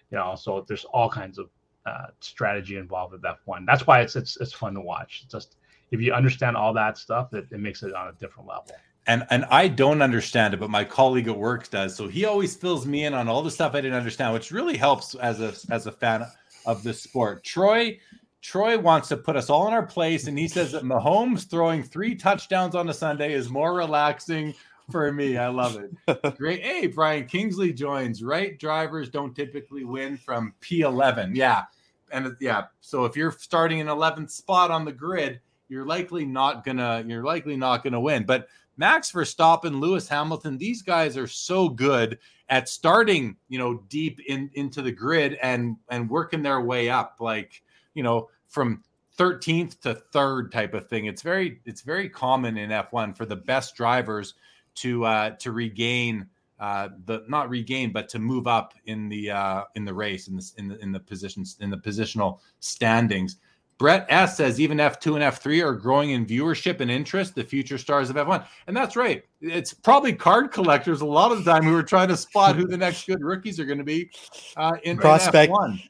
[0.10, 1.50] you know, so there's all kinds of
[1.86, 3.66] uh, strategy involved with that one.
[3.66, 5.22] That's why it's it's it's fun to watch.
[5.24, 5.58] It's just
[5.92, 8.72] if you understand all that stuff, it, it makes it on a different level.
[9.06, 11.96] And and I don't understand it, but my colleague at work does.
[11.96, 14.78] So he always fills me in on all the stuff I didn't understand, which really
[14.78, 16.26] helps as a as a fan
[16.66, 17.44] of the sport.
[17.44, 18.00] Troy
[18.42, 21.82] Troy wants to put us all in our place, and he says that Mahomes throwing
[21.82, 24.54] three touchdowns on a Sunday is more relaxing
[24.92, 25.38] for me.
[25.38, 26.38] I love it.
[26.38, 26.62] Great.
[26.62, 28.22] Hey, Brian Kingsley joins.
[28.22, 31.36] Right drivers don't typically win from P11.
[31.36, 31.64] Yeah.
[32.12, 35.40] And yeah, so if you're starting an 11th spot on the grid,
[35.70, 38.26] you're likely not gonna you're likely not gonna win.
[38.26, 38.48] But
[38.78, 42.18] Max Verstappen, Lewis Hamilton, these guys are so good
[42.50, 47.18] at starting, you know, deep in into the grid and and working their way up,
[47.20, 47.62] like
[47.94, 48.84] you know, from
[49.18, 51.06] 13th to third type of thing.
[51.06, 54.34] It's very it's very common in F1 for the best drivers
[54.76, 56.28] to uh to regain
[56.60, 60.36] uh the not regain but to move up in the uh in the race in
[60.36, 63.38] the in the in the positions in the positional standings.
[63.78, 67.78] Brett S says even F2 and F3 are growing in viewership and interest, the future
[67.78, 68.46] stars of F1.
[68.68, 69.24] And that's right.
[69.42, 72.66] It's probably card collectors a lot of the time who are trying to spot who
[72.68, 74.10] the next good rookies are going to be
[74.56, 75.52] uh, in, in Prospect.
[75.52, 75.82] F1.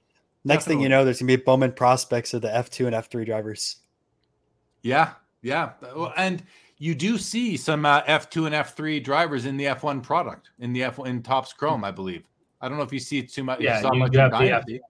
[0.45, 3.77] Next thing you know, there's gonna be Bowman prospects of the F2 and F3 drivers.
[4.81, 5.71] Yeah, yeah,
[6.17, 6.43] and
[6.77, 10.81] you do see some uh, F2 and F3 drivers in the F1 product in the
[10.81, 12.23] F1 in Topps Chrome, I believe.
[12.59, 13.61] I don't know if you see it too much.
[13.61, 14.81] Yeah, you saw you- much in have the F- Dynasty.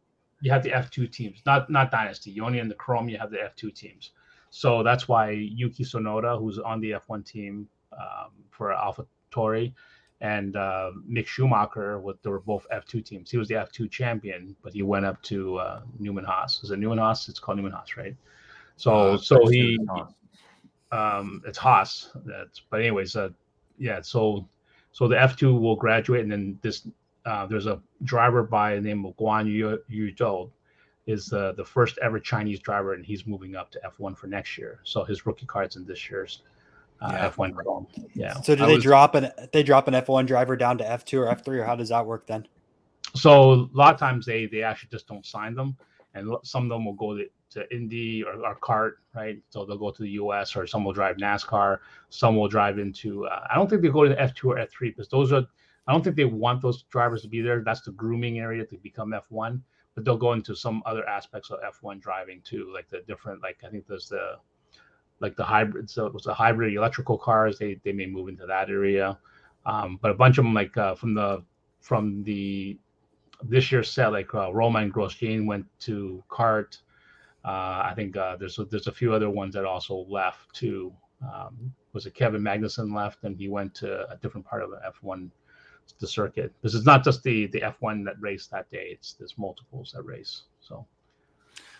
[0.43, 2.31] You have the F2 teams, not not Dynasty.
[2.31, 4.11] You only in the Chrome, you have the F2 teams.
[4.49, 9.73] So that's why Yuki Tsunoda, who's on the F1 team um, for Alpha Tori,
[10.21, 13.31] and uh, Mick Schumacher, with they were both F2 teams.
[13.31, 16.63] He was the F2 champion, but he went up to uh, Newman Haas.
[16.63, 17.27] Is it Newman Haas?
[17.29, 18.15] It's called Newman Haas, right?
[18.77, 19.79] So, uh, so he,
[20.91, 22.11] um, it's Haas.
[22.25, 23.29] That's, but anyways, uh,
[23.77, 24.01] yeah.
[24.01, 24.47] So,
[24.91, 26.87] so the F2 will graduate, and then this,
[27.25, 30.49] uh, there's a driver by the name of Guan Yu, Yu Zhou,
[31.05, 34.57] is uh, the first ever Chinese driver, and he's moving up to F1 for next
[34.57, 34.79] year.
[34.83, 36.43] So his rookie card's in this year's
[37.01, 37.29] uh, yeah.
[37.29, 37.87] F1 Chrome.
[38.13, 38.33] Yeah.
[38.41, 41.19] So do I they was, drop an they drop an F1 driver down to F2
[41.19, 42.47] or F3, or how does that work then?
[43.15, 45.77] So a lot of times they they actually just don't sign them,
[46.13, 49.37] and some of them will go to, to Indy or, or CART, right?
[49.49, 51.79] So they'll go to the US, or some will drive NASCAR,
[52.09, 53.27] some will drive into.
[53.27, 55.45] Uh, I don't think they go to F2 or F3 because those are.
[55.87, 57.61] I don't think they want those drivers to be there.
[57.61, 59.61] That's the grooming area to become F1
[59.95, 63.57] but they'll go into some other aspects of F1 driving too, like the different, like
[63.65, 64.37] I think there's the
[65.19, 67.57] like the hybrid, so it was the hybrid electrical cars.
[67.57, 69.17] They they may move into that area,
[69.65, 71.43] um, but a bunch of them like uh, from the
[71.79, 72.77] from the
[73.43, 76.79] this year's set, like uh, Romain Grosjean went to CART.
[77.45, 80.93] Uh, I think uh, there's a, there's a few other ones that also left too.
[81.21, 84.79] Um, was it Kevin Magnussen left and he went to a different part of the
[85.01, 85.29] F1
[85.99, 89.37] the circuit because it's not just the the F1 that race that day; it's there's
[89.37, 90.43] multiples that race.
[90.61, 90.85] So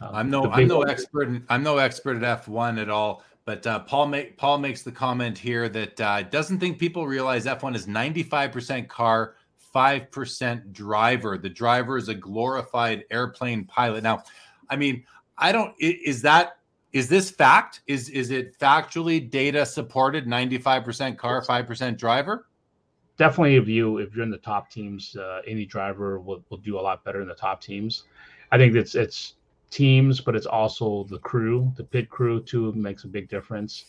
[0.01, 3.23] um, I'm no I'm no expert in, I'm no expert at F1 at all.
[3.45, 7.45] But uh, Paul make, Paul makes the comment here that uh, doesn't think people realize
[7.45, 9.35] F1 is 95% car,
[9.75, 11.37] 5% driver.
[11.37, 14.03] The driver is a glorified airplane pilot.
[14.03, 14.23] Now,
[14.69, 15.03] I mean,
[15.37, 16.57] I don't is that
[16.93, 17.81] is this fact?
[17.87, 22.47] Is is it factually data supported 95% car, 5% driver?
[23.23, 26.77] Definitely if you if you're in the top teams, uh, any driver will, will do
[26.77, 28.03] a lot better in the top teams.
[28.51, 29.35] I think it's it's
[29.69, 33.85] teams, but it's also the crew, the pit crew too makes a big difference.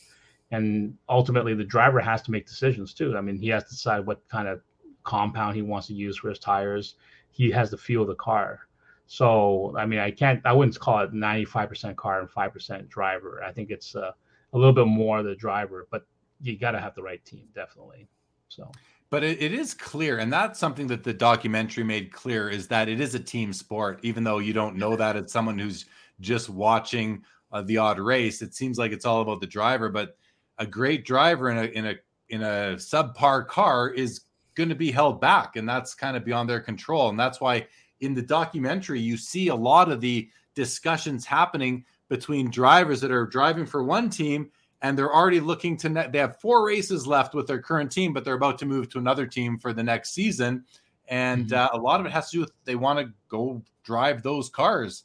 [0.52, 3.16] And ultimately, the driver has to make decisions too.
[3.16, 4.60] I mean, he has to decide what kind of
[5.02, 6.94] compound he wants to use for his tires.
[7.32, 8.68] He has to feel the car.
[9.06, 13.42] So, I mean, I can't, I wouldn't call it 95% car and 5% driver.
[13.44, 14.12] I think it's uh,
[14.52, 16.06] a little bit more the driver, but
[16.40, 18.06] you got to have the right team, definitely.
[18.48, 18.70] So,
[19.10, 22.88] but it, it is clear, and that's something that the documentary made clear is that
[22.88, 25.86] it is a team sport, even though you don't know that as someone who's
[26.20, 27.22] just watching
[27.52, 28.42] uh, the odd race.
[28.42, 30.16] It seems like it's all about the driver, but
[30.58, 31.94] a great driver in a in a
[32.28, 34.22] in a subpar car is
[34.54, 37.08] going to be held back, and that's kind of beyond their control.
[37.08, 37.66] And that's why
[38.00, 43.26] in the documentary you see a lot of the discussions happening between drivers that are
[43.26, 44.50] driving for one team
[44.84, 46.12] and they're already looking to net.
[46.12, 48.98] They have four races left with their current team, but they're about to move to
[48.98, 50.62] another team for the next season.
[51.08, 51.74] And mm-hmm.
[51.74, 54.50] uh, a lot of it has to do with they want to go drive those
[54.50, 55.04] cars.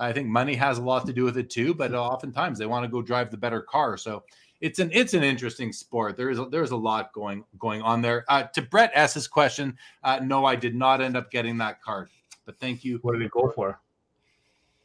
[0.00, 2.84] I think money has a lot to do with it too, but oftentimes they want
[2.84, 3.96] to go drive the better car.
[3.96, 4.24] So
[4.60, 6.16] it's an it's an interesting sport.
[6.16, 8.24] There is a, there's a lot going going on there.
[8.28, 12.08] Uh, to Brett S's question, uh, no, I did not end up getting that card,
[12.46, 12.98] but thank you.
[13.02, 13.78] What did it go for?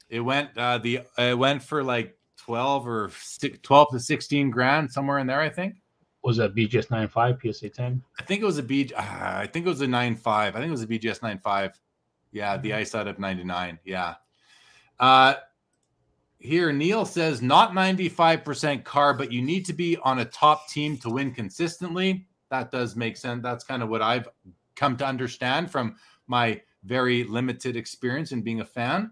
[0.07, 2.14] It went uh, the it went for like
[2.45, 3.11] 12 or
[3.63, 5.75] 12 to 16 grand, somewhere in there, I think.
[6.23, 8.03] Was that BGS 9.5, PSA 10?
[8.19, 8.91] I think it was a B.
[8.95, 10.27] Uh, I think it was a 9.5.
[10.27, 11.73] I think it was a BGS 9.5.
[12.31, 12.79] Yeah, the mm-hmm.
[12.79, 13.79] ice out of 99.
[13.83, 14.15] Yeah.
[14.99, 15.35] Uh,
[16.37, 20.97] here, Neil says not 95% car, but you need to be on a top team
[20.99, 22.27] to win consistently.
[22.51, 23.41] That does make sense.
[23.41, 24.27] That's kind of what I've
[24.75, 25.95] come to understand from
[26.27, 29.11] my very limited experience in being a fan.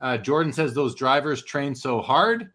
[0.00, 2.50] Uh, Jordan says those drivers train so hard.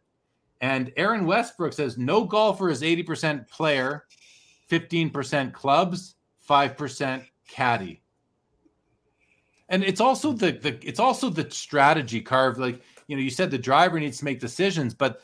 [0.61, 4.05] And Aaron Westbrook says no golfer is 80% player,
[4.69, 6.15] 15% clubs,
[6.47, 8.01] 5% caddy.
[9.69, 13.49] And it's also the, the it's also the strategy Karvin like you know you said
[13.49, 15.21] the driver needs to make decisions but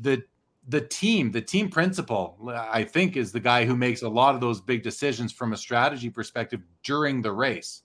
[0.00, 0.22] the
[0.68, 4.40] the team the team principal I think is the guy who makes a lot of
[4.40, 7.82] those big decisions from a strategy perspective during the race.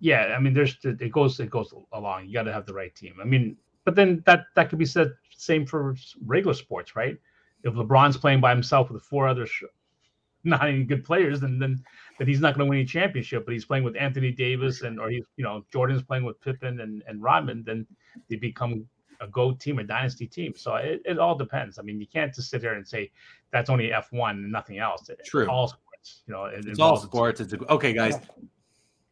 [0.00, 2.26] Yeah, I mean there's it goes it goes along.
[2.26, 3.16] You got to have the right team.
[3.20, 3.54] I mean
[3.84, 7.16] but then that that could be said same for regular sports, right?
[7.64, 9.64] If LeBron's playing by himself with four other sh-
[10.44, 11.82] not any good players, then then
[12.18, 13.44] then he's not going to win any championship.
[13.44, 16.80] But he's playing with Anthony Davis and or he's you know Jordan's playing with Pippen
[16.80, 17.86] and and Rodman, then
[18.28, 18.86] they become
[19.20, 20.54] a go team, a dynasty team.
[20.56, 21.78] So it, it all depends.
[21.78, 23.10] I mean, you can't just sit there and say
[23.52, 25.10] that's only F one and nothing else.
[25.24, 25.48] True.
[25.48, 27.40] all sports, you know, it, it's all sports.
[27.40, 28.16] It's a, okay, guys.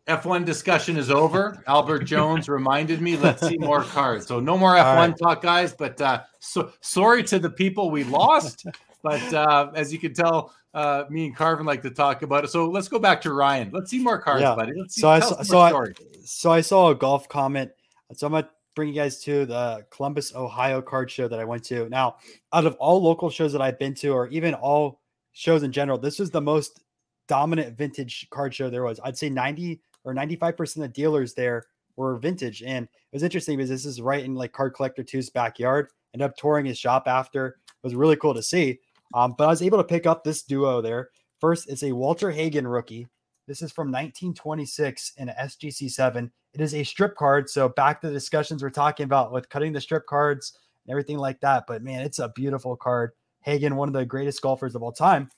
[0.08, 1.62] F1 discussion is over.
[1.66, 4.26] Albert Jones reminded me, let's see more cards.
[4.26, 5.18] So no more F1 right.
[5.18, 5.72] talk, guys.
[5.72, 8.66] But uh, so sorry to the people we lost.
[9.02, 12.48] but uh, as you can tell, uh, me and Karvin like to talk about it.
[12.48, 13.70] So let's go back to Ryan.
[13.72, 14.54] Let's see more cards, yeah.
[14.54, 14.72] buddy.
[14.76, 15.92] Let's see, so I saw, so I,
[16.24, 17.70] so I saw a golf comment.
[18.14, 21.64] So I'm gonna bring you guys to the Columbus, Ohio card show that I went
[21.64, 21.88] to.
[21.88, 22.16] Now,
[22.52, 25.00] out of all local shows that I've been to, or even all
[25.32, 26.82] shows in general, this was the most
[27.26, 29.00] dominant vintage card show there was.
[29.02, 31.66] I'd say 90 or 95% of dealers there
[31.96, 32.62] were vintage.
[32.62, 35.88] And it was interesting because this is right in like Card Collector 2's backyard.
[36.14, 37.58] Ended up touring his shop after.
[37.66, 38.78] It was really cool to see.
[39.14, 41.10] Um, but I was able to pick up this duo there.
[41.40, 43.08] First, it's a Walter Hagen rookie.
[43.46, 46.30] This is from 1926 in a SGC 7.
[46.54, 47.50] It is a strip card.
[47.50, 51.18] So, back to the discussions we're talking about with cutting the strip cards and everything
[51.18, 51.64] like that.
[51.68, 53.12] But man, it's a beautiful card.
[53.42, 55.30] Hagen, one of the greatest golfers of all time.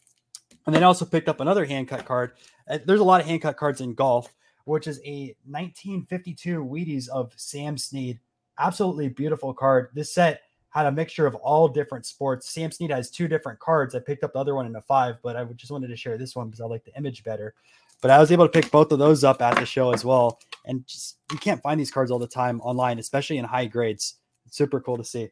[0.67, 2.33] And then I also picked up another hand cut card.
[2.69, 4.33] Uh, there's a lot of hand cut cards in golf,
[4.69, 8.21] which is a 1952 Wheaties of Sam Snead.
[8.59, 9.89] Absolutely beautiful card.
[9.95, 12.51] This set had a mixture of all different sports.
[12.51, 13.95] Sam Snead has two different cards.
[13.95, 16.19] I picked up the other one in a five, but I just wanted to share
[16.19, 17.55] this one because I like the image better.
[18.03, 20.39] But I was able to pick both of those up at the show as well.
[20.67, 24.17] And just you can't find these cards all the time online, especially in high grades.
[24.47, 25.31] It's super cool to see.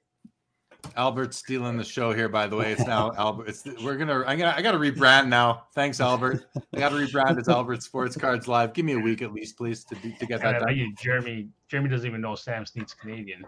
[0.97, 2.73] Albert's stealing the show here, by the way.
[2.73, 3.49] It's now Albert.
[3.49, 4.25] It's, we're gonna.
[4.27, 4.57] I got.
[4.57, 5.65] I got to rebrand now.
[5.75, 6.47] Thanks, Albert.
[6.75, 8.73] I got to rebrand as Albert Sports Cards Live.
[8.73, 10.95] Give me a week at least, please, to to get that done.
[10.99, 11.49] Jeremy.
[11.69, 13.45] Jeremy doesn't even know Sam Snead's Canadian.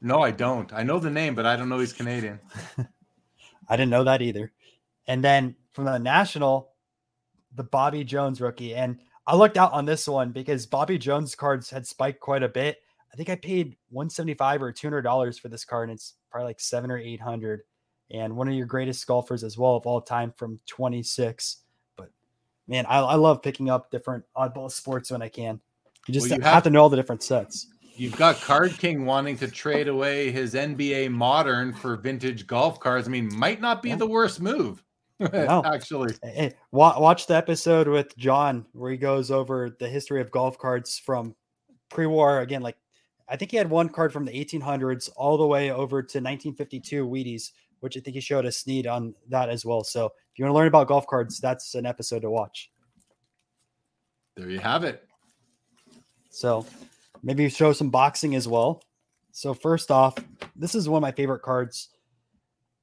[0.00, 0.72] No, I don't.
[0.72, 2.40] I know the name, but I don't know he's Canadian.
[3.68, 4.52] I didn't know that either.
[5.06, 6.70] And then from the national,
[7.54, 8.74] the Bobby Jones rookie.
[8.74, 12.48] And I looked out on this one because Bobby Jones cards had spiked quite a
[12.48, 12.78] bit.
[13.12, 16.90] I think I paid 175 or $200 for this card, and it's probably like seven
[16.90, 17.62] or 800.
[18.10, 21.58] And one of your greatest golfers as well of all time from 26.
[21.96, 22.10] But
[22.68, 25.60] man, I, I love picking up different oddball sports when I can.
[26.06, 27.68] You just well, you have, have to know all the different sets.
[27.94, 33.06] You've got Card King wanting to trade away his NBA modern for vintage golf cards.
[33.06, 33.96] I mean, might not be yeah.
[33.96, 34.82] the worst move.
[35.32, 35.62] no.
[35.64, 36.14] actually.
[36.22, 40.98] Hey, watch the episode with John where he goes over the history of golf cards
[40.98, 41.34] from
[41.90, 42.40] pre-war.
[42.40, 42.76] Again, like
[43.32, 47.08] I think he had one card from the 1800s all the way over to 1952
[47.08, 49.82] Wheaties, which I think he showed us Snead on that as well.
[49.84, 52.70] So if you want to learn about golf cards, that's an episode to watch.
[54.36, 55.08] There you have it.
[56.28, 56.66] So
[57.22, 58.82] maybe show some boxing as well.
[59.30, 60.14] So first off,
[60.54, 61.88] this is one of my favorite cards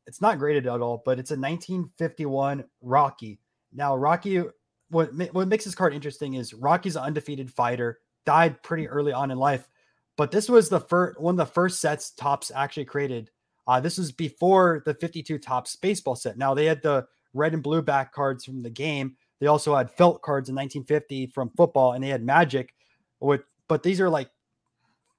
[0.09, 3.39] it's not graded at all, but it's a 1951 Rocky.
[3.71, 4.41] Now, Rocky,
[4.89, 9.29] what what makes this card interesting is Rocky's an undefeated fighter, died pretty early on
[9.29, 9.69] in life,
[10.19, 13.31] but this was the first one of the first sets Topps actually created.
[13.65, 16.37] Uh, this was before the 52 Topps baseball set.
[16.37, 19.15] Now they had the red and blue back cards from the game.
[19.39, 22.73] They also had felt cards in 1950 from football, and they had Magic.
[23.21, 24.29] With but these are like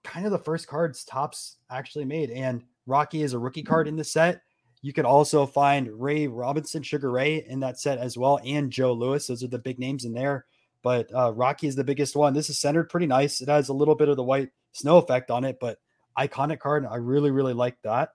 [0.04, 2.28] kind of the first cards Topps actually made.
[2.28, 4.42] And Rocky is a rookie card in the set.
[4.82, 8.92] You could also find Ray Robinson, Sugar Ray in that set as well, and Joe
[8.92, 9.26] Louis.
[9.26, 10.44] Those are the big names in there.
[10.82, 12.34] But uh, Rocky is the biggest one.
[12.34, 13.40] This is centered pretty nice.
[13.40, 15.78] It has a little bit of the white snow effect on it, but
[16.18, 16.86] iconic card.
[16.86, 18.12] I really, really like that.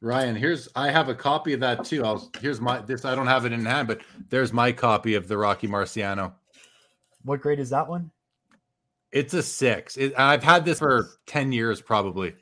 [0.00, 2.04] Ryan, here's I have a copy of that too.
[2.04, 5.26] I'll here's my this I don't have it in hand, but there's my copy of
[5.26, 6.32] the Rocky Marciano.
[7.24, 8.10] What grade is that one?
[9.10, 9.96] It's a six.
[9.96, 12.34] It, I've had this for 10 years probably.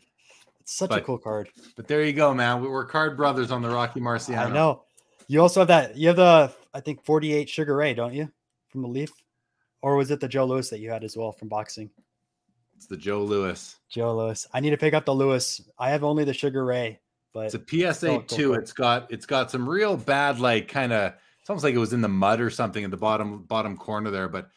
[0.61, 1.49] It's such but, a cool card.
[1.77, 2.63] But there you go, man.
[2.63, 4.47] We're card brothers on the Rocky Marciano.
[4.47, 4.83] I know.
[5.29, 5.97] You also have that.
[5.97, 8.31] You have the I think 48 Sugar Ray, don't you?
[8.69, 9.13] From the Leaf,
[9.81, 11.89] or was it the Joe Louis that you had as well from boxing?
[12.77, 13.77] It's the Joe Louis.
[13.89, 14.47] Joe Louis.
[14.53, 15.61] I need to pick up the Louis.
[15.79, 17.01] I have only the Sugar Ray,
[17.33, 18.55] but it's a PSA two.
[18.55, 21.15] It's got it's got some real bad like kind of.
[21.41, 24.11] It's almost like it was in the mud or something in the bottom bottom corner
[24.11, 24.49] there, but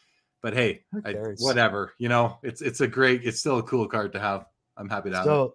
[0.42, 1.94] but hey, I, whatever.
[1.98, 3.26] You know, it's it's a great.
[3.26, 4.46] It's still a cool card to have.
[4.78, 5.26] I'm happy to have.
[5.26, 5.52] So it.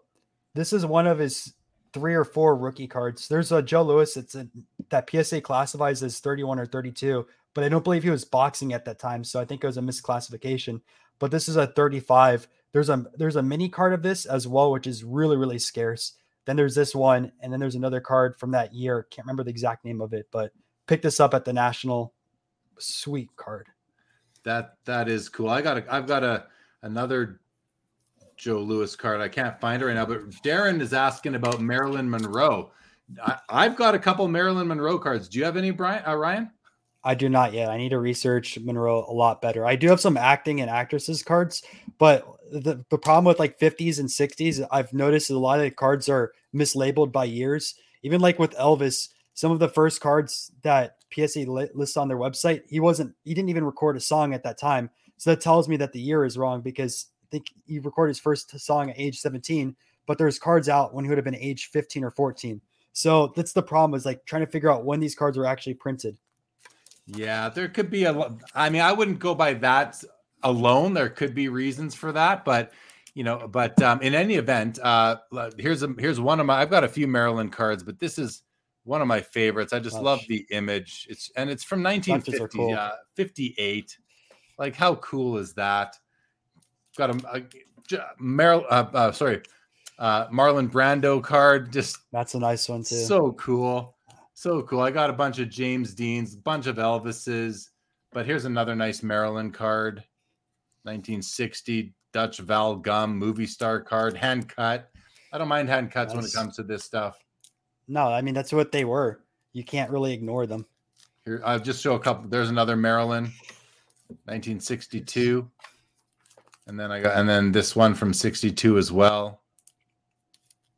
[0.54, 1.54] This is one of his
[1.92, 3.28] three or four rookie cards.
[3.28, 4.16] There's a Joe Louis.
[4.16, 4.46] It's a,
[4.90, 8.84] that PSA classifies as 31 or 32, but I don't believe he was boxing at
[8.86, 10.80] that time, so I think it was a misclassification.
[11.18, 12.48] But this is a 35.
[12.72, 16.14] There's a there's a mini card of this as well, which is really really scarce.
[16.44, 19.06] Then there's this one, and then there's another card from that year.
[19.10, 20.52] Can't remember the exact name of it, but
[20.86, 22.14] pick this up at the national.
[22.78, 23.68] Sweet card.
[24.44, 25.50] That that is cool.
[25.50, 26.46] I got a I've got a
[26.82, 27.40] another
[28.36, 29.20] Joe Louis card.
[29.20, 32.72] I can't find it right now, but Darren is asking about Marilyn Monroe.
[33.48, 35.28] I, have got a couple Marilyn Monroe cards.
[35.28, 36.02] Do you have any, Brian?
[36.06, 36.50] Uh, Ryan?
[37.04, 37.68] I do not yet.
[37.68, 39.66] I need to research Monroe a lot better.
[39.66, 41.62] I do have some acting and actresses cards,
[41.98, 45.70] but the, the problem with like 50s and 60s, I've noticed a lot of the
[45.70, 47.74] cards are mislabeled by years.
[48.02, 51.40] Even like with Elvis, some of the first cards that PSA
[51.74, 54.90] lists on their website, he wasn't, he didn't even record a song at that time.
[55.16, 58.20] So that tells me that the year is wrong because I think he recorded his
[58.20, 59.74] first song at age 17,
[60.06, 62.60] but there's cards out when he would have been age 15 or 14.
[62.92, 65.74] So that's the problem is like trying to figure out when these cards were actually
[65.74, 66.16] printed.
[67.06, 68.34] Yeah, there could be a.
[68.54, 70.02] I mean, I wouldn't go by that
[70.42, 70.94] alone.
[70.94, 72.72] There could be reasons for that, but
[73.14, 75.16] you know, but um, in any event, uh,
[75.58, 76.60] here's a here's one of my.
[76.60, 78.42] I've got a few Marilyn cards, but this is
[78.84, 79.72] one of my favorites.
[79.72, 81.06] I just love the image.
[81.10, 82.74] It's and it's from 1950, cool.
[82.74, 83.96] uh, 58.
[84.58, 85.96] Like how cool is that?
[86.96, 87.42] Got a, a
[88.20, 89.42] Meryl, uh, uh, sorry,
[89.98, 91.72] uh, Marlon Brando card.
[91.72, 92.96] Just that's a nice one too.
[92.96, 93.96] So cool,
[94.34, 94.80] so cool.
[94.80, 97.68] I got a bunch of James Deans, a bunch of Elvises,
[98.12, 99.96] but here's another nice Marilyn card,
[100.84, 104.90] 1960 Dutch Val Gum movie star card, hand cut.
[105.32, 107.18] I don't mind hand cuts when it comes to this stuff.
[107.88, 109.20] No, I mean that's what they were.
[109.52, 110.66] You can't really ignore them.
[111.24, 112.28] Here, I'll just show a couple.
[112.28, 113.24] There's another Marilyn,
[114.26, 115.48] 1962,
[116.66, 119.40] and then I got, and then this one from 62 as well.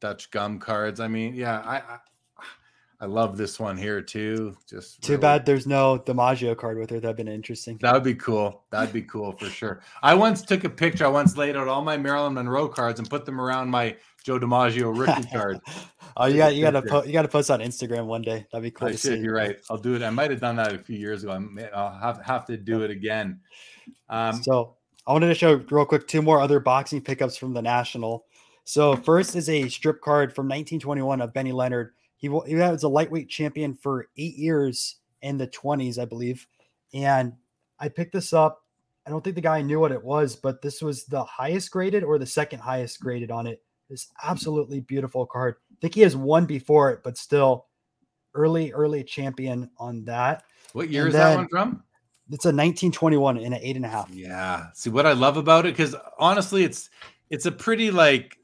[0.01, 1.01] Dutch gum cards.
[1.01, 1.98] I mean, yeah, I, I
[3.05, 4.56] I love this one here too.
[4.66, 5.20] Just too really...
[5.20, 7.01] bad there's no DiMaggio card with her.
[7.01, 7.76] That'd been interesting.
[7.82, 8.64] That would be cool.
[8.70, 9.82] That'd be cool for sure.
[10.02, 11.05] I once took a picture.
[11.05, 13.94] I once laid out all my Marilyn Monroe cards and put them around my
[14.24, 15.60] Joe DiMaggio rookie card.
[16.16, 18.47] oh, you got you got to po- you got to post on Instagram one day.
[18.51, 18.89] That'd be cool.
[18.89, 19.01] I should.
[19.01, 19.18] See.
[19.18, 19.59] You're right.
[19.68, 20.02] I'll do it.
[20.02, 21.47] I might have done that a few years ago.
[21.74, 23.39] I'll have have to do it again.
[24.09, 24.76] Um, so
[25.06, 28.24] I wanted to show real quick two more other boxing pickups from the national.
[28.64, 31.93] So first is a strip card from 1921 of Benny Leonard
[32.24, 36.46] he, he was a lightweight champion for eight years in the 20s, I believe.
[36.92, 37.34] And
[37.78, 38.62] I picked this up.
[39.06, 42.02] I don't think the guy knew what it was, but this was the highest graded
[42.02, 43.62] or the second highest graded on it.
[43.90, 45.56] This absolutely beautiful card.
[45.72, 47.66] I think he has one before it, but still
[48.34, 50.44] early, early champion on that.
[50.72, 51.82] What year and is that one from?
[52.30, 54.09] It's a 1921 and an eight and a half.
[54.10, 54.68] Yeah.
[54.72, 56.88] See what I love about it, because honestly, it's
[57.28, 58.38] it's a pretty like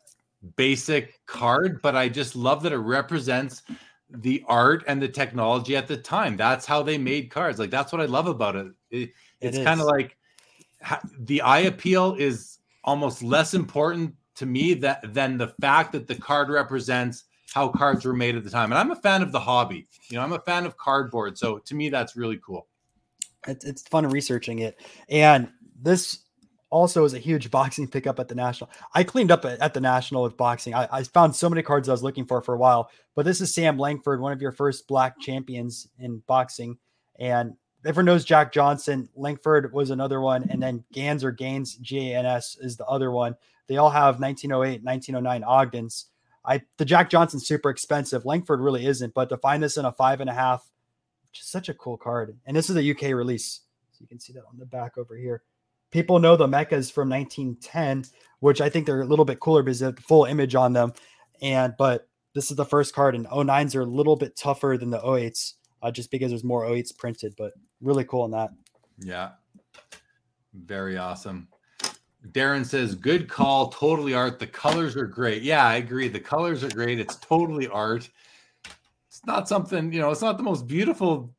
[0.57, 3.63] basic card, but I just love that it represents
[4.11, 6.37] the art and the technology at the time.
[6.37, 7.59] That's how they made cards.
[7.59, 8.67] Like that's what I love about it.
[8.91, 9.11] it
[9.41, 10.17] it's it kind of like
[11.19, 16.15] the eye appeal is almost less important to me that than the fact that the
[16.15, 18.73] card represents how cards were made at the time.
[18.73, 19.89] And I'm a fan of the hobby.
[20.09, 21.37] You know, I'm a fan of cardboard.
[21.37, 22.69] So to me, that's really cool.
[23.47, 24.81] It's, it's fun researching it.
[25.09, 25.51] And
[25.81, 26.21] this
[26.71, 28.71] also is a huge boxing pickup at the national.
[28.95, 30.75] I cleaned up at, the national with boxing.
[30.75, 33.41] I, I, found so many cards I was looking for for a while, but this
[33.41, 36.79] is Sam Langford, one of your first black champions in boxing.
[37.19, 39.09] And everyone knows Jack Johnson.
[39.15, 40.49] Langford was another one.
[40.49, 43.35] And then Gans or Gaines, G A N S, is the other one.
[43.67, 46.07] They all have 1908, 1909 Ogdens.
[46.45, 48.25] I the Jack Johnson's super expensive.
[48.25, 50.69] Langford really isn't, but to find this in a five and a half,
[51.33, 52.39] such a cool card.
[52.47, 53.61] And this is a UK release.
[53.93, 55.43] So you can see that on the back over here
[55.91, 58.05] people know the Meccas from 1910,
[58.41, 60.73] which I think they're a little bit cooler because they have the full image on
[60.73, 60.93] them.
[61.43, 64.91] And but this is the first card, and 09s are a little bit tougher than
[64.91, 67.35] the 08s, uh, just because there's more 08s printed.
[67.37, 68.51] But really cool on that.
[68.99, 69.31] Yeah,
[70.55, 71.49] very awesome.
[72.33, 74.39] Darren says, "Good call, totally art.
[74.39, 75.43] The colors are great.
[75.43, 76.09] Yeah, I agree.
[76.09, 77.01] The colors are great.
[77.01, 78.11] It's totally art.
[79.09, 80.11] It's not something you know.
[80.11, 81.35] It's not the most beautiful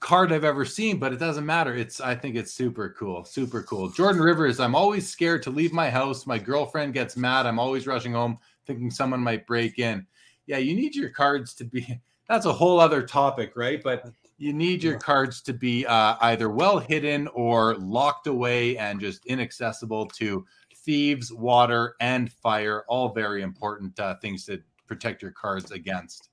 [0.00, 1.74] card I've ever seen, but it doesn't matter.
[1.74, 3.90] It's I think it's super cool, super cool.
[3.90, 6.26] Jordan Rivers, I'm always scared to leave my house.
[6.26, 7.46] My girlfriend gets mad.
[7.46, 10.06] I'm always rushing home thinking someone might break in.
[10.46, 13.82] Yeah, you need your cards to be that's a whole other topic, right?
[13.82, 14.04] But
[14.36, 19.26] you need your cards to be uh, either well hidden or locked away and just
[19.26, 20.46] inaccessible to
[20.76, 22.84] thieves, water, and fire.
[22.88, 26.28] All very important uh, things to protect your cards against.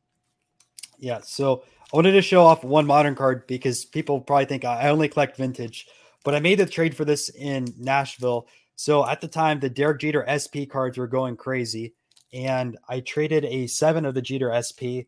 [0.98, 1.20] Yeah.
[1.22, 1.64] So
[1.94, 5.38] I wanted to show off one modern card because people probably think I only collect
[5.38, 5.88] vintage,
[6.24, 8.48] but I made the trade for this in Nashville.
[8.76, 11.94] So at the time, the Derek Jeter SP cards were going crazy,
[12.34, 15.06] and I traded a seven of the Jeter SP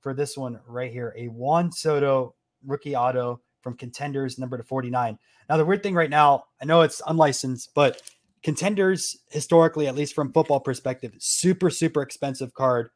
[0.00, 2.34] for this one right here, a Juan Soto
[2.66, 5.18] rookie auto from Contenders, number to 49.
[5.48, 8.00] Now, the weird thing right now, I know it's unlicensed, but
[8.42, 12.90] Contenders, historically, at least from football perspective, super, super expensive card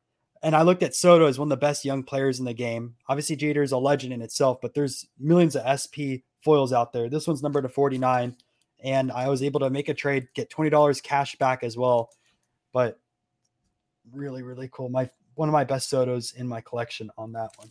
[0.44, 2.96] and I looked at Soto as one of the best young players in the game.
[3.08, 7.08] Obviously, Jeter is a legend in itself, but there's millions of SP foils out there.
[7.08, 8.36] This one's numbered to 49,
[8.84, 12.10] and I was able to make a trade, get $20 cash back as well.
[12.74, 13.00] But
[14.12, 14.90] really, really cool.
[14.90, 17.70] My one of my best Sotos in my collection on that one.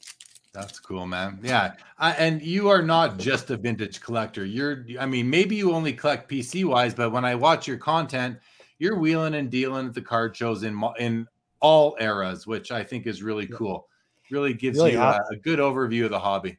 [0.52, 1.40] That's cool, man.
[1.42, 1.74] Yeah.
[1.98, 4.46] I, and you are not just a vintage collector.
[4.46, 8.38] You're, I mean, maybe you only collect PC wise, but when I watch your content,
[8.78, 11.28] you're wheeling and dealing at the card shows in in
[11.64, 13.88] all eras, which I think is really cool.
[14.30, 16.58] Really gives really you a, a good overview of the hobby.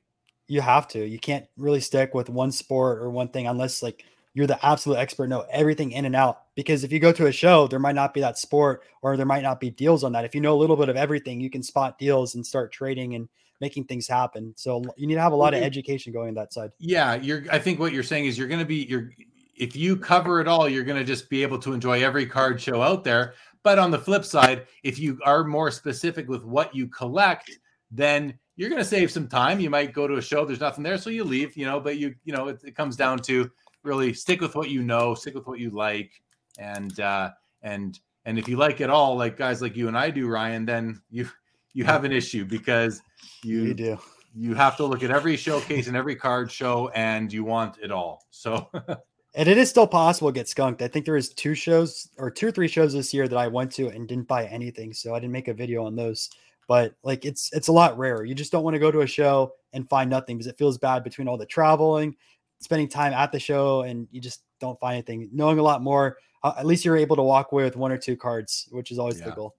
[0.48, 1.04] You have to.
[1.04, 4.96] You can't really stick with one sport or one thing unless like you're the absolute
[4.96, 6.42] expert, know everything in and out.
[6.54, 9.26] Because if you go to a show, there might not be that sport or there
[9.26, 10.24] might not be deals on that.
[10.24, 13.14] If you know a little bit of everything, you can spot deals and start trading
[13.14, 13.28] and
[13.60, 14.52] making things happen.
[14.56, 16.70] So you need to have a lot of education going on that side.
[16.78, 19.10] Yeah, you're I think what you're saying is you're going to be you're
[19.56, 22.60] if you cover it all, you're going to just be able to enjoy every card
[22.60, 23.34] show out there.
[23.64, 27.50] But on the flip side, if you are more specific with what you collect,
[27.90, 29.58] then you're going to save some time.
[29.58, 31.96] You might go to a show, there's nothing there, so you leave, you know, but
[31.98, 33.50] you, you know, it, it comes down to
[33.82, 36.12] really stick with what you know, stick with what you like.
[36.58, 37.30] And, uh,
[37.62, 40.64] and, and if you like it all, like guys like you and I do, Ryan,
[40.66, 41.28] then you,
[41.72, 43.00] you have an issue because
[43.42, 43.98] you, You do.
[44.36, 47.90] you have to look at every showcase and every card show and you want it
[47.90, 48.24] all.
[48.30, 48.70] So
[49.36, 50.80] And it is still possible to get skunked.
[50.80, 53.48] I think there is two shows or two or three shows this year that I
[53.48, 54.92] went to and didn't buy anything.
[54.92, 56.30] So I didn't make a video on those.
[56.68, 58.24] But like it's it's a lot rarer.
[58.24, 60.78] You just don't want to go to a show and find nothing because it feels
[60.78, 62.14] bad between all the traveling,
[62.60, 65.28] spending time at the show, and you just don't find anything.
[65.32, 67.98] Knowing a lot more, uh, at least you're able to walk away with one or
[67.98, 69.56] two cards, which is always the goal.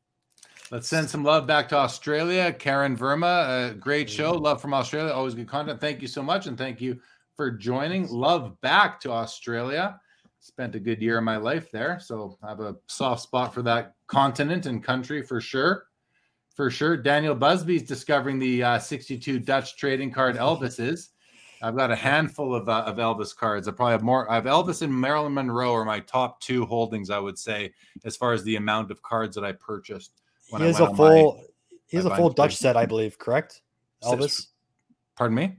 [0.71, 2.51] let's send some love back to Australia.
[2.53, 4.31] Karen Verma, a great show.
[4.31, 5.13] Love from Australia.
[5.13, 5.79] Always good content.
[5.79, 6.47] Thank you so much.
[6.47, 6.99] And thank you
[7.35, 8.07] for joining.
[8.07, 9.99] Love back to Australia.
[10.39, 11.99] Spent a good year of my life there.
[11.99, 15.85] So I have a soft spot for that continent and country for sure.
[16.55, 16.95] For sure.
[16.95, 21.09] Daniel Busby's discovering the uh, 62 Dutch trading card Elvises.
[21.61, 23.67] I've got a handful of, uh, of Elvis cards.
[23.67, 24.29] I probably have more.
[24.29, 28.15] I have Elvis and Marilyn Monroe are my top two holdings, I would say, as
[28.15, 30.11] far as the amount of cards that I purchased.
[30.49, 31.41] when he has a full
[31.87, 33.61] he my has a full Dutch set, I believe, correct?
[34.03, 34.47] Six- Elvis.
[35.15, 35.55] Pardon me.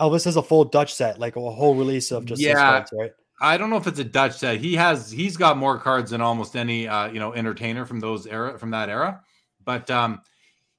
[0.00, 2.64] Elvis has a full Dutch set, like a whole release of just his Yeah.
[2.64, 3.12] cards, right?
[3.42, 4.58] I don't know if it's a Dutch set.
[4.58, 8.26] He has he's got more cards than almost any uh, you know entertainer from those
[8.26, 9.22] era from that era.
[9.64, 10.20] But um,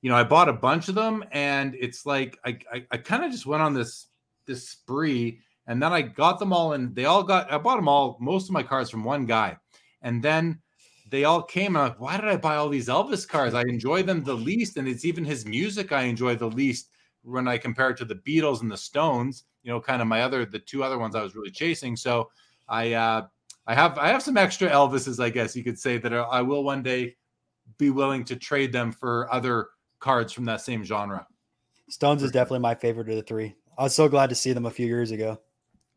[0.02, 3.24] you know, I bought a bunch of them, and it's like I I, I kind
[3.24, 4.08] of just went on this
[4.46, 7.88] this spree, and then I got them all, and they all got I bought them
[7.88, 9.58] all most of my cards from one guy,
[10.04, 10.60] and then
[11.10, 11.76] they all came.
[11.76, 13.56] And I'm like, why did I buy all these Elvis cards?
[13.56, 16.90] I enjoy them the least, and it's even his music I enjoy the least
[17.24, 19.44] when I compare it to the Beatles and the Stones.
[19.64, 21.96] You know, kind of my other the two other ones I was really chasing.
[21.96, 22.30] So
[22.68, 23.28] I uh,
[23.68, 26.64] I have I have some extra Elvises, I guess you could say that I will
[26.64, 27.16] one day
[27.78, 29.70] be willing to trade them for other
[30.00, 31.26] cards from that same genre.
[31.90, 33.56] Stones is definitely my favorite of the three.
[33.78, 35.40] I was so glad to see them a few years ago.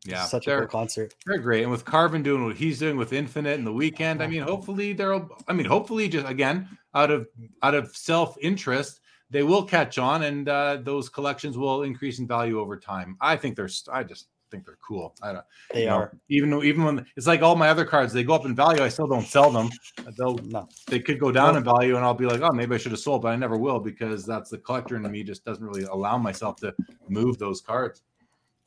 [0.05, 1.15] Yeah, such a cool concert.
[1.25, 4.27] they're great, and with Karvin doing what he's doing with Infinite and the weekend, I
[4.27, 5.27] mean, hopefully there'll.
[5.47, 7.27] I mean, hopefully, just again out of
[7.63, 8.99] out of self interest,
[9.35, 13.17] they will catch on, and uh, those collections will increase in value over time.
[13.19, 13.67] I think they're.
[13.91, 15.13] I just think they're cool.
[15.21, 15.45] I don't.
[15.73, 16.11] They you know, are.
[16.29, 18.81] even even when it's like all my other cards, they go up in value.
[18.81, 19.69] I still don't sell them.
[20.17, 22.77] They'll No, they could go down in value and I'll be like, oh, maybe I
[22.77, 25.65] should have sold, but I never will because that's the collector in me just doesn't
[25.65, 26.73] really allow myself to
[27.09, 28.03] move those cards.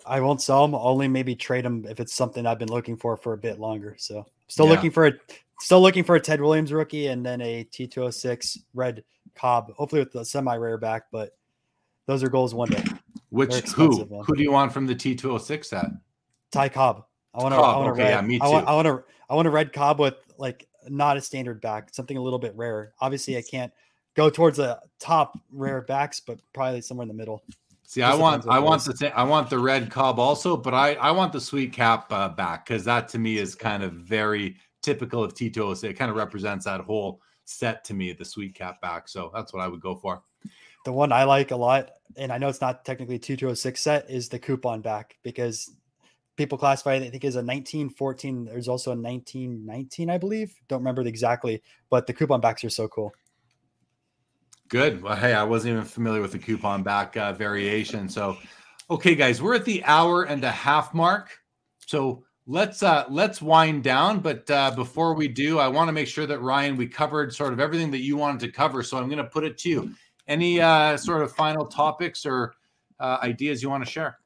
[0.05, 0.75] I won't sell them.
[0.75, 3.97] Only maybe trade them if it's something I've been looking for for a bit longer.
[3.99, 4.73] So still Yeah.
[4.73, 5.13] looking for a
[5.61, 9.03] still looking for a Ted Williams rookie and then a T206 red
[9.39, 9.73] Cobb.
[9.75, 11.37] Hopefully with the semi rare back, but
[12.07, 12.85] those are goals one day.
[13.31, 14.23] Which who man.
[14.27, 15.87] who do you want from the T206 set?
[16.51, 17.05] Ty Cobb.
[17.35, 17.57] I want to.
[17.57, 18.11] Cobb, I want okay, red.
[18.11, 18.67] yeah, me I want.
[18.67, 18.71] too.
[18.71, 19.05] I want to.
[19.31, 22.55] I want a red Cobb with like not a standard back, something a little bit
[22.57, 22.95] rare.
[23.01, 23.73] Obviously, I can't
[24.15, 27.43] go towards the top rare backs, but probably somewhere in the middle.
[27.85, 30.95] See, Just I want I want the I want the red Cobb also, but I
[30.95, 34.57] I want the sweet cap uh, back because that to me is kind of very
[34.83, 35.85] typical of T206.
[35.85, 39.09] It kind of represents that whole set to me, the sweet cap back.
[39.09, 40.23] So that's what I would go for.
[40.85, 44.11] The one I like a lot, and I know it's not technically a T206 set,
[44.11, 45.71] is the coupon back because
[46.37, 48.45] people classify it, I think, as a 1914.
[48.45, 50.55] There's also a 1919, I believe.
[50.69, 53.13] Don't remember the exactly, but the coupon backs are so cool.
[54.69, 55.03] Good.
[55.03, 58.09] Well, hey, I wasn't even familiar with the coupon back uh, variation.
[58.09, 58.37] So,
[58.91, 61.39] okay, guys, we're at the hour and a half mark.
[61.87, 64.19] So let's uh, let's wind down.
[64.19, 67.53] But uh, before we do, I want to make sure that Ryan, we covered sort
[67.53, 68.83] of everything that you wanted to cover.
[68.83, 69.91] So I'm going to put it to you.
[70.27, 72.55] Any uh, sort of final topics or
[72.99, 74.19] uh, ideas you want to share?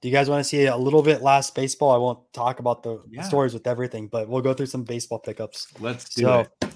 [0.00, 1.90] Do you guys want to see a little bit last baseball?
[1.90, 3.22] I won't talk about the Yeah.
[3.22, 5.68] stories with everything, but we'll go through some baseball pickups.
[5.80, 6.72] Let's do So it.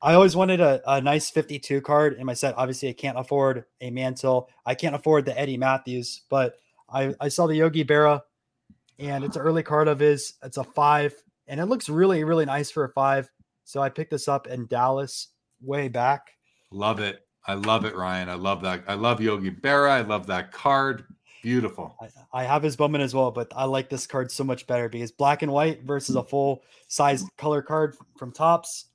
[0.00, 2.54] I always wanted a, a nice 52 card in my set.
[2.56, 4.48] Obviously, I can't afford a Mantle.
[4.64, 6.56] I can't afford the Eddie Mathews, but
[6.88, 8.22] I, I saw the Yogi Berra
[8.98, 10.34] and it's an early card of his.
[10.42, 11.14] It's a five
[11.48, 13.30] and it looks really, really nice for a five.
[13.64, 15.28] So I picked this up in Dallas
[15.60, 16.28] way back.
[16.70, 17.20] Love it.
[17.46, 18.28] I love it, Ryan.
[18.28, 18.84] I love that.
[18.86, 19.90] I love Yogi Berra.
[19.90, 21.04] I love that card.
[21.42, 21.96] Beautiful.
[22.00, 24.88] I, I have his Bowman as well, but I like this card so much better
[24.88, 28.86] because black and white versus a full size color card from Topps.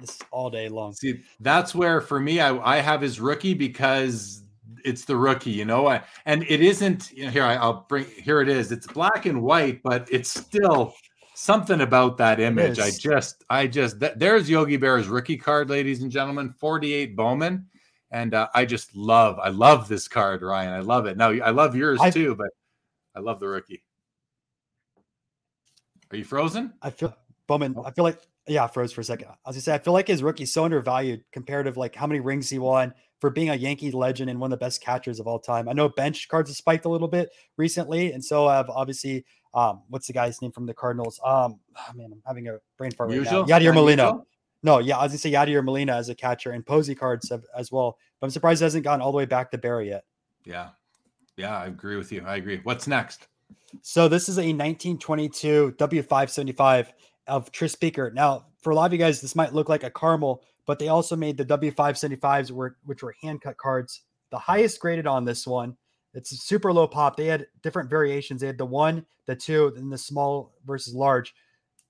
[0.00, 0.94] This all day long.
[0.94, 4.42] See, that's where for me, I, I have his rookie because
[4.84, 7.12] it's the rookie, you know, I, and it isn't.
[7.12, 8.04] You know, here I, I'll bring.
[8.04, 8.72] Here it is.
[8.72, 10.94] It's black and white, but it's still
[11.34, 12.78] something about that image.
[12.78, 14.00] I just, I just.
[14.00, 16.54] Th- there's Yogi Berra's rookie card, ladies and gentlemen.
[16.58, 17.66] 48 Bowman,
[18.10, 19.38] and uh, I just love.
[19.38, 20.72] I love this card, Ryan.
[20.72, 21.16] I love it.
[21.16, 22.48] Now I love yours I- too, but
[23.14, 23.82] I love the rookie.
[26.10, 26.74] Are you frozen?
[26.82, 27.74] I feel Bowman.
[27.76, 27.84] Oh.
[27.84, 29.28] I feel like yeah, I froze for a second.
[29.28, 32.06] I was gonna say I feel like his rookie's so undervalued compared to like how
[32.06, 32.92] many rings he won
[33.22, 35.68] for being a Yankee legend and one of the best catchers of all time.
[35.68, 39.24] I know Bench cards have spiked a little bit recently, and so I have obviously
[39.54, 41.20] um what's the guy's name from the Cardinals?
[41.24, 43.44] Um oh, man, I'm having a brain fart right now.
[43.44, 44.18] Yadier Molina.
[44.64, 47.44] No, yeah, I was gonna say Yadier Molina as a catcher and Posey cards have,
[47.56, 47.96] as well.
[48.18, 50.02] But I'm surprised it hasn't gone all the way back to Berra yet.
[50.44, 50.70] Yeah.
[51.36, 52.24] Yeah, I agree with you.
[52.26, 52.58] I agree.
[52.64, 53.28] What's next?
[53.82, 56.88] So this is a 1922 W575
[57.28, 58.10] of Tris Speaker.
[58.10, 60.88] Now, for a lot of you guys, this might look like a caramel, but they
[60.88, 64.02] also made the W575s, were, which were hand cut cards.
[64.30, 65.76] The highest graded on this one.
[66.14, 67.16] It's a super low pop.
[67.16, 68.40] They had different variations.
[68.40, 71.34] They had the one, the two, then the small versus large.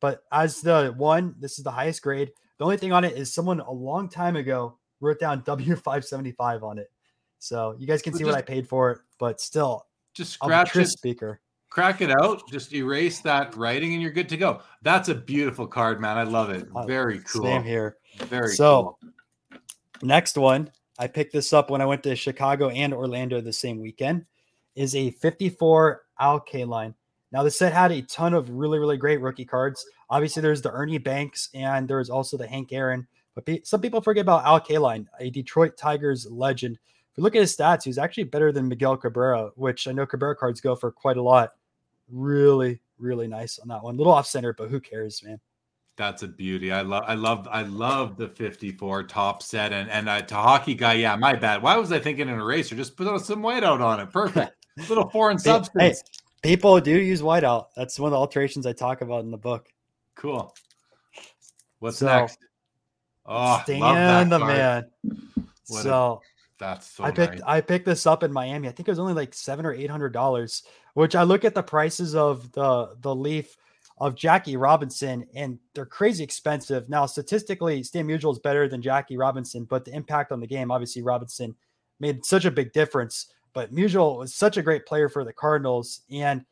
[0.01, 2.31] But as the one, this is the highest grade.
[2.59, 6.79] The only thing on it is someone a long time ago wrote down W575 on
[6.79, 6.91] it.
[7.39, 10.77] So you guys can So see what I paid for it, but still, Just scratch
[10.77, 11.41] it, speaker.
[11.73, 14.61] Crack it out, just erase that writing, and you're good to go.
[14.83, 16.19] That's a beautiful card, man.
[16.19, 16.69] I love it.
[16.75, 17.45] Uh, Very cool.
[17.45, 17.97] Same here.
[18.27, 19.59] Very So- cool.
[20.03, 23.81] Next one, I picked this up when I went to Chicago and Orlando the same
[23.81, 24.27] weekend,
[24.75, 26.95] is a 54 Al Kaline.
[27.31, 29.87] Now, the set had a ton of really, really great rookie cards.
[30.11, 33.07] Obviously, there's the Ernie Banks and there was also the Hank Aaron.
[33.35, 36.75] But pe- some people forget about Al Kaline, a Detroit Tigers legend.
[37.13, 40.05] If you look at his stats, he's actually better than Miguel Cabrera, which I know
[40.05, 41.55] Cabrera cards go for quite a lot.
[42.13, 43.97] Really, really nice on that one.
[43.97, 45.41] Little off center, but who cares, man?
[45.97, 46.71] That's a beauty.
[46.71, 50.75] I love, I love, I love the 54 Topps set and and uh, to hockey
[50.75, 50.95] guy.
[50.95, 51.63] Yeah, my bad.
[51.63, 52.77] Why was I thinking an eraser?
[52.77, 54.11] Just put some white out on it.
[54.11, 54.55] Perfect.
[54.89, 56.03] Little foreign substance.
[56.43, 56.49] Hey.
[56.49, 57.67] People do use whiteout.
[57.77, 59.69] That's one of the alterations I talk about in the book.
[60.17, 60.53] Cool.
[61.79, 62.39] What's So, next?
[63.25, 64.57] Oh, love that Stan the card.
[64.57, 64.85] man.
[65.69, 66.23] What a- so
[66.59, 67.43] That's so I picked nice.
[67.47, 68.67] I picked this up in Miami.
[68.69, 70.65] I think it was only like seven or eight hundred dollars.
[70.95, 73.57] Which I look at the prices of the the Leaf
[73.99, 76.89] of Jackie Robinson, and they're crazy expensive.
[76.89, 80.71] Now, statistically, Stan Musial is better than Jackie Robinson, but the impact on the game,
[80.71, 81.55] obviously, Robinson
[82.01, 83.29] made such a big difference.
[83.55, 86.45] But Musial was such a great player for the Cardinals, and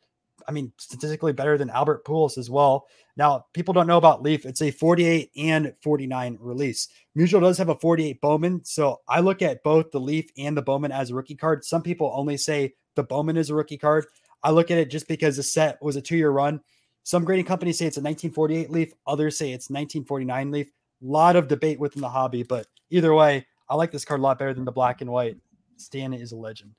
[0.47, 2.87] I mean, statistically better than Albert Pujols as well.
[3.17, 4.45] Now, people don't know about Leaf.
[4.45, 6.87] It's a 48 and 49 release.
[7.17, 8.63] Musial does have a 48 Bowman.
[8.63, 11.63] So I look at both the Leaf and the Bowman as a rookie card.
[11.65, 14.05] Some people only say the Bowman is a rookie card.
[14.43, 16.61] I look at it just because the set was a two year run.
[17.03, 20.67] Some grading companies say it's a 1948 Leaf, others say it's 1949 Leaf.
[20.67, 24.23] A lot of debate within the hobby, but either way, I like this card a
[24.23, 25.37] lot better than the black and white.
[25.77, 26.71] Stan is a legend.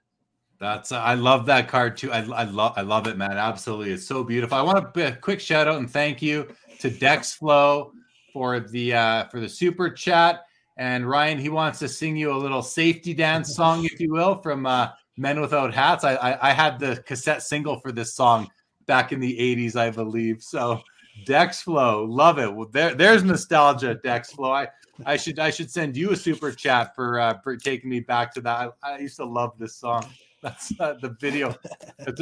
[0.60, 2.12] That's I love that card too.
[2.12, 3.32] I, I love I love it, man.
[3.32, 4.56] Absolutely, it's so beautiful.
[4.56, 6.46] I want to a quick shout out and thank you
[6.78, 7.90] to Dexflow
[8.32, 10.44] for the uh, for the super chat.
[10.76, 14.40] And Ryan, he wants to sing you a little safety dance song, if you will,
[14.40, 16.04] from uh, Men Without Hats.
[16.04, 18.48] I, I I had the cassette single for this song
[18.86, 20.42] back in the '80s, I believe.
[20.42, 20.80] So
[21.26, 22.52] Dexflow, love it.
[22.52, 24.50] Well, there there's nostalgia, Dexflow.
[24.50, 24.68] I
[25.04, 28.32] I should I should send you a super chat for uh, for taking me back
[28.34, 28.72] to that.
[28.82, 30.06] I, I used to love this song.
[30.42, 31.54] That's uh, the video.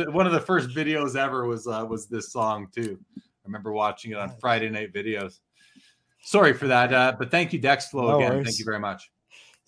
[0.09, 2.99] One of the first videos ever was uh, was this song too.
[3.17, 5.39] I remember watching it on Friday night videos.
[6.23, 8.33] Sorry for that, uh, but thank you, Dexflow, No again.
[8.33, 8.47] worries.
[8.47, 9.11] Thank you very much.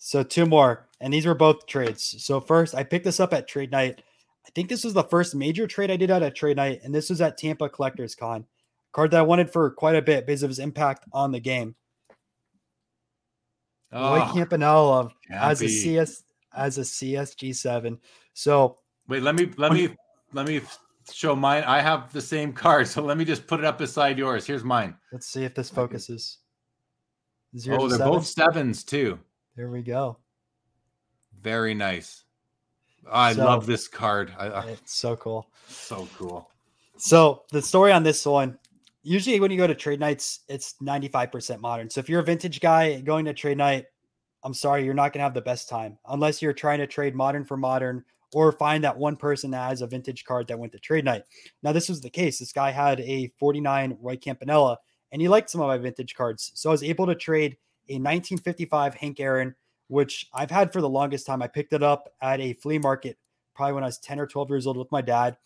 [0.05, 2.21] So two more, and these were both trades.
[2.21, 4.03] So first, I picked this up at trade night.
[4.45, 6.93] I think this was the first major trade I did out at trade night, and
[6.93, 8.45] this was at Tampa Collectors Con.
[8.91, 11.73] Card that I wanted for quite a bit because of his impact on the game.
[13.93, 15.69] Oh, ah, Roy Campanella as a.
[15.69, 16.23] CS
[16.53, 17.97] as a CSG seven.
[18.33, 19.95] So Wait, let me let me
[20.33, 20.59] let me
[21.13, 21.63] show mine.
[21.63, 24.45] I have the same card, so let me just put it up beside yours.
[24.45, 24.97] Here's mine.
[25.13, 26.39] let's see if this focuses.
[27.57, 29.17] Zero Oh, they're both sevens too.
[29.55, 30.17] There we go.
[31.41, 32.23] Very nice.
[33.09, 34.33] I So- love this card.
[34.37, 35.47] I, I- It's so cool.
[35.67, 36.49] so cool.
[36.97, 38.57] So the story on this one,
[39.01, 41.89] usually when you go to trade nights, it's 95% modern.
[41.89, 43.85] So if you're a vintage guy going to trade night,
[44.43, 47.45] I'm sorry, you're not gonna have the best time unless you're trying to trade modern
[47.45, 48.03] for modern
[48.33, 51.23] or find that one person that has a vintage card that went to trade night.
[51.61, 52.39] Now, this was the case.
[52.39, 54.79] This guy had a 49 Roy Campanella
[55.11, 56.51] and he liked some of my vintage cards.
[56.55, 57.57] So I was able to trade
[57.89, 59.55] a 1955 Hank Aaron,
[59.87, 61.41] which I've had for the longest time.
[61.41, 63.17] I picked it up at a flea market
[63.55, 65.37] probably when I was 10 or 12 years old with my dad.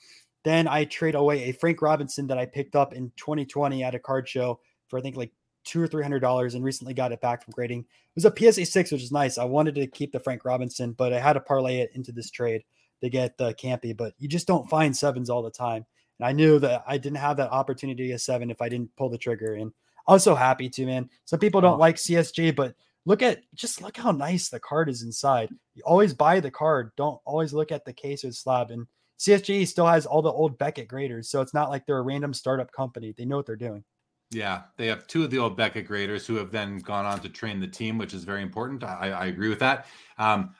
[0.43, 3.99] Then I trade away a Frank Robinson that I picked up in 2020 at a
[3.99, 5.31] card show for I think like
[5.68, 7.81] two or three hundred dollars, and recently got it back from grading.
[7.81, 9.38] It was a PSA six, which is nice.
[9.38, 12.31] I wanted to keep the Frank Robinson, but I had to parlay it into this
[12.31, 12.64] trade
[13.01, 13.95] to get the Campy.
[13.95, 15.85] But you just don't find sevens all the time,
[16.19, 18.95] and I knew that I didn't have that opportunity to get seven if I didn't
[18.95, 19.55] pull the trigger.
[19.55, 19.73] And
[20.07, 21.09] I was so happy to, man.
[21.25, 21.79] Some people don't Oh.
[21.79, 22.75] like CSG, but
[23.05, 25.49] look at just look how nice the card is inside.
[25.75, 26.91] You always buy the card.
[26.97, 28.71] Don't always look at the case or slab.
[28.71, 28.88] And
[29.19, 32.34] CSG still has all the old Beckett graders, so it's not like they're a random
[32.34, 33.13] startup company.
[33.17, 33.84] They know what they're doing.
[34.29, 37.29] Yeah, they have two of the old Beckett graders who have then gone on to
[37.29, 38.84] train the team, which is very important.
[38.84, 39.88] I, I agree with that.
[40.17, 40.53] Um,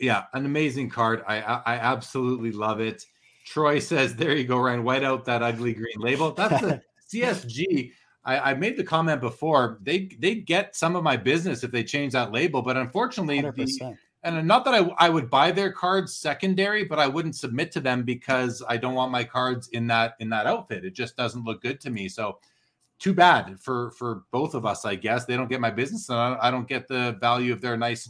[0.00, 1.22] yeah, an amazing card.
[1.28, 3.04] I, I, I absolutely love it.
[3.46, 4.84] Troy says, "There you go, Ryan.
[4.84, 6.82] White out that ugly green label." That's the
[7.14, 7.92] CSG.
[8.24, 9.78] I, I made the comment before.
[9.82, 13.96] They they get some of my business if they change that label, but unfortunately, the,
[14.22, 17.80] and not that I, I would buy their cards secondary, but I wouldn't submit to
[17.80, 20.84] them because I don't want my cards in that in that outfit.
[20.84, 22.08] It just doesn't look good to me.
[22.08, 22.38] So
[22.98, 25.24] too bad for for both of us, I guess.
[25.24, 28.08] They don't get my business, and I don't get the value of their nice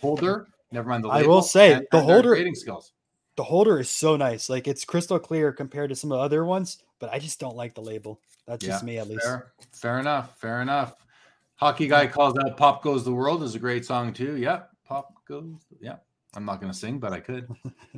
[0.00, 0.48] holder.
[0.72, 1.08] Never mind the.
[1.08, 2.92] Label, I will say and, the and holder rating skills.
[3.36, 6.44] The holder is so nice, like it's crystal clear compared to some of the other
[6.44, 8.20] ones, but I just don't like the label.
[8.46, 9.24] That's yeah, just me, at least.
[9.24, 10.38] Fair, fair enough.
[10.38, 10.96] Fair enough.
[11.56, 14.36] Hockey guy calls out "Pop Goes the World" is a great song too.
[14.36, 15.62] Yep, Pop Goes.
[15.80, 15.96] Yeah,
[16.34, 17.48] I'm not going to sing, but I could.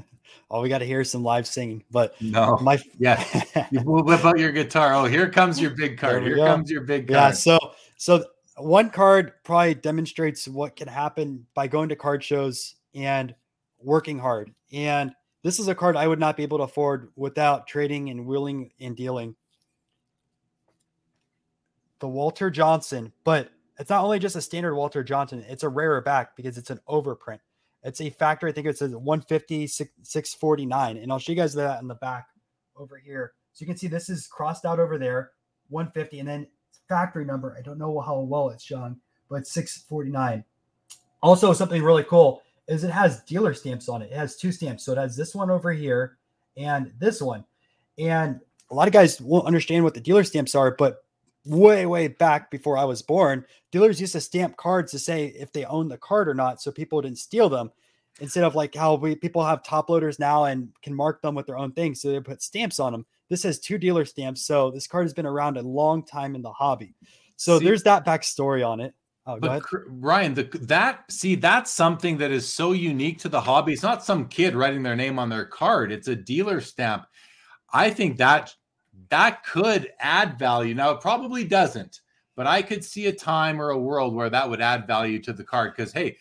[0.51, 1.83] oh, we got to hear some live singing.
[1.91, 3.23] But no, my yeah,
[3.71, 4.95] you whip out your guitar.
[4.95, 6.23] Oh, here comes your big card.
[6.23, 6.47] Here go.
[6.47, 7.17] comes your big card.
[7.17, 7.31] Yeah.
[7.33, 7.59] So
[7.97, 8.25] so
[8.57, 13.35] one card probably demonstrates what can happen by going to card shows and
[13.79, 14.53] working hard.
[14.73, 15.13] And
[15.43, 18.71] this is a card I would not be able to afford without trading and wheeling
[18.81, 19.37] and dealing.
[21.99, 26.01] The Walter Johnson, but it's not only just a standard Walter Johnson, it's a rarer
[26.01, 27.41] back because it's an overprint.
[27.83, 30.97] It's a factor, I think it says 150, 649.
[30.97, 32.27] And I'll show you guys that in the back
[32.77, 33.35] over here.
[33.53, 35.31] So you can see this is crossed out over there,
[35.69, 36.19] 150.
[36.21, 36.47] And then
[36.89, 38.99] factory number, I don't know how well it's shown,
[39.31, 40.45] but 649.
[41.23, 44.11] Also, something really cool is it has dealer stamps on it.
[44.11, 44.85] It has two stamps.
[44.85, 46.19] So it has this one over here
[46.57, 47.45] and this one.
[47.99, 48.41] And
[48.71, 51.05] a lot of guys won't understand what the dealer stamps are, but
[51.47, 55.53] way, way back before I was born, dealers used to stamp cards to say if
[55.53, 57.71] they owned the card or not, so people didn't steal them.
[58.21, 61.47] Instead of like how we people have top loaders now and can mark them with
[61.47, 63.05] their own things, so they put stamps on them.
[63.29, 66.41] This has two dealer stamps, so this card has been around a long time in
[66.41, 66.95] the hobby.
[67.37, 68.95] So see, there's that backstory on it.
[69.27, 73.75] Oh, but Ryan, the, that see that's something that is so unique to the hobby.
[73.75, 77.07] It's not some kid writing their name on their card; it's a dealer stamp.
[77.73, 78.55] I think that
[79.11, 80.75] that could add value.
[80.75, 82.01] Now, it probably doesn't,
[82.35, 85.33] but I could see a time or a world where that would add value to
[85.33, 86.17] the card because, hey,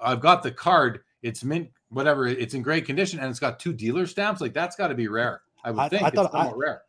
[0.00, 3.72] I've got the card, it's mint, whatever, it's in great condition, and it's got two
[3.72, 4.40] dealer stamps.
[4.40, 5.42] Like, that's got to be rare.
[5.64, 6.82] I would I, think I thought it's I, rare.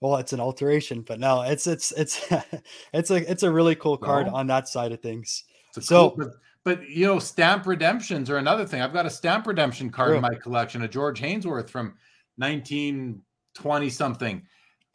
[0.00, 2.20] Well, it's an alteration, but no, it's it's it's
[2.92, 4.34] it's a it's a really cool card no.
[4.34, 5.44] on that side of things.
[5.80, 6.28] So, cool, but,
[6.64, 8.82] but, you know, stamp redemptions are another thing.
[8.82, 10.16] I've got a stamp redemption card true.
[10.16, 11.94] in my collection, a George Hainsworth from
[12.36, 14.42] 1920 something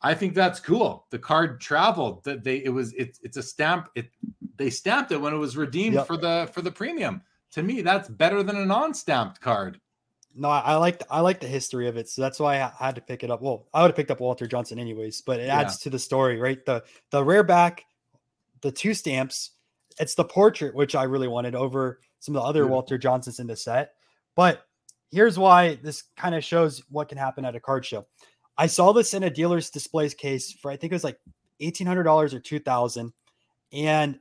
[0.02, 1.06] I think that's cool.
[1.10, 2.24] The card traveled.
[2.24, 3.90] That they it was it's it's a stamp.
[3.96, 4.10] It
[4.58, 6.08] they stamped it when it was redeemed yep.
[6.08, 7.22] for the for the premium.
[7.52, 9.80] To me, that's better than a non-stamped card.
[10.34, 13.02] No, I like I like the history of it, so that's why I had to
[13.02, 13.42] pick it up.
[13.42, 15.84] Well, I would have picked up Walter Johnson anyways, but it adds yeah.
[15.84, 16.66] to the story, right?
[16.66, 17.86] The the rare back,
[18.62, 19.52] the two stamps.
[20.00, 22.70] It's the portrait which I really wanted over some of the other mm.
[22.70, 23.94] Walter Johnsons in the set.
[24.36, 24.66] But
[25.12, 28.06] here's why this kind of shows what can happen at a card show.
[28.62, 31.20] I saw this in a dealer's displays case for I think it was like
[31.62, 33.12] eighteen hundred dollars or two thousand,
[33.74, 34.20] and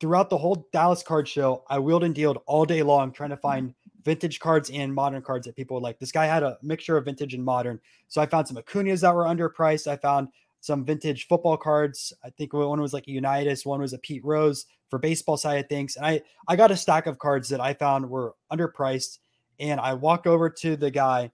[0.00, 3.36] throughout the whole Dallas card show, I wheeled and dealed all day long trying to
[3.36, 5.98] find vintage cards and modern cards that people would like.
[5.98, 7.78] This guy had a mixture of vintage and modern,
[8.08, 9.86] so I found some Acuñas that were underpriced.
[9.86, 10.28] I found
[10.62, 12.14] some vintage football cards.
[12.24, 15.62] I think one was like a Unitas, one was a Pete Rose for baseball side
[15.62, 15.96] of things.
[15.96, 19.18] And I I got a stack of cards that I found were underpriced.
[19.60, 21.30] And I walked over to the guy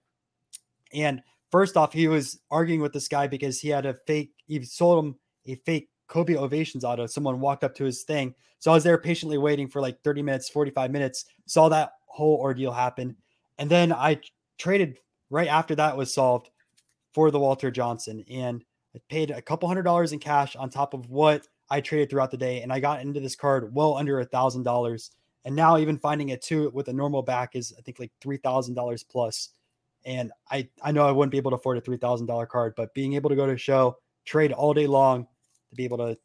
[0.93, 4.63] and First off, he was arguing with this guy because he had a fake, he
[4.63, 5.15] sold him
[5.45, 7.05] a fake Kobe Ovations auto.
[7.05, 8.35] Someone walked up to his thing.
[8.59, 12.37] So I was there patiently waiting for like 30 minutes, 45 minutes, saw that whole
[12.37, 13.15] ordeal happen.
[13.57, 14.19] And then I
[14.57, 14.97] traded
[15.29, 16.49] right after that was solved
[17.13, 18.25] for the Walter Johnson.
[18.29, 18.63] And
[18.95, 22.31] I paid a couple hundred dollars in cash on top of what I traded throughout
[22.31, 22.61] the day.
[22.61, 25.11] And I got into this card well under a thousand dollars.
[25.45, 28.37] And now even finding it too with a normal back is I think like three
[28.37, 29.49] thousand dollars plus.
[30.05, 33.13] And I, I know I wouldn't be able to afford a $3,000 card, but being
[33.13, 35.27] able to go to a show, trade all day long
[35.69, 36.17] to be able to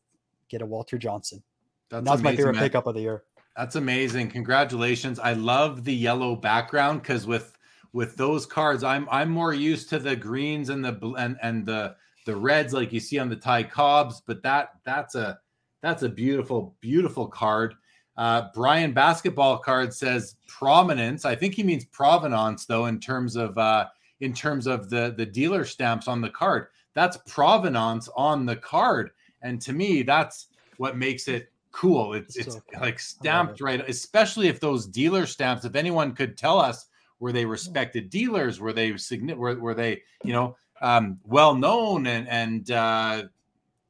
[0.48, 1.42] get a Walter Johnson.
[1.90, 2.62] That's, that's my favorite man.
[2.62, 3.24] pickup of the year.
[3.56, 4.30] That's amazing.
[4.30, 5.18] Congratulations.
[5.18, 7.56] I love the yellow background because with
[7.92, 11.94] with those cards, I'm I'm more used to the greens and the and and the
[12.26, 15.38] the reds like you see on the Ty Cobbs, but that that's a
[15.82, 17.74] that's a beautiful beautiful card.
[18.16, 21.24] Uh, Brian Basketball Card says prominence.
[21.24, 23.86] I think he means provenance, though, in terms of uh,
[24.20, 26.68] in terms of the the dealer stamps on the card.
[26.94, 29.10] That's provenance on the card,
[29.42, 30.46] and to me, that's
[30.76, 32.14] what makes it cool.
[32.14, 35.64] It's it's, it's like stamped right, especially if those dealer stamps.
[35.64, 36.86] If anyone could tell us
[37.20, 38.60] Were they respected dealers?
[38.60, 39.38] Were they significant?
[39.40, 42.06] Were, were they, you know, um, well known?
[42.06, 43.24] And and uh,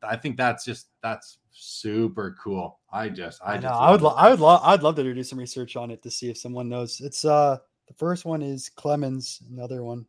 [0.03, 2.79] I think that's just that's super cool.
[2.93, 3.69] I just, I, I know.
[3.69, 5.91] just I would, love lo- I would love, I'd love to do some research on
[5.91, 7.01] it to see if someone knows.
[7.01, 7.59] It's uh,
[7.89, 10.05] the first one is Clemens, another one.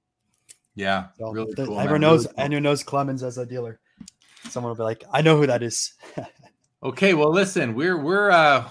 [0.76, 1.76] yeah, So really th- cool.
[1.77, 2.34] man, everyone really knows, cool.
[2.38, 3.80] anyone knows Clemens as a dealer.
[4.49, 5.93] Someone will be like, I know who that is.
[6.84, 8.67] Okay, well, listen, we're we're uh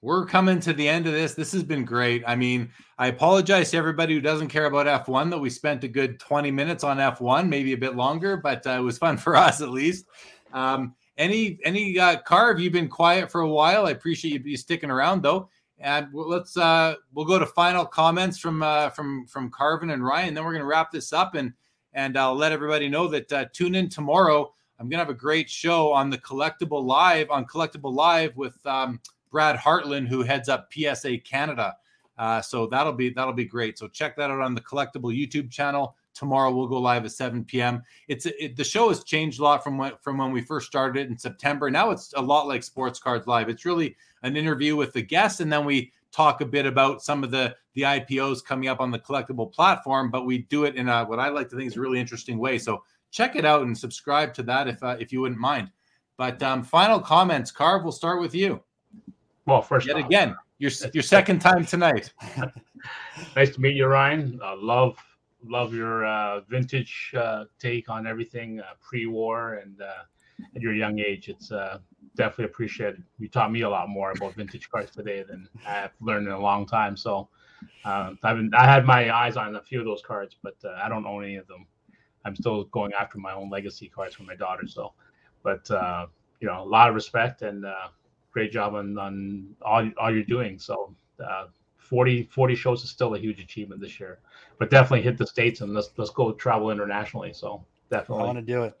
[0.00, 1.34] we're coming to the end of this.
[1.34, 2.24] This has been great.
[2.26, 2.68] I mean,
[2.98, 6.50] I apologize to everybody who doesn't care about F1 that we spent a good 20
[6.50, 9.70] minutes on F1, maybe a bit longer, but uh, it was fun for us at
[9.70, 10.06] least.
[10.52, 13.86] Um, any any uh, Karv, you've been quiet for a while.
[13.86, 15.48] I appreciate you sticking around though.
[15.78, 20.34] And let's uh we'll go to final comments from uh from from Karvin and Ryan.
[20.34, 21.52] Then we're gonna wrap this up and
[21.92, 24.52] and I'll let everybody know that uh, tune in tomorrow.
[24.78, 29.00] I'm gonna have a great show on the Collectible Live on Collectible Live with um,
[29.30, 31.76] Brad Hartland, who heads up PSA Canada.
[32.18, 33.78] Uh, so that'll be that'll be great.
[33.78, 35.96] So check that out on the Collectible YouTube channel.
[36.14, 37.82] Tomorrow we'll go live at 7 p.m.
[38.08, 41.00] It's it, the show has changed a lot from when from when we first started
[41.00, 41.70] it in September.
[41.70, 43.48] Now it's a lot like Sports Cards Live.
[43.48, 47.24] It's really an interview with the guests, and then we talk a bit about some
[47.24, 50.10] of the the IPOs coming up on the collectible platform.
[50.10, 52.38] But we do it in a what I like to think is a really interesting
[52.38, 52.58] way.
[52.58, 55.70] So check it out and subscribe to that if uh, if you wouldn't mind.
[56.16, 57.82] But um, final comments, Karv.
[57.82, 58.62] We'll start with you.
[59.46, 62.12] Well, first Yet off, again, your your second time tonight.
[63.36, 64.38] nice to meet you, Ryan.
[64.42, 64.96] Uh, love
[65.46, 70.04] love your uh, vintage uh, take on everything uh, pre-war and uh,
[70.54, 71.28] at your young age.
[71.28, 71.78] It's uh,
[72.16, 73.02] definitely appreciated.
[73.18, 76.38] You taught me a lot more about vintage cards today than I've learned in a
[76.38, 76.96] long time.
[76.96, 77.28] So
[77.84, 81.06] I've been, I had my eyes on a few of those cards, but I don't
[81.06, 81.66] own any of them.
[82.24, 84.66] I'm still going after my own legacy cards for my daughter.
[84.66, 84.92] So,
[85.42, 85.68] but
[86.40, 87.64] you know, a lot of respect and
[88.32, 90.58] great job on on all all you're doing.
[90.58, 90.94] So.
[91.84, 94.18] Uh, 40, 40 shows is still a huge achievement this year,
[94.58, 97.32] but definitely hit the states and let's let's go travel internationally.
[97.32, 98.74] So I definitely, want to do it.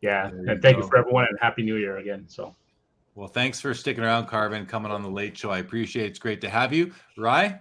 [0.00, 0.30] yeah.
[0.30, 0.82] You And thank go.
[0.82, 2.24] you for everyone and happy New Year again.
[2.28, 2.54] So
[3.14, 5.50] Well, thanks for sticking around, Karvin, coming on the late show.
[5.50, 6.10] I appreciate it.
[6.10, 6.92] It's great to have you.
[7.18, 7.60] Rye,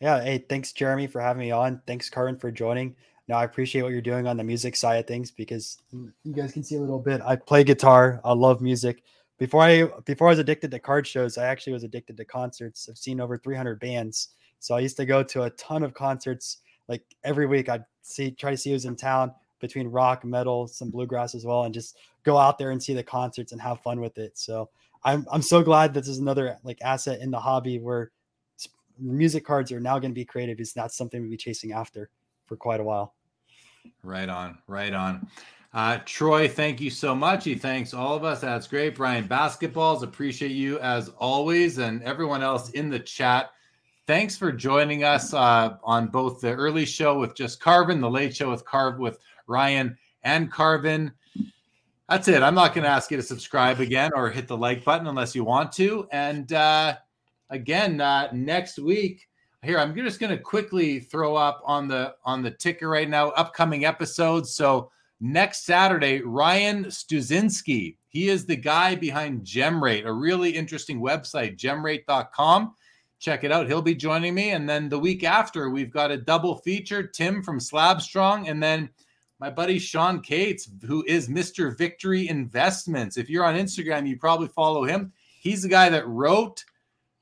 [0.00, 0.22] Yeah.
[0.22, 1.80] Hey, thanks, Jeremy, for having me on.
[1.86, 2.96] Thanks, Karvin, for joining.
[3.28, 6.52] Now, I appreciate what you're doing on the music side of things because you guys
[6.52, 7.20] can see a little bit.
[7.24, 8.20] I play guitar.
[8.24, 9.02] I love music.
[9.38, 12.88] Before I before I was addicted to card shows, I actually was addicted to concerts.
[12.88, 14.28] I've seen over 300 bands.
[14.60, 16.58] So I used to go to a ton of concerts.
[16.88, 20.90] Like every week, I'd see try to see who's in town between rock, metal, some
[20.90, 24.00] bluegrass as well, and just go out there and see the concerts and have fun
[24.00, 24.38] with it.
[24.38, 24.68] So
[25.04, 28.10] I'm I'm so glad this is another like asset in the hobby where
[28.98, 30.60] music cards are now going to be creative.
[30.60, 32.10] is not something we'll be chasing after
[32.46, 33.14] for quite a while.
[34.02, 35.26] right on, right on.
[35.74, 37.44] Uh, Troy, thank you so much.
[37.44, 38.40] He thanks all of us.
[38.40, 38.94] That's great.
[38.94, 43.52] Brian Basketballs, appreciate you as always, and everyone else in the chat.
[44.06, 48.36] Thanks for joining us uh, on both the early show with just Karvin, the late
[48.36, 51.12] show with Karv with Ryan and Karvin.
[52.06, 52.42] That's it.
[52.42, 55.34] I'm not going to ask you to subscribe again or hit the like button unless
[55.34, 56.06] you want to.
[56.12, 56.96] And uh,
[57.48, 59.26] again, uh, next week,
[59.62, 63.30] here I'm just going to quickly throw up on the on the ticker right now
[63.30, 64.52] upcoming episodes.
[64.54, 64.90] So
[65.22, 67.96] next Saturday, Ryan Stuzinski.
[68.08, 72.74] He is the guy behind GemRate, a really interesting website, gemrate.com.
[73.20, 73.68] Check it out.
[73.68, 74.50] He'll be joining me.
[74.50, 78.90] And then the week after, we've got a double feature Tim from Slabstrong, and then
[79.38, 81.78] my buddy Sean Cates, who is Mr.
[81.78, 83.16] Victory Investments.
[83.16, 85.12] If you're on Instagram, you probably follow him.
[85.40, 86.64] He's the guy that wrote,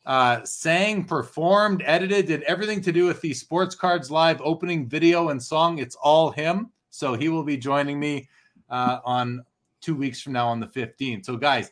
[0.07, 5.29] uh, sang, performed, edited, did everything to do with the Sports Cards Live opening video
[5.29, 5.79] and song.
[5.79, 6.71] It's all him.
[6.91, 8.29] So he will be joining me
[8.69, 9.45] uh, on
[9.81, 11.25] two weeks from now on the 15th.
[11.25, 11.71] So, guys,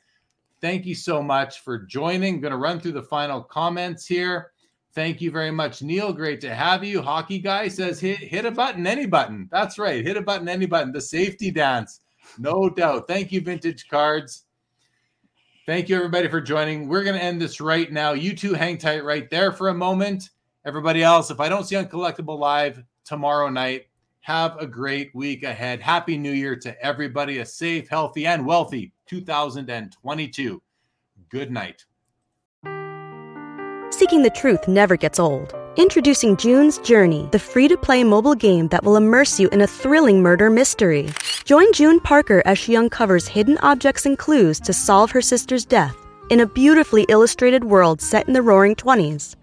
[0.61, 2.37] thank you so much for joining.
[2.37, 4.53] I'm going to run through the final comments here.
[4.95, 6.13] Thank you very much, Neil.
[6.13, 7.03] Great to have you.
[7.03, 9.49] Hockey guy says hit hit a button, any button.
[9.53, 10.05] That's right.
[10.05, 10.93] Hit a button, any button.
[10.93, 12.01] The safety dance.
[12.39, 13.07] No doubt.
[13.07, 14.45] Thank you, Vintage Cards.
[15.67, 16.89] Thank you, everybody, for joining.
[16.89, 18.13] We're going to end this right now.
[18.13, 20.31] You two hang tight right there for a moment.
[20.65, 23.88] Everybody else, if I don't see on Collectible Live tomorrow night,
[24.29, 25.81] have a great week ahead.
[25.81, 27.39] Happy New Year to everybody.
[27.39, 30.63] A safe, healthy, and wealthy 2022.
[31.31, 31.87] Good night.
[33.91, 35.55] Seeking the truth never gets old.
[35.79, 39.67] Introducing June's Journey, the free to play mobile game that will immerse you in a
[39.67, 41.09] thrilling murder mystery.
[41.47, 45.97] Join June Parker as she uncovers hidden objects and clues to solve her sister's death
[46.29, 49.37] in a beautifully illustrated world set in the roaring 20s.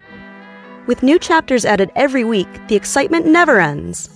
[0.86, 4.15] With new chapters added every week, the excitement never ends.